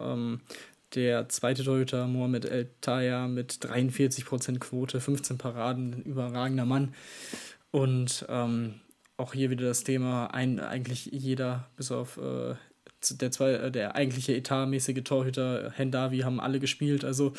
Der 0.95 1.29
zweite 1.29 1.63
Torhüter 1.63 2.05
Mohamed 2.07 2.45
El 2.45 2.69
Taya 2.81 3.27
mit 3.27 3.53
43% 3.53 4.59
Quote, 4.59 4.99
15 4.99 5.37
Paraden, 5.37 6.01
überragender 6.03 6.65
Mann. 6.65 6.93
Und 7.71 8.25
ähm, 8.27 8.81
auch 9.15 9.33
hier 9.33 9.49
wieder 9.49 9.65
das 9.65 9.83
Thema, 9.83 10.27
ein, 10.27 10.59
eigentlich 10.59 11.05
jeder, 11.05 11.69
bis 11.77 11.91
auf 11.91 12.17
äh, 12.17 12.55
der, 13.09 13.31
zwei, 13.31 13.51
äh, 13.51 13.71
der 13.71 13.95
eigentliche 13.95 14.35
etatmäßige 14.35 15.03
Torhüter, 15.03 15.71
Hendavi, 15.71 16.19
haben 16.19 16.41
alle 16.41 16.59
gespielt. 16.59 17.05
Also 17.05 17.33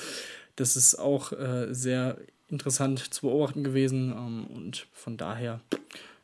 das 0.56 0.76
ist 0.76 0.94
auch 0.94 1.32
äh, 1.32 1.74
sehr 1.74 2.16
interessant 2.48 3.12
zu 3.12 3.22
beobachten 3.22 3.64
gewesen. 3.64 4.12
Ähm, 4.12 4.46
und 4.46 4.86
von 4.92 5.16
daher 5.18 5.60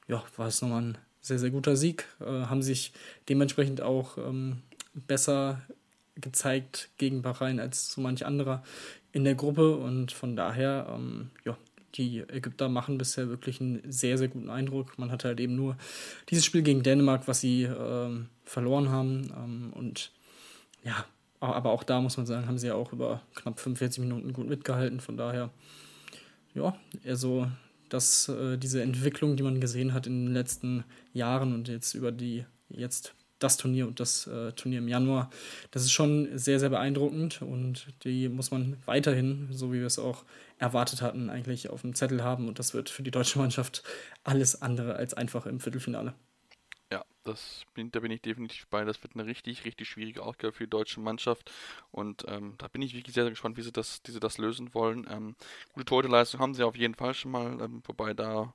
ja, 0.06 0.24
war 0.36 0.48
es 0.48 0.62
nochmal 0.62 0.82
ein 0.82 0.98
sehr, 1.20 1.38
sehr 1.38 1.50
guter 1.50 1.76
Sieg. 1.76 2.06
Äh, 2.20 2.24
haben 2.24 2.62
sich 2.62 2.92
dementsprechend 3.28 3.82
auch 3.82 4.16
ähm, 4.16 4.62
besser 4.94 5.60
gezeigt 6.20 6.90
gegen 6.98 7.22
Bahrain 7.22 7.60
als 7.60 7.92
so 7.92 8.00
manch 8.00 8.26
anderer 8.26 8.62
in 9.12 9.24
der 9.24 9.34
Gruppe. 9.34 9.76
Und 9.76 10.12
von 10.12 10.36
daher, 10.36 10.86
ähm, 10.94 11.30
ja, 11.44 11.56
die 11.94 12.20
Ägypter 12.20 12.68
machen 12.68 12.98
bisher 12.98 13.28
wirklich 13.28 13.60
einen 13.60 13.80
sehr, 13.90 14.18
sehr 14.18 14.28
guten 14.28 14.50
Eindruck. 14.50 14.98
Man 14.98 15.10
hatte 15.10 15.28
halt 15.28 15.40
eben 15.40 15.56
nur 15.56 15.76
dieses 16.28 16.44
Spiel 16.44 16.62
gegen 16.62 16.82
Dänemark, 16.82 17.26
was 17.26 17.40
sie 17.40 17.62
ähm, 17.64 18.28
verloren 18.44 18.90
haben. 18.90 19.32
Ähm, 19.36 19.72
und 19.74 20.12
ja, 20.84 21.04
aber 21.40 21.70
auch 21.70 21.84
da 21.84 22.00
muss 22.00 22.16
man 22.16 22.26
sagen, 22.26 22.46
haben 22.46 22.58
sie 22.58 22.66
ja 22.66 22.74
auch 22.74 22.92
über 22.92 23.22
knapp 23.34 23.60
45 23.60 24.00
Minuten 24.00 24.32
gut 24.32 24.48
mitgehalten. 24.48 25.00
Von 25.00 25.16
daher 25.16 25.50
ja, 26.54 26.76
also 27.06 27.46
dass 27.88 28.28
äh, 28.28 28.58
diese 28.58 28.82
Entwicklung, 28.82 29.36
die 29.36 29.42
man 29.42 29.60
gesehen 29.60 29.94
hat 29.94 30.06
in 30.06 30.26
den 30.26 30.34
letzten 30.34 30.84
Jahren 31.12 31.54
und 31.54 31.68
jetzt 31.68 31.94
über 31.94 32.12
die 32.12 32.44
jetzt 32.68 33.14
das 33.38 33.56
Turnier 33.56 33.86
und 33.86 34.00
das 34.00 34.26
äh, 34.26 34.52
Turnier 34.52 34.78
im 34.78 34.88
Januar, 34.88 35.30
das 35.70 35.82
ist 35.82 35.92
schon 35.92 36.38
sehr, 36.38 36.60
sehr 36.60 36.70
beeindruckend 36.70 37.42
und 37.42 37.88
die 38.04 38.28
muss 38.28 38.50
man 38.50 38.76
weiterhin, 38.86 39.48
so 39.50 39.72
wie 39.72 39.78
wir 39.80 39.86
es 39.86 39.98
auch 39.98 40.24
erwartet 40.58 41.02
hatten, 41.02 41.30
eigentlich 41.30 41.70
auf 41.70 41.82
dem 41.82 41.94
Zettel 41.94 42.22
haben 42.22 42.48
und 42.48 42.58
das 42.58 42.74
wird 42.74 42.90
für 42.90 43.02
die 43.02 43.10
deutsche 43.10 43.38
Mannschaft 43.38 43.82
alles 44.24 44.60
andere 44.60 44.96
als 44.96 45.14
einfach 45.14 45.46
im 45.46 45.60
Viertelfinale. 45.60 46.14
Ja, 46.90 47.04
das 47.24 47.66
da 47.76 48.00
bin 48.00 48.10
ich 48.10 48.22
definitiv 48.22 48.66
bei. 48.68 48.84
Das 48.84 49.02
wird 49.02 49.14
eine 49.14 49.26
richtig, 49.26 49.64
richtig 49.66 49.88
schwierige 49.88 50.22
Aufgabe 50.22 50.52
für 50.54 50.64
die 50.64 50.70
deutsche 50.70 51.00
Mannschaft. 51.00 51.50
Und 51.90 52.24
ähm, 52.28 52.54
da 52.58 52.68
bin 52.68 52.80
ich 52.82 52.94
wirklich 52.94 53.14
sehr, 53.14 53.24
sehr 53.24 53.30
gespannt, 53.30 53.58
wie 53.58 53.62
sie 53.62 53.72
das, 53.72 54.00
wie 54.06 54.12
sie 54.12 54.20
das 54.20 54.38
lösen 54.38 54.72
wollen. 54.74 55.06
Ähm, 55.10 55.36
gute 55.74 55.84
Torhüterleistung 55.84 56.40
haben 56.40 56.54
sie 56.54 56.62
auf 56.64 56.76
jeden 56.76 56.94
Fall 56.94 57.12
schon 57.14 57.30
mal, 57.32 57.60
ähm, 57.60 57.82
wobei 57.86 58.14
da 58.14 58.54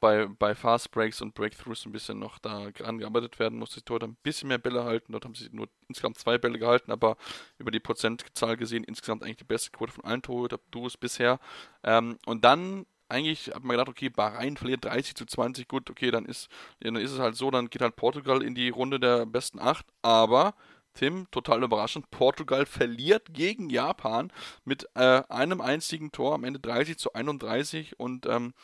bei, 0.00 0.26
bei 0.26 0.54
Fast 0.54 0.90
Breaks 0.90 1.20
und 1.20 1.34
Breakthroughs 1.34 1.86
ein 1.86 1.92
bisschen 1.92 2.18
noch 2.18 2.38
da 2.38 2.70
angearbeitet 2.84 3.38
werden 3.38 3.58
muss. 3.58 3.70
Die 3.70 3.82
Torhüter 3.82 4.06
ein 4.06 4.16
bisschen 4.22 4.48
mehr 4.48 4.58
Bälle 4.58 4.84
halten. 4.84 5.12
Dort 5.12 5.24
haben 5.24 5.34
sie 5.34 5.48
nur 5.52 5.68
insgesamt 5.88 6.18
zwei 6.18 6.38
Bälle 6.38 6.58
gehalten, 6.58 6.92
aber 6.92 7.16
über 7.58 7.70
die 7.70 7.80
Prozentzahl 7.80 8.56
gesehen 8.56 8.84
insgesamt 8.84 9.22
eigentlich 9.22 9.36
die 9.36 9.44
beste 9.44 9.70
Quote 9.70 9.92
von 9.92 10.04
allen 10.04 10.22
Torhüter-Duos 10.22 10.96
bisher. 10.96 11.38
Ähm, 11.82 12.18
und 12.26 12.44
dann 12.44 12.86
eigentlich 13.08 13.48
hat 13.48 13.62
man 13.62 13.76
gedacht, 13.76 13.88
okay, 13.88 14.08
Bahrain 14.08 14.56
verliert 14.56 14.84
30 14.84 15.14
zu 15.14 15.26
20, 15.26 15.68
gut, 15.68 15.90
okay, 15.90 16.10
dann 16.10 16.24
ist, 16.24 16.48
dann 16.80 16.96
ist 16.96 17.12
es 17.12 17.18
halt 17.18 17.36
so, 17.36 17.50
dann 17.50 17.70
geht 17.70 17.82
halt 17.82 17.96
Portugal 17.96 18.42
in 18.42 18.54
die 18.54 18.68
Runde 18.68 18.98
der 18.98 19.26
besten 19.26 19.60
acht, 19.60 19.86
aber 20.02 20.54
Tim, 20.96 21.30
total 21.30 21.62
überraschend, 21.62 22.10
Portugal 22.10 22.64
verliert 22.64 23.34
gegen 23.34 23.68
Japan 23.68 24.32
mit 24.64 24.88
äh, 24.94 25.22
einem 25.28 25.60
einzigen 25.60 26.10
Tor, 26.10 26.34
am 26.34 26.44
Ende 26.44 26.58
30 26.58 26.96
zu 26.96 27.12
31 27.12 28.00
und 28.00 28.26
ähm, 28.26 28.54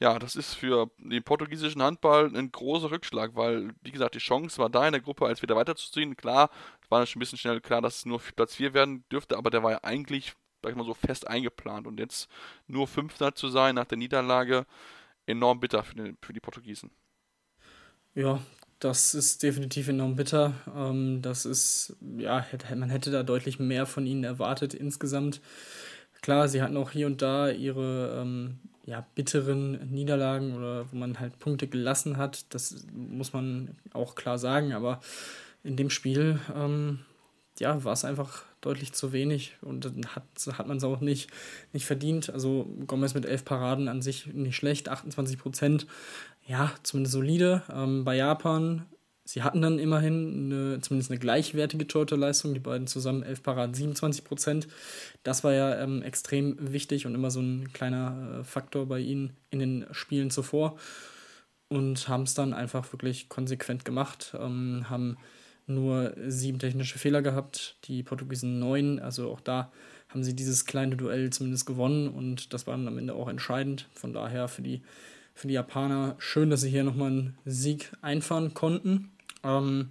ja, 0.00 0.18
das 0.18 0.34
ist 0.34 0.54
für 0.54 0.90
den 0.98 1.22
portugiesischen 1.22 1.82
Handball 1.82 2.34
ein 2.34 2.50
großer 2.50 2.90
Rückschlag, 2.90 3.36
weil, 3.36 3.74
wie 3.82 3.92
gesagt, 3.92 4.14
die 4.14 4.18
Chance 4.18 4.58
war 4.58 4.70
da 4.70 4.86
in 4.86 4.92
der 4.92 5.02
Gruppe, 5.02 5.26
als 5.26 5.42
wieder 5.42 5.56
weiterzuziehen. 5.56 6.16
Klar, 6.16 6.50
war 6.88 7.04
schon 7.06 7.18
ein 7.18 7.20
bisschen 7.20 7.38
schnell 7.38 7.60
klar, 7.60 7.82
dass 7.82 7.98
es 7.98 8.06
nur 8.06 8.20
Platz 8.34 8.56
4 8.56 8.74
werden 8.74 9.04
dürfte, 9.12 9.36
aber 9.36 9.50
der 9.50 9.62
war 9.62 9.72
ja 9.72 9.80
eigentlich 9.82 10.34
sag 10.62 10.70
ich 10.70 10.76
mal 10.76 10.84
so, 10.84 10.94
fest 10.94 11.26
eingeplant. 11.26 11.86
Und 11.86 11.98
jetzt 11.98 12.28
nur 12.66 12.86
Fünfter 12.86 13.34
zu 13.34 13.48
sein 13.48 13.74
nach 13.74 13.86
der 13.86 13.98
Niederlage, 13.98 14.66
enorm 15.26 15.60
bitter 15.60 15.82
für 15.82 15.94
die, 15.94 16.16
für 16.20 16.32
die 16.32 16.40
Portugiesen. 16.40 16.90
Ja, 18.14 18.40
das 18.78 19.14
ist 19.14 19.42
definitiv 19.42 19.88
enorm 19.88 20.16
bitter. 20.16 20.54
Ähm, 20.74 21.22
das 21.22 21.44
ist, 21.46 21.96
ja, 22.18 22.44
man 22.74 22.90
hätte 22.90 23.10
da 23.10 23.22
deutlich 23.22 23.58
mehr 23.58 23.86
von 23.86 24.06
ihnen 24.06 24.24
erwartet 24.24 24.74
insgesamt. 24.74 25.40
Klar, 26.22 26.48
sie 26.48 26.60
hatten 26.60 26.76
auch 26.76 26.90
hier 26.90 27.06
und 27.06 27.22
da 27.22 27.50
ihre 27.50 28.20
ähm, 28.20 28.60
ja, 28.90 29.06
bitteren 29.14 29.90
Niederlagen 29.90 30.56
oder 30.56 30.90
wo 30.90 30.96
man 30.96 31.20
halt 31.20 31.38
Punkte 31.38 31.68
gelassen 31.68 32.16
hat. 32.16 32.52
Das 32.52 32.86
muss 32.92 33.32
man 33.32 33.76
auch 33.92 34.16
klar 34.16 34.36
sagen. 34.36 34.72
Aber 34.72 35.00
in 35.62 35.76
dem 35.76 35.90
Spiel, 35.90 36.40
ähm, 36.54 36.98
ja, 37.60 37.84
war 37.84 37.92
es 37.92 38.04
einfach 38.04 38.44
deutlich 38.60 38.92
zu 38.92 39.12
wenig 39.12 39.56
und 39.62 39.92
hat, 40.08 40.24
hat 40.58 40.66
man 40.66 40.78
es 40.78 40.84
auch 40.84 41.00
nicht, 41.00 41.30
nicht 41.72 41.86
verdient. 41.86 42.30
Also 42.30 42.68
Gomez 42.86 43.14
mit 43.14 43.26
elf 43.26 43.44
Paraden 43.44 43.86
an 43.86 44.02
sich 44.02 44.26
nicht 44.26 44.56
schlecht, 44.56 44.88
28 44.88 45.38
Prozent, 45.38 45.86
ja, 46.46 46.72
zumindest 46.82 47.12
solide. 47.12 47.62
Ähm, 47.72 48.04
bei 48.04 48.16
Japan, 48.16 48.86
sie 49.32 49.42
hatten 49.42 49.62
dann 49.62 49.78
immerhin 49.78 50.52
eine, 50.52 50.80
zumindest 50.80 51.10
eine 51.10 51.20
gleichwertige 51.20 51.86
Torhüterleistung, 51.86 52.54
die 52.54 52.60
beiden 52.60 52.86
zusammen 52.86 53.22
elf 53.22 53.42
Paraden, 53.42 53.74
27 53.74 54.24
Prozent. 54.24 54.68
Das 55.22 55.44
war 55.44 55.52
ja 55.52 55.80
ähm, 55.80 56.02
extrem 56.02 56.56
wichtig 56.72 57.06
und 57.06 57.14
immer 57.14 57.30
so 57.30 57.40
ein 57.40 57.72
kleiner 57.72 58.40
äh, 58.40 58.44
Faktor 58.44 58.86
bei 58.86 58.98
ihnen 58.98 59.36
in 59.50 59.58
den 59.60 59.86
Spielen 59.92 60.30
zuvor 60.30 60.76
und 61.68 62.08
haben 62.08 62.24
es 62.24 62.34
dann 62.34 62.52
einfach 62.52 62.92
wirklich 62.92 63.28
konsequent 63.28 63.84
gemacht, 63.84 64.34
ähm, 64.38 64.86
haben 64.90 65.16
nur 65.66 66.14
sieben 66.26 66.58
technische 66.58 66.98
Fehler 66.98 67.22
gehabt, 67.22 67.76
die 67.84 68.02
Portugiesen 68.02 68.58
neun. 68.58 68.98
Also 68.98 69.30
auch 69.30 69.40
da 69.40 69.70
haben 70.08 70.24
sie 70.24 70.34
dieses 70.34 70.66
kleine 70.66 70.96
Duell 70.96 71.30
zumindest 71.30 71.66
gewonnen 71.66 72.08
und 72.08 72.52
das 72.52 72.66
war 72.66 72.76
dann 72.76 72.88
am 72.88 72.98
Ende 72.98 73.14
auch 73.14 73.28
entscheidend. 73.28 73.88
Von 73.94 74.12
daher 74.12 74.48
für 74.48 74.62
die, 74.62 74.82
für 75.34 75.46
die 75.46 75.54
Japaner 75.54 76.16
schön, 76.18 76.50
dass 76.50 76.62
sie 76.62 76.70
hier 76.70 76.82
nochmal 76.82 77.10
einen 77.10 77.38
Sieg 77.44 77.92
einfahren 78.02 78.52
konnten. 78.52 79.10
Ähm, 79.44 79.90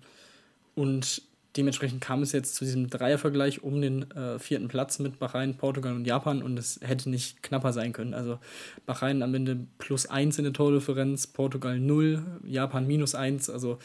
und 0.76 1.22
dementsprechend 1.58 2.02
kam 2.02 2.22
es 2.22 2.32
jetzt 2.32 2.56
zu 2.56 2.64
diesem 2.64 2.90
Dreiervergleich 2.90 3.64
um 3.64 3.82
den 3.82 4.10
äh, 4.12 4.40
vierten 4.40 4.68
Platz 4.68 5.00
mit 5.00 5.20
Bahrain, 5.20 5.58
Portugal 5.58 5.96
und 5.96 6.06
Japan 6.06 6.42
und 6.44 6.58
es 6.58 6.80
hätte 6.82 7.10
nicht 7.10 7.42
knapper 7.44 7.74
sein 7.74 7.92
können. 7.92 8.14
Also 8.14 8.40
Bahrain 8.86 9.24
am 9.24 9.34
Ende 9.34 9.58
plus 9.78 10.06
eins 10.06 10.38
in 10.38 10.44
der 10.44 10.54
Tordifferenz, 10.54 11.28
Portugal 11.28 11.80
null, 11.80 12.24
Japan 12.46 12.88
minus 12.88 13.16
eins. 13.16 13.50
Also 13.50 13.80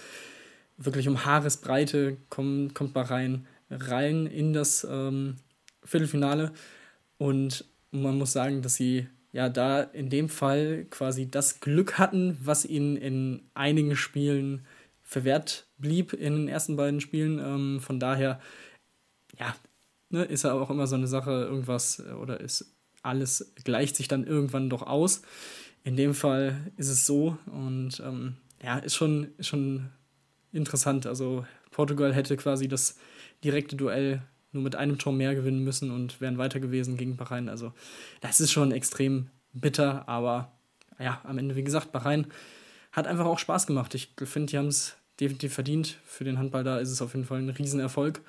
wirklich 0.77 1.09
um 1.09 1.24
Haaresbreite 1.24 2.16
kommt, 2.29 2.74
kommt 2.74 2.92
Bahrain 2.92 3.46
rein 3.70 4.27
in 4.27 4.53
das 4.53 4.87
ähm, 4.88 5.37
Viertelfinale. 5.85 6.53
Und 7.18 7.64
man 7.90 8.18
muss 8.18 8.33
sagen, 8.33 8.61
dass 8.62 8.74
sie 8.74 9.07
ja 9.33 9.48
da 9.48 9.81
in 9.81 10.11
dem 10.11 10.29
Fall 10.29 10.87
quasi 10.90 11.31
das 11.31 11.61
Glück 11.61 11.98
hatten, 11.98 12.37
was 12.42 12.64
ihnen 12.64 12.96
in 12.96 13.42
einigen 13.55 13.96
Spielen 13.96 14.66
verwehrt 15.05 15.69
blieb 15.79 16.12
in 16.12 16.35
den 16.35 16.49
ersten 16.49 16.77
beiden 16.77 17.01
Spielen. 17.01 17.38
Ähm, 17.38 17.81
von 17.81 18.01
daher, 18.01 18.40
ja, 19.38 19.55
ne, 20.09 20.25
ist 20.25 20.45
ja 20.45 20.55
auch 20.55 20.71
immer 20.71 20.87
so 20.87 20.97
eine 20.97 21.07
Sache, 21.07 21.31
irgendwas 21.31 22.03
oder 22.21 22.40
ist 22.40 22.75
alles 23.03 23.53
gleicht 23.64 23.97
sich 23.97 24.09
dann 24.09 24.27
irgendwann 24.27 24.71
doch 24.71 24.83
aus. 24.83 25.23
In 25.85 25.97
dem 25.97 26.14
Fall 26.14 26.73
ist 26.77 26.88
es 26.88 27.05
so 27.07 27.37
und 27.46 28.00
ähm, 28.05 28.37
ja, 28.63 28.79
ist 28.79 28.94
schon, 28.94 29.29
ist 29.37 29.48
schon 29.48 29.90
interessant. 30.52 31.07
Also 31.07 31.44
Portugal 31.71 32.15
hätte 32.15 32.37
quasi 32.38 32.67
das 32.67 32.96
direkte 33.44 33.77
Duell 33.77 34.23
nur 34.52 34.63
mit 34.63 34.77
einem 34.77 34.98
Tor 34.98 35.13
mehr 35.13 35.35
gewinnen 35.35 35.63
müssen 35.63 35.90
und 35.90 36.21
wären 36.23 36.38
weiter 36.38 36.61
gewesen 36.61 36.96
gegen 36.96 37.17
Bahrain. 37.17 37.50
Also 37.50 37.73
das 38.23 38.40
ist 38.40 38.52
schon 38.52 38.73
extrem 38.73 39.29
bitter, 39.52 40.09
aber 40.09 40.52
ja, 40.98 41.21
am 41.25 41.37
Ende, 41.37 41.57
wie 41.57 41.65
gesagt, 41.65 41.92
Bahrain 41.92 42.29
hat 42.95 43.07
einfach 43.07 43.27
auch 43.27 43.38
Spaß 43.38 43.67
gemacht. 43.67 43.95
Ich 43.95 44.13
finde, 44.25 44.51
die 44.51 44.59
haben 44.59 44.69
es 44.69 44.97
definitiv 45.21 45.53
verdient. 45.53 45.99
Für 46.07 46.25
den 46.25 46.38
Handball 46.38 46.65
da 46.65 46.79
ist 46.79 46.90
es 46.90 47.03
auf 47.03 47.15
jeden 47.15 47.27
Fall 47.27 47.38
ein 47.38 47.51
Riesenerfolg. 47.51 48.21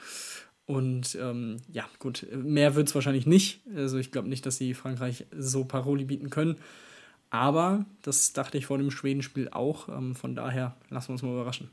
Und 0.66 1.16
ähm, 1.22 1.58
ja, 1.72 1.86
gut, 2.00 2.26
mehr 2.34 2.74
wird 2.74 2.88
es 2.88 2.96
wahrscheinlich 2.96 3.28
nicht. 3.28 3.62
Also 3.76 3.98
ich 3.98 4.12
glaube 4.12 4.28
nicht, 4.28 4.46
dass 4.46 4.58
sie 4.58 4.74
Frankreich 4.74 5.26
so 5.38 5.64
Paroli 5.64 6.06
bieten 6.06 6.32
können. 6.32 6.58
Aber 7.30 7.86
das 8.02 8.34
dachte 8.34 8.58
ich 8.58 8.66
vor 8.66 8.80
dem 8.80 8.90
Schwedenspiel 8.90 9.50
auch. 9.50 9.88
Ähm, 9.90 10.16
von 10.16 10.36
daher 10.36 10.76
lassen 10.90 11.10
wir 11.10 11.14
uns 11.14 11.22
mal 11.22 11.34
überraschen. 11.34 11.70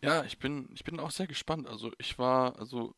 Ja, 0.00 0.22
ich 0.24 0.38
bin, 0.38 0.68
ich 0.74 0.84
bin 0.84 1.00
auch 1.00 1.10
sehr 1.10 1.26
gespannt. 1.26 1.66
Also 1.66 1.90
ich 1.98 2.18
war, 2.20 2.56
also 2.60 2.94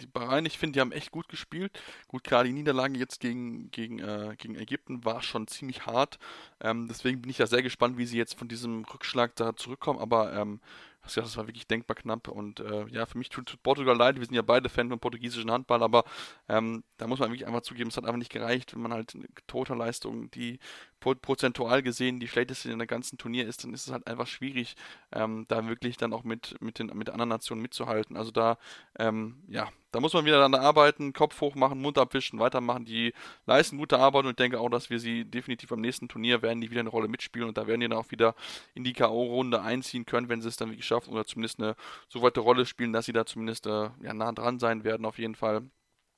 die 0.00 0.06
Bahrain, 0.06 0.46
ich 0.46 0.56
finde, 0.56 0.74
die 0.74 0.80
haben 0.80 0.92
echt 0.92 1.10
gut 1.10 1.28
gespielt. 1.28 1.80
Gut, 2.06 2.22
klar, 2.22 2.44
die 2.44 2.52
Niederlage 2.52 2.96
jetzt 2.96 3.18
gegen, 3.18 3.72
gegen, 3.72 3.98
äh, 3.98 4.36
gegen 4.38 4.54
Ägypten 4.54 5.04
war 5.04 5.20
schon 5.20 5.48
ziemlich 5.48 5.86
hart. 5.86 6.18
Ähm, 6.60 6.86
deswegen 6.86 7.22
bin 7.22 7.30
ich 7.30 7.38
ja 7.38 7.48
sehr 7.48 7.62
gespannt, 7.62 7.98
wie 7.98 8.06
sie 8.06 8.18
jetzt 8.18 8.38
von 8.38 8.46
diesem 8.46 8.84
Rückschlag 8.84 9.34
da 9.34 9.56
zurückkommen. 9.56 9.98
Aber 9.98 10.32
ähm, 10.32 10.60
also, 11.04 11.20
das 11.20 11.36
war 11.36 11.46
wirklich 11.46 11.66
denkbar 11.66 11.96
knapp 11.96 12.28
und 12.28 12.60
äh, 12.60 12.86
ja, 12.88 13.06
für 13.06 13.18
mich 13.18 13.28
tut, 13.28 13.62
Portugal 13.62 13.96
leid. 13.96 14.18
Wir 14.18 14.24
sind 14.24 14.34
ja 14.34 14.42
beide 14.42 14.68
Fan 14.68 14.88
von 14.88 14.98
portugiesischen 14.98 15.50
Handball, 15.50 15.82
aber 15.82 16.04
ähm, 16.48 16.82
da 16.96 17.06
muss 17.06 17.18
man 17.18 17.30
wirklich 17.30 17.46
einfach 17.46 17.62
zugeben, 17.62 17.90
es 17.90 17.96
hat 17.96 18.04
einfach 18.04 18.18
nicht 18.18 18.32
gereicht, 18.32 18.74
wenn 18.74 18.82
man 18.82 18.92
halt 18.92 19.14
eine 19.14 19.26
tote 19.46 19.74
Leistung, 19.74 20.30
die 20.30 20.58
prozentual 21.00 21.82
gesehen 21.82 22.18
die 22.18 22.28
schlechteste 22.28 22.72
in 22.72 22.78
der 22.78 22.86
ganzen 22.86 23.18
Turnier 23.18 23.46
ist, 23.46 23.62
dann 23.62 23.74
ist 23.74 23.86
es 23.86 23.92
halt 23.92 24.06
einfach 24.06 24.26
schwierig, 24.26 24.74
ähm, 25.12 25.44
da 25.48 25.68
wirklich 25.68 25.98
dann 25.98 26.14
auch 26.14 26.24
mit, 26.24 26.56
mit, 26.62 26.78
den, 26.78 26.86
mit 26.94 27.10
anderen 27.10 27.28
Nationen 27.28 27.60
mitzuhalten. 27.60 28.16
Also 28.16 28.30
da, 28.30 28.56
ähm, 28.98 29.42
ja, 29.46 29.68
da 29.94 30.00
muss 30.00 30.12
man 30.12 30.24
wieder 30.24 30.38
daran 30.38 30.54
arbeiten, 30.54 31.12
Kopf 31.12 31.40
hoch 31.40 31.54
machen, 31.54 31.80
Mund 31.80 31.98
abwischen, 31.98 32.40
weitermachen. 32.40 32.84
Die 32.84 33.14
leisten 33.46 33.78
gute 33.78 33.98
Arbeit 33.98 34.24
und 34.24 34.30
ich 34.30 34.36
denke 34.36 34.58
auch, 34.58 34.68
dass 34.68 34.90
wir 34.90 34.98
sie 34.98 35.24
definitiv 35.24 35.68
beim 35.68 35.80
nächsten 35.80 36.08
Turnier 36.08 36.42
werden 36.42 36.60
die 36.60 36.70
wieder 36.70 36.80
eine 36.80 36.88
Rolle 36.88 37.06
mitspielen 37.06 37.48
und 37.48 37.56
da 37.56 37.68
werden 37.68 37.80
die 37.80 37.88
dann 37.88 37.98
auch 37.98 38.10
wieder 38.10 38.34
in 38.74 38.82
die 38.82 38.92
K.O.-Runde 38.92 39.62
einziehen 39.62 40.04
können, 40.04 40.28
wenn 40.28 40.42
sie 40.42 40.48
es 40.48 40.56
dann 40.56 40.76
schaffen 40.82 41.12
oder 41.12 41.24
zumindest 41.26 41.60
eine 41.60 41.76
so 42.08 42.22
weite 42.22 42.40
Rolle 42.40 42.66
spielen, 42.66 42.92
dass 42.92 43.06
sie 43.06 43.12
da 43.12 43.24
zumindest 43.24 43.66
äh, 43.66 43.90
ja, 44.02 44.14
nah 44.14 44.32
dran 44.32 44.58
sein 44.58 44.82
werden 44.82 45.06
auf 45.06 45.18
jeden 45.18 45.36
Fall. 45.36 45.62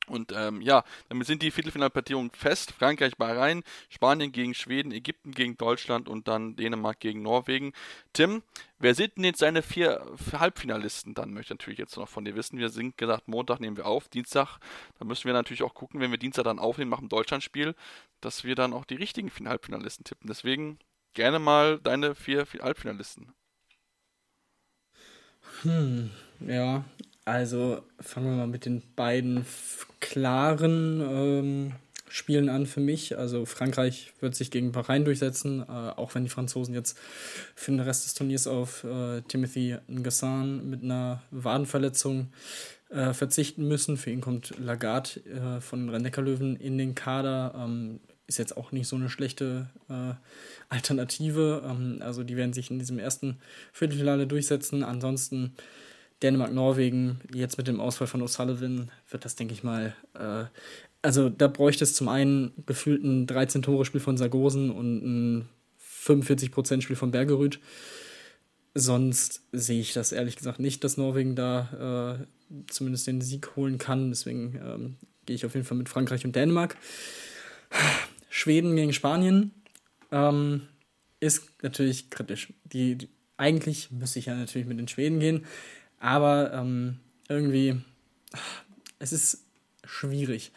Und 0.09 0.33
ähm, 0.33 0.61
ja, 0.61 0.85
damit 1.09 1.27
sind 1.27 1.43
die 1.43 1.51
Viertelfinalpartien 1.51 2.31
fest. 2.31 2.73
Frankreich, 2.73 3.17
Bahrain, 3.17 3.63
Spanien 3.89 4.33
gegen 4.33 4.55
Schweden, 4.55 4.93
Ägypten 4.93 5.33
gegen 5.33 5.57
Deutschland 5.57 6.09
und 6.09 6.29
dann 6.29 6.57
Dänemark 6.57 7.01
gegen 7.01 7.23
Norwegen. 7.23 7.73
Tim, 8.13 8.43
wer 8.79 8.95
sind 8.95 9.17
denn 9.17 9.25
jetzt 9.25 9.41
seine 9.41 9.63
vier 9.63 10.05
Halbfinalisten? 10.33 11.15
Dann 11.15 11.33
möchte 11.33 11.55
ich 11.55 11.59
natürlich 11.59 11.79
jetzt 11.79 11.97
noch 11.97 12.09
von 12.09 12.25
dir 12.25 12.35
wissen. 12.35 12.59
Wir 12.59 12.69
sind 12.69 12.97
gesagt, 12.97 13.29
Montag 13.29 13.61
nehmen 13.61 13.77
wir 13.77 13.87
auf, 13.87 14.09
Dienstag. 14.09 14.59
Da 14.99 15.05
müssen 15.05 15.25
wir 15.25 15.33
natürlich 15.33 15.63
auch 15.63 15.75
gucken, 15.75 16.01
wenn 16.01 16.11
wir 16.11 16.19
Dienstag 16.19 16.45
dann 16.45 16.59
aufnehmen, 16.59 16.91
machen 16.91 17.09
Deutschlandspiel, 17.09 17.75
dass 18.21 18.45
wir 18.45 18.55
dann 18.55 18.73
auch 18.73 18.85
die 18.85 18.97
richtigen 18.97 19.31
Halbfinalisten 19.49 20.05
tippen. 20.05 20.29
Deswegen 20.29 20.79
gerne 21.15 21.39
mal 21.39 21.79
deine 21.81 22.15
vier 22.15 22.47
Halbfinalisten. 22.61 23.33
Hm, 25.63 26.11
ja, 26.41 26.85
also 27.27 27.83
fangen 28.01 28.27
wir 28.29 28.37
mal 28.37 28.47
mit 28.47 28.65
den 28.65 28.83
beiden 28.95 29.45
klaren 30.01 31.01
ähm, 31.01 31.73
Spielen 32.09 32.49
an 32.49 32.67
für 32.67 32.81
mich. 32.81 33.19
Also 33.19 33.45
Frankreich 33.45 34.13
wird 34.21 34.37
sich 34.37 34.53
gegen 34.53 34.71
Bahrain 34.71 35.05
durchsetzen, 35.05 35.61
äh, 35.61 35.65
auch 35.67 36.15
wenn 36.15 36.23
die 36.23 36.31
Franzosen 36.31 36.73
jetzt 36.73 36.97
für 37.57 37.73
den 37.73 37.81
Rest 37.81 38.07
des 38.07 38.15
Turniers 38.15 38.47
auf 38.47 38.85
äh, 38.85 39.23
Timothy 39.23 39.77
Ngassan 39.91 40.71
mit 40.71 40.85
einer 40.85 41.21
Wadenverletzung 41.33 42.29
äh, 42.91 43.13
verzichten 43.13 43.67
müssen. 43.67 43.97
Für 43.97 44.11
ihn 44.11 44.21
kommt 44.21 44.55
Lagarde 44.61 45.21
äh, 45.27 45.61
von 45.61 45.81
den 45.81 45.89
Rhein-Neckar-Löwen 45.91 46.55
in 46.55 46.79
den 46.79 46.95
Kader. 46.95 47.55
Ähm, 47.57 47.99
ist 48.29 48.39
jetzt 48.39 48.57
auch 48.57 48.71
nicht 48.71 48.87
so 48.87 48.95
eine 48.95 49.11
schlechte 49.11 49.69
äh, 49.89 50.15
Alternative. 50.69 51.63
Ähm, 51.69 51.99
also 52.03 52.23
die 52.23 52.37
werden 52.37 52.53
sich 52.53 52.71
in 52.71 52.79
diesem 52.79 53.01
ersten 53.01 53.41
Viertelfinale 53.73 54.29
durchsetzen. 54.29 54.85
Ansonsten 54.85 55.57
Dänemark, 56.23 56.53
Norwegen, 56.53 57.21
jetzt 57.35 57.59
mit 57.59 57.69
dem 57.69 57.81
Ausfall 57.81 58.07
von 58.07 58.23
O'Sullivan 58.23 58.89
wird 59.11 59.25
das, 59.25 59.37
denke 59.37 59.53
ich 59.53 59.63
mal, 59.63 59.95
äh, 60.15 60.45
also 61.03 61.29
da 61.29 61.47
bräuchte 61.47 61.85
es 61.85 61.95
zum 61.95 62.09
einen 62.09 62.53
gefühlt 62.67 63.05
ein 63.05 63.27
13-Tore-Spiel 63.27 64.01
von 64.01 64.17
Sargosen 64.17 64.71
und 64.71 65.05
ein 65.05 65.49
45%-Spiel 66.07 66.97
von 66.97 67.11
Bergerud. 67.11 67.61
Sonst 68.75 69.43
sehe 69.53 69.81
ich 69.81 69.93
das 69.93 70.13
ehrlich 70.13 70.37
gesagt 70.37 70.59
nicht, 70.59 70.85
dass 70.85 70.97
Norwegen 70.97 71.37
da 71.37 72.19
äh, 72.19 72.27
zumindest 72.69 73.07
den 73.07 73.21
Sieg 73.21 73.57
holen 73.57 73.79
kann. 73.79 74.11
Deswegen 74.11 74.61
ähm, 74.63 74.97
gehe 75.27 75.37
ich 75.37 75.47
auf 75.47 75.55
jeden 75.55 75.67
Fall 75.67 75.79
mit 75.79 75.89
Frankreich 75.89 76.25
und 76.25 76.37
Dänemark. 76.37 76.77
Schweden 78.29 78.77
gegen 78.77 78.93
Spanien 78.93 79.53
ähm, 80.13 80.63
ist 81.21 81.63
natürlich 81.63 82.11
kritisch. 82.11 82.53
Die, 82.65 82.97
die, 82.97 83.09
eigentlich 83.37 83.91
müsste 83.91 84.19
ich 84.19 84.27
ja 84.27 84.35
natürlich 84.35 84.67
mit 84.67 84.79
den 84.79 84.89
Schweden 84.89 85.21
gehen. 85.21 85.47
Aber 85.99 86.53
ähm, 86.53 86.99
irgendwie, 87.29 87.81
es 88.99 89.13
ist 89.13 89.45
schwierig. 89.85 90.53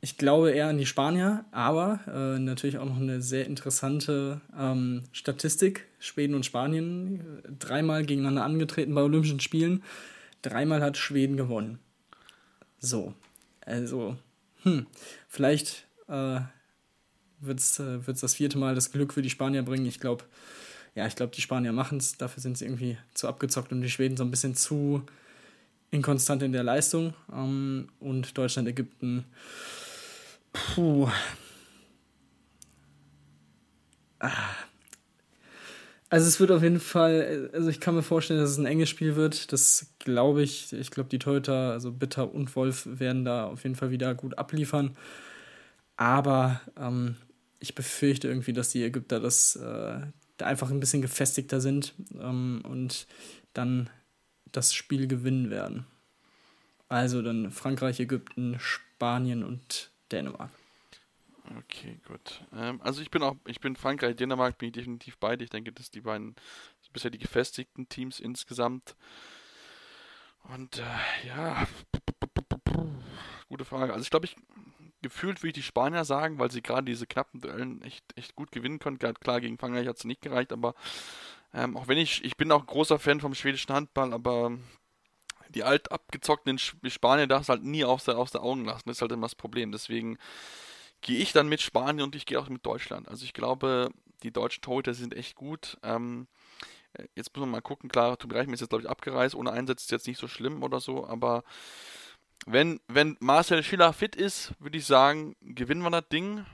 Ich 0.00 0.18
glaube 0.18 0.50
eher 0.50 0.68
an 0.68 0.76
die 0.76 0.84
Spanier, 0.84 1.46
aber 1.50 2.00
äh, 2.06 2.38
natürlich 2.38 2.76
auch 2.76 2.84
noch 2.84 2.98
eine 2.98 3.22
sehr 3.22 3.46
interessante 3.46 4.42
ähm, 4.58 5.04
Statistik. 5.12 5.86
Schweden 5.98 6.34
und 6.34 6.44
Spanien 6.44 7.20
äh, 7.42 7.48
dreimal 7.58 8.04
gegeneinander 8.04 8.44
angetreten 8.44 8.94
bei 8.94 9.00
Olympischen 9.00 9.40
Spielen. 9.40 9.82
Dreimal 10.42 10.82
hat 10.82 10.98
Schweden 10.98 11.38
gewonnen. 11.38 11.78
So, 12.78 13.14
also, 13.64 14.18
hm, 14.62 14.86
vielleicht 15.26 15.86
äh, 16.06 16.40
wird 17.40 17.60
es 17.60 17.78
äh, 17.78 17.98
das 18.04 18.34
vierte 18.34 18.58
Mal 18.58 18.74
das 18.74 18.92
Glück 18.92 19.14
für 19.14 19.22
die 19.22 19.30
Spanier 19.30 19.62
bringen. 19.62 19.86
Ich 19.86 20.00
glaube, 20.00 20.24
ja, 20.94 21.06
ich 21.06 21.16
glaube, 21.16 21.32
die 21.34 21.40
Spanier 21.40 21.72
machen 21.72 21.98
es. 21.98 22.16
Dafür 22.16 22.40
sind 22.40 22.58
sie 22.58 22.64
irgendwie 22.64 22.98
zu 23.14 23.28
abgezockt 23.28 23.72
und 23.72 23.82
die 23.82 23.90
Schweden 23.90 24.16
so 24.16 24.24
ein 24.24 24.30
bisschen 24.30 24.54
zu 24.54 25.02
inkonstant 25.90 26.42
in 26.42 26.52
der 26.52 26.62
Leistung. 26.62 27.14
Ähm, 27.32 27.88
und 28.00 28.36
Deutschland, 28.36 28.68
Ägypten. 28.68 29.24
Puh. 30.52 31.08
Ah. 34.20 34.30
Also 36.10 36.28
es 36.28 36.38
wird 36.38 36.52
auf 36.52 36.62
jeden 36.62 36.78
Fall, 36.78 37.50
also 37.52 37.68
ich 37.68 37.80
kann 37.80 37.96
mir 37.96 38.02
vorstellen, 38.02 38.38
dass 38.38 38.50
es 38.50 38.58
ein 38.58 38.66
enges 38.66 38.88
Spiel 38.88 39.16
wird. 39.16 39.52
Das 39.52 39.88
glaube 39.98 40.42
ich. 40.42 40.72
Ich 40.72 40.92
glaube, 40.92 41.08
die 41.08 41.18
Torhüter, 41.18 41.72
also 41.72 41.90
Bitter 41.90 42.32
und 42.32 42.54
Wolf, 42.54 42.86
werden 42.86 43.24
da 43.24 43.46
auf 43.46 43.64
jeden 43.64 43.74
Fall 43.74 43.90
wieder 43.90 44.14
gut 44.14 44.38
abliefern. 44.38 44.96
Aber 45.96 46.60
ähm, 46.78 47.16
ich 47.58 47.74
befürchte 47.74 48.28
irgendwie, 48.28 48.52
dass 48.52 48.70
die 48.70 48.84
Ägypter 48.84 49.18
das, 49.18 49.56
äh, 49.56 50.02
einfach 50.42 50.70
ein 50.70 50.80
bisschen 50.80 51.02
gefestigter 51.02 51.60
sind 51.60 51.94
ähm, 52.18 52.62
und 52.64 53.06
dann 53.52 53.90
das 54.52 54.74
Spiel 54.74 55.06
gewinnen 55.06 55.50
werden. 55.50 55.86
Also 56.88 57.22
dann 57.22 57.50
Frankreich, 57.50 58.00
Ägypten, 58.00 58.58
Spanien 58.58 59.42
und 59.44 59.90
Dänemark. 60.12 60.50
Okay, 61.58 62.00
gut. 62.06 62.44
Ähm, 62.54 62.80
also 62.82 63.02
ich 63.02 63.10
bin 63.10 63.22
auch, 63.22 63.36
ich 63.46 63.60
bin 63.60 63.76
Frankreich, 63.76 64.16
Dänemark 64.16 64.58
bin 64.58 64.68
ich 64.68 64.74
definitiv 64.74 65.18
beide. 65.18 65.44
Ich 65.44 65.50
denke, 65.50 65.72
dass 65.72 65.90
die 65.90 66.00
beiden 66.00 66.34
bisher 66.94 67.10
die 67.10 67.18
gefestigten 67.18 67.88
Teams 67.90 68.20
insgesamt. 68.20 68.96
Und 70.44 70.78
äh, 70.78 71.26
ja, 71.26 71.66
gute 73.48 73.64
Frage. 73.66 73.92
Also 73.92 74.02
ich 74.02 74.10
glaube, 74.10 74.26
ich 74.26 74.36
gefühlt 75.04 75.42
würde 75.42 75.48
ich 75.48 75.54
die 75.54 75.62
Spanier 75.62 76.06
sagen, 76.06 76.38
weil 76.38 76.50
sie 76.50 76.62
gerade 76.62 76.86
diese 76.86 77.06
knappen 77.06 77.38
Duellen 77.38 77.82
echt, 77.82 78.04
echt 78.16 78.34
gut 78.34 78.50
gewinnen 78.50 78.78
können. 78.78 78.98
Klar, 78.98 79.42
gegen 79.42 79.58
Frankreich 79.58 79.86
hat 79.86 79.98
es 79.98 80.04
nicht 80.04 80.22
gereicht, 80.22 80.50
aber 80.50 80.74
ähm, 81.52 81.76
auch 81.76 81.88
wenn 81.88 81.98
ich, 81.98 82.24
ich 82.24 82.38
bin 82.38 82.50
auch 82.50 82.64
großer 82.64 82.98
Fan 82.98 83.20
vom 83.20 83.34
schwedischen 83.34 83.74
Handball, 83.74 84.14
aber 84.14 84.56
die 85.50 85.62
alt 85.62 85.92
abgezockten 85.92 86.58
Spanier 86.58 87.26
darfst 87.26 87.50
halt 87.50 87.62
nie 87.62 87.84
aus 87.84 88.04
der, 88.04 88.16
aus 88.16 88.30
der 88.30 88.42
Augen 88.42 88.64
lassen. 88.64 88.84
Das 88.86 88.96
ist 88.96 89.02
halt 89.02 89.12
immer 89.12 89.26
das 89.26 89.34
Problem. 89.34 89.72
Deswegen 89.72 90.16
gehe 91.02 91.18
ich 91.18 91.32
dann 91.32 91.50
mit 91.50 91.60
Spanien 91.60 92.02
und 92.02 92.16
ich 92.16 92.24
gehe 92.24 92.40
auch 92.40 92.48
mit 92.48 92.64
Deutschland. 92.64 93.06
Also 93.06 93.26
ich 93.26 93.34
glaube, 93.34 93.90
die 94.22 94.32
deutschen 94.32 94.62
Torhüter 94.62 94.94
sind 94.94 95.14
echt 95.14 95.36
gut. 95.36 95.76
Ähm, 95.82 96.28
jetzt 97.14 97.36
muss 97.36 97.42
man 97.42 97.50
mal 97.50 97.60
gucken, 97.60 97.90
klar, 97.90 98.16
Tobi 98.16 98.36
Reichmann 98.36 98.54
ist 98.54 98.60
jetzt, 98.60 98.70
glaube 98.70 98.84
ich, 98.84 98.88
abgereist. 98.88 99.34
Ohne 99.34 99.52
Einsatz 99.52 99.82
ist 99.82 99.90
jetzt 99.90 100.06
nicht 100.06 100.18
so 100.18 100.28
schlimm 100.28 100.62
oder 100.62 100.80
so, 100.80 101.06
aber 101.06 101.44
wenn, 102.46 102.80
wenn 102.88 103.16
Marcel 103.20 103.62
Schiller 103.62 103.92
fit 103.92 104.16
ist, 104.16 104.52
würde 104.58 104.78
ich 104.78 104.86
sagen, 104.86 105.36
gewinnen 105.40 105.82
wir 105.82 105.90
das 105.90 106.08
Ding. 106.08 106.44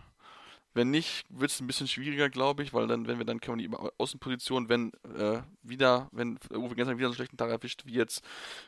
Wenn 0.73 0.91
nicht, 0.91 1.25
wird 1.31 1.51
es 1.51 1.61
ein 1.61 1.67
bisschen 1.67 1.89
schwieriger, 1.89 2.31
glaube 2.31 2.63
ich, 2.63 2.73
weil 2.73 2.87
dann, 2.87 3.09
wenn 3.09 3.19
wir 3.19 3.25
dann 3.25 3.41
können 3.41 3.59
wir 3.59 3.69
die 3.69 3.93
Außenposition, 3.99 4.69
wenn 4.69 4.93
äh, 5.19 5.43
wieder, 5.63 6.09
wenn 6.13 6.39
Uwe 6.55 6.77
gestern 6.77 6.97
wieder 6.97 7.09
so 7.09 7.11
einen 7.11 7.15
schlechten 7.17 7.37
Tag 7.37 7.51
erwischt 7.51 7.87
wie 7.87 7.95
jetzt 7.95 8.25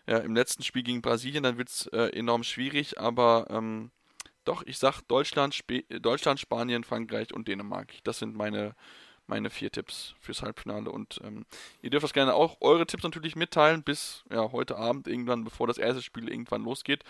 äh, 0.07 0.17
im 0.17 0.35
letzten 0.35 0.65
Spiel 0.65 0.83
gegen 0.83 1.01
Brasilien, 1.01 1.45
dann 1.45 1.59
wird 1.59 1.69
es 1.69 1.87
äh, 1.89 2.09
enorm 2.09 2.43
schwierig. 2.43 2.99
Aber 2.99 3.47
ähm, 3.51 3.93
doch, 4.45 4.65
ich 4.67 4.79
sag 4.79 5.03
Deutschland, 5.03 5.55
Sp 5.55 5.87
Deutschland, 6.01 6.41
Spanien, 6.41 6.83
Frankreich 6.83 7.33
und 7.33 7.47
Dänemark. 7.47 7.93
Das 8.03 8.19
sind 8.19 8.35
meine, 8.35 8.75
meine 9.33 9.49
vier 9.49 9.71
Tipps 9.71 10.15
fürs 10.21 10.43
Halbfinale. 10.43 10.91
Und 10.91 11.19
ähm, 11.25 11.47
ihr 11.81 11.89
dürft 11.89 12.05
das 12.05 12.13
gerne 12.13 12.35
auch 12.35 12.59
eure 12.61 12.87
Tipps 12.87 13.03
natürlich 13.03 13.35
mitteilen 13.35 13.83
bis 13.83 14.25
ja, 14.31 14.53
heute 14.53 14.77
Abend 14.77 15.09
irgendwann, 15.09 15.43
bevor 15.43 15.67
das 15.67 15.79
erste 15.79 16.03
Spiel 16.03 16.29
irgendwann 16.29 16.65
losgeht 16.65 17.03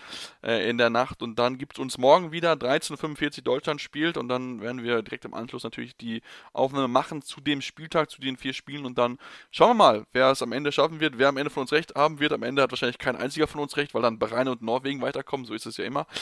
äh, 0.45 0.71
in 0.71 0.79
der 0.79 0.89
Nacht. 0.89 1.21
Und 1.21 1.41
dann 1.41 1.59
gibt 1.59 1.75
es 1.75 1.79
uns 1.81 1.99
morgen 1.99 2.31
wieder 2.31 2.53
13.45 2.53 3.39
Uhr 3.39 3.43
Deutschland 3.43 3.81
spielt 3.81 4.17
und 4.17 4.29
dann 4.29 4.61
werden 4.61 4.85
wir 4.85 5.03
direkt 5.03 5.25
im 5.25 5.35
Anschluss 5.35 5.65
natürlich 5.65 5.97
die 5.97 6.23
Aufnahme 6.53 6.87
machen 6.87 7.23
zu 7.23 7.41
dem 7.41 7.61
Spieltag, 7.61 8.09
zu 8.09 8.21
den 8.21 8.37
vier 8.37 8.53
Spielen 8.53 8.87
und 8.87 8.99
dann 8.99 9.19
schauen 9.51 9.71
wir 9.71 9.75
mal, 9.75 10.07
wer 10.13 10.31
es 10.31 10.43
am 10.43 10.53
Ende 10.53 10.71
schaffen 10.71 11.01
wird, 11.01 11.19
wer 11.19 11.29
am 11.29 11.37
Ende 11.39 11.51
von 11.51 11.63
uns 11.63 11.73
recht 11.73 11.97
haben 11.97 12.21
wird. 12.21 12.33
Am 12.33 12.45
Ende 12.45 12.63
hat 12.63 12.71
wahrscheinlich 12.71 12.99
kein 12.99 13.17
einziger 13.17 13.49
von 13.49 13.61
uns 13.61 13.77
recht, 13.77 13.95
weil 13.95 14.03
dann 14.03 14.21
Bahrain 14.21 14.47
und 14.47 14.63
Norwegen 14.63 15.03
weiterkommen, 15.03 15.45
so 15.45 15.55
ist 15.55 15.67
es 15.67 15.77
ja 15.77 15.85
immer. 15.85 16.07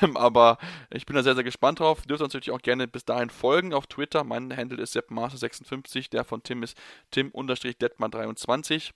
Ähm, 0.00 0.16
aber 0.16 0.58
ich 0.90 1.06
bin 1.06 1.14
da 1.14 1.22
sehr, 1.22 1.36
sehr 1.36 1.44
gespannt 1.44 1.78
drauf. 1.78 2.00
Ihr 2.02 2.08
dürft 2.08 2.22
uns 2.22 2.34
natürlich 2.34 2.50
auch 2.50 2.62
gerne 2.62 2.88
bis 2.88 3.04
dahin 3.04 3.30
folgen 3.30 3.72
auf 3.72 3.86
Twitter. 3.86 4.24
Mein 4.24 4.56
Handle 4.56 4.82
ist 4.82 4.94
seppmaster56, 5.42 6.10
der 6.10 6.24
von 6.24 6.42
Tim 6.42 6.62
ist 6.62 6.76
tim-detman23. 7.10 8.92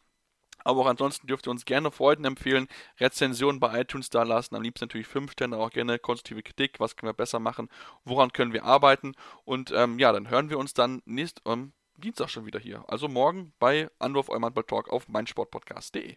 Aber 0.65 0.81
auch 0.81 0.87
ansonsten 0.87 1.27
dürft 1.27 1.47
ihr 1.47 1.51
uns 1.51 1.65
gerne 1.65 1.91
Freunden 1.91 2.25
empfehlen, 2.25 2.67
Rezensionen 2.99 3.61
bei 3.61 3.81
iTunes 3.81 4.11
da 4.11 4.23
lassen, 4.23 4.57
am 4.57 4.63
liebsten 4.63 4.87
natürlich 4.87 5.07
5 5.07 5.33
Sterne, 5.33 5.59
auch 5.59 5.71
gerne 5.71 5.99
konstruktive 5.99 6.43
Kritik, 6.43 6.81
was 6.81 6.97
können 6.97 7.11
wir 7.11 7.15
besser 7.15 7.39
machen, 7.39 7.69
woran 8.05 8.33
können 8.33 8.53
wir 8.53 8.65
arbeiten. 8.65 9.13
Und 9.45 9.71
ähm, 9.73 9.99
ja, 9.99 10.13
dann 10.13 10.29
hören 10.31 10.51
wir 10.51 10.59
uns 10.59 10.75
dann 10.75 11.03
nächst, 11.05 11.43
ähm, 11.47 11.73
Dienstag 11.99 12.31
schon 12.31 12.47
wieder 12.47 12.59
hier. 12.59 12.85
Also 12.89 13.09
morgen 13.09 13.53
bei 13.59 13.89
Anwurf 13.99 14.29
Eumann 14.29 14.55
Talk 14.55 14.89
auf 14.91 15.09
meinsportpodcast.de. 15.09 16.17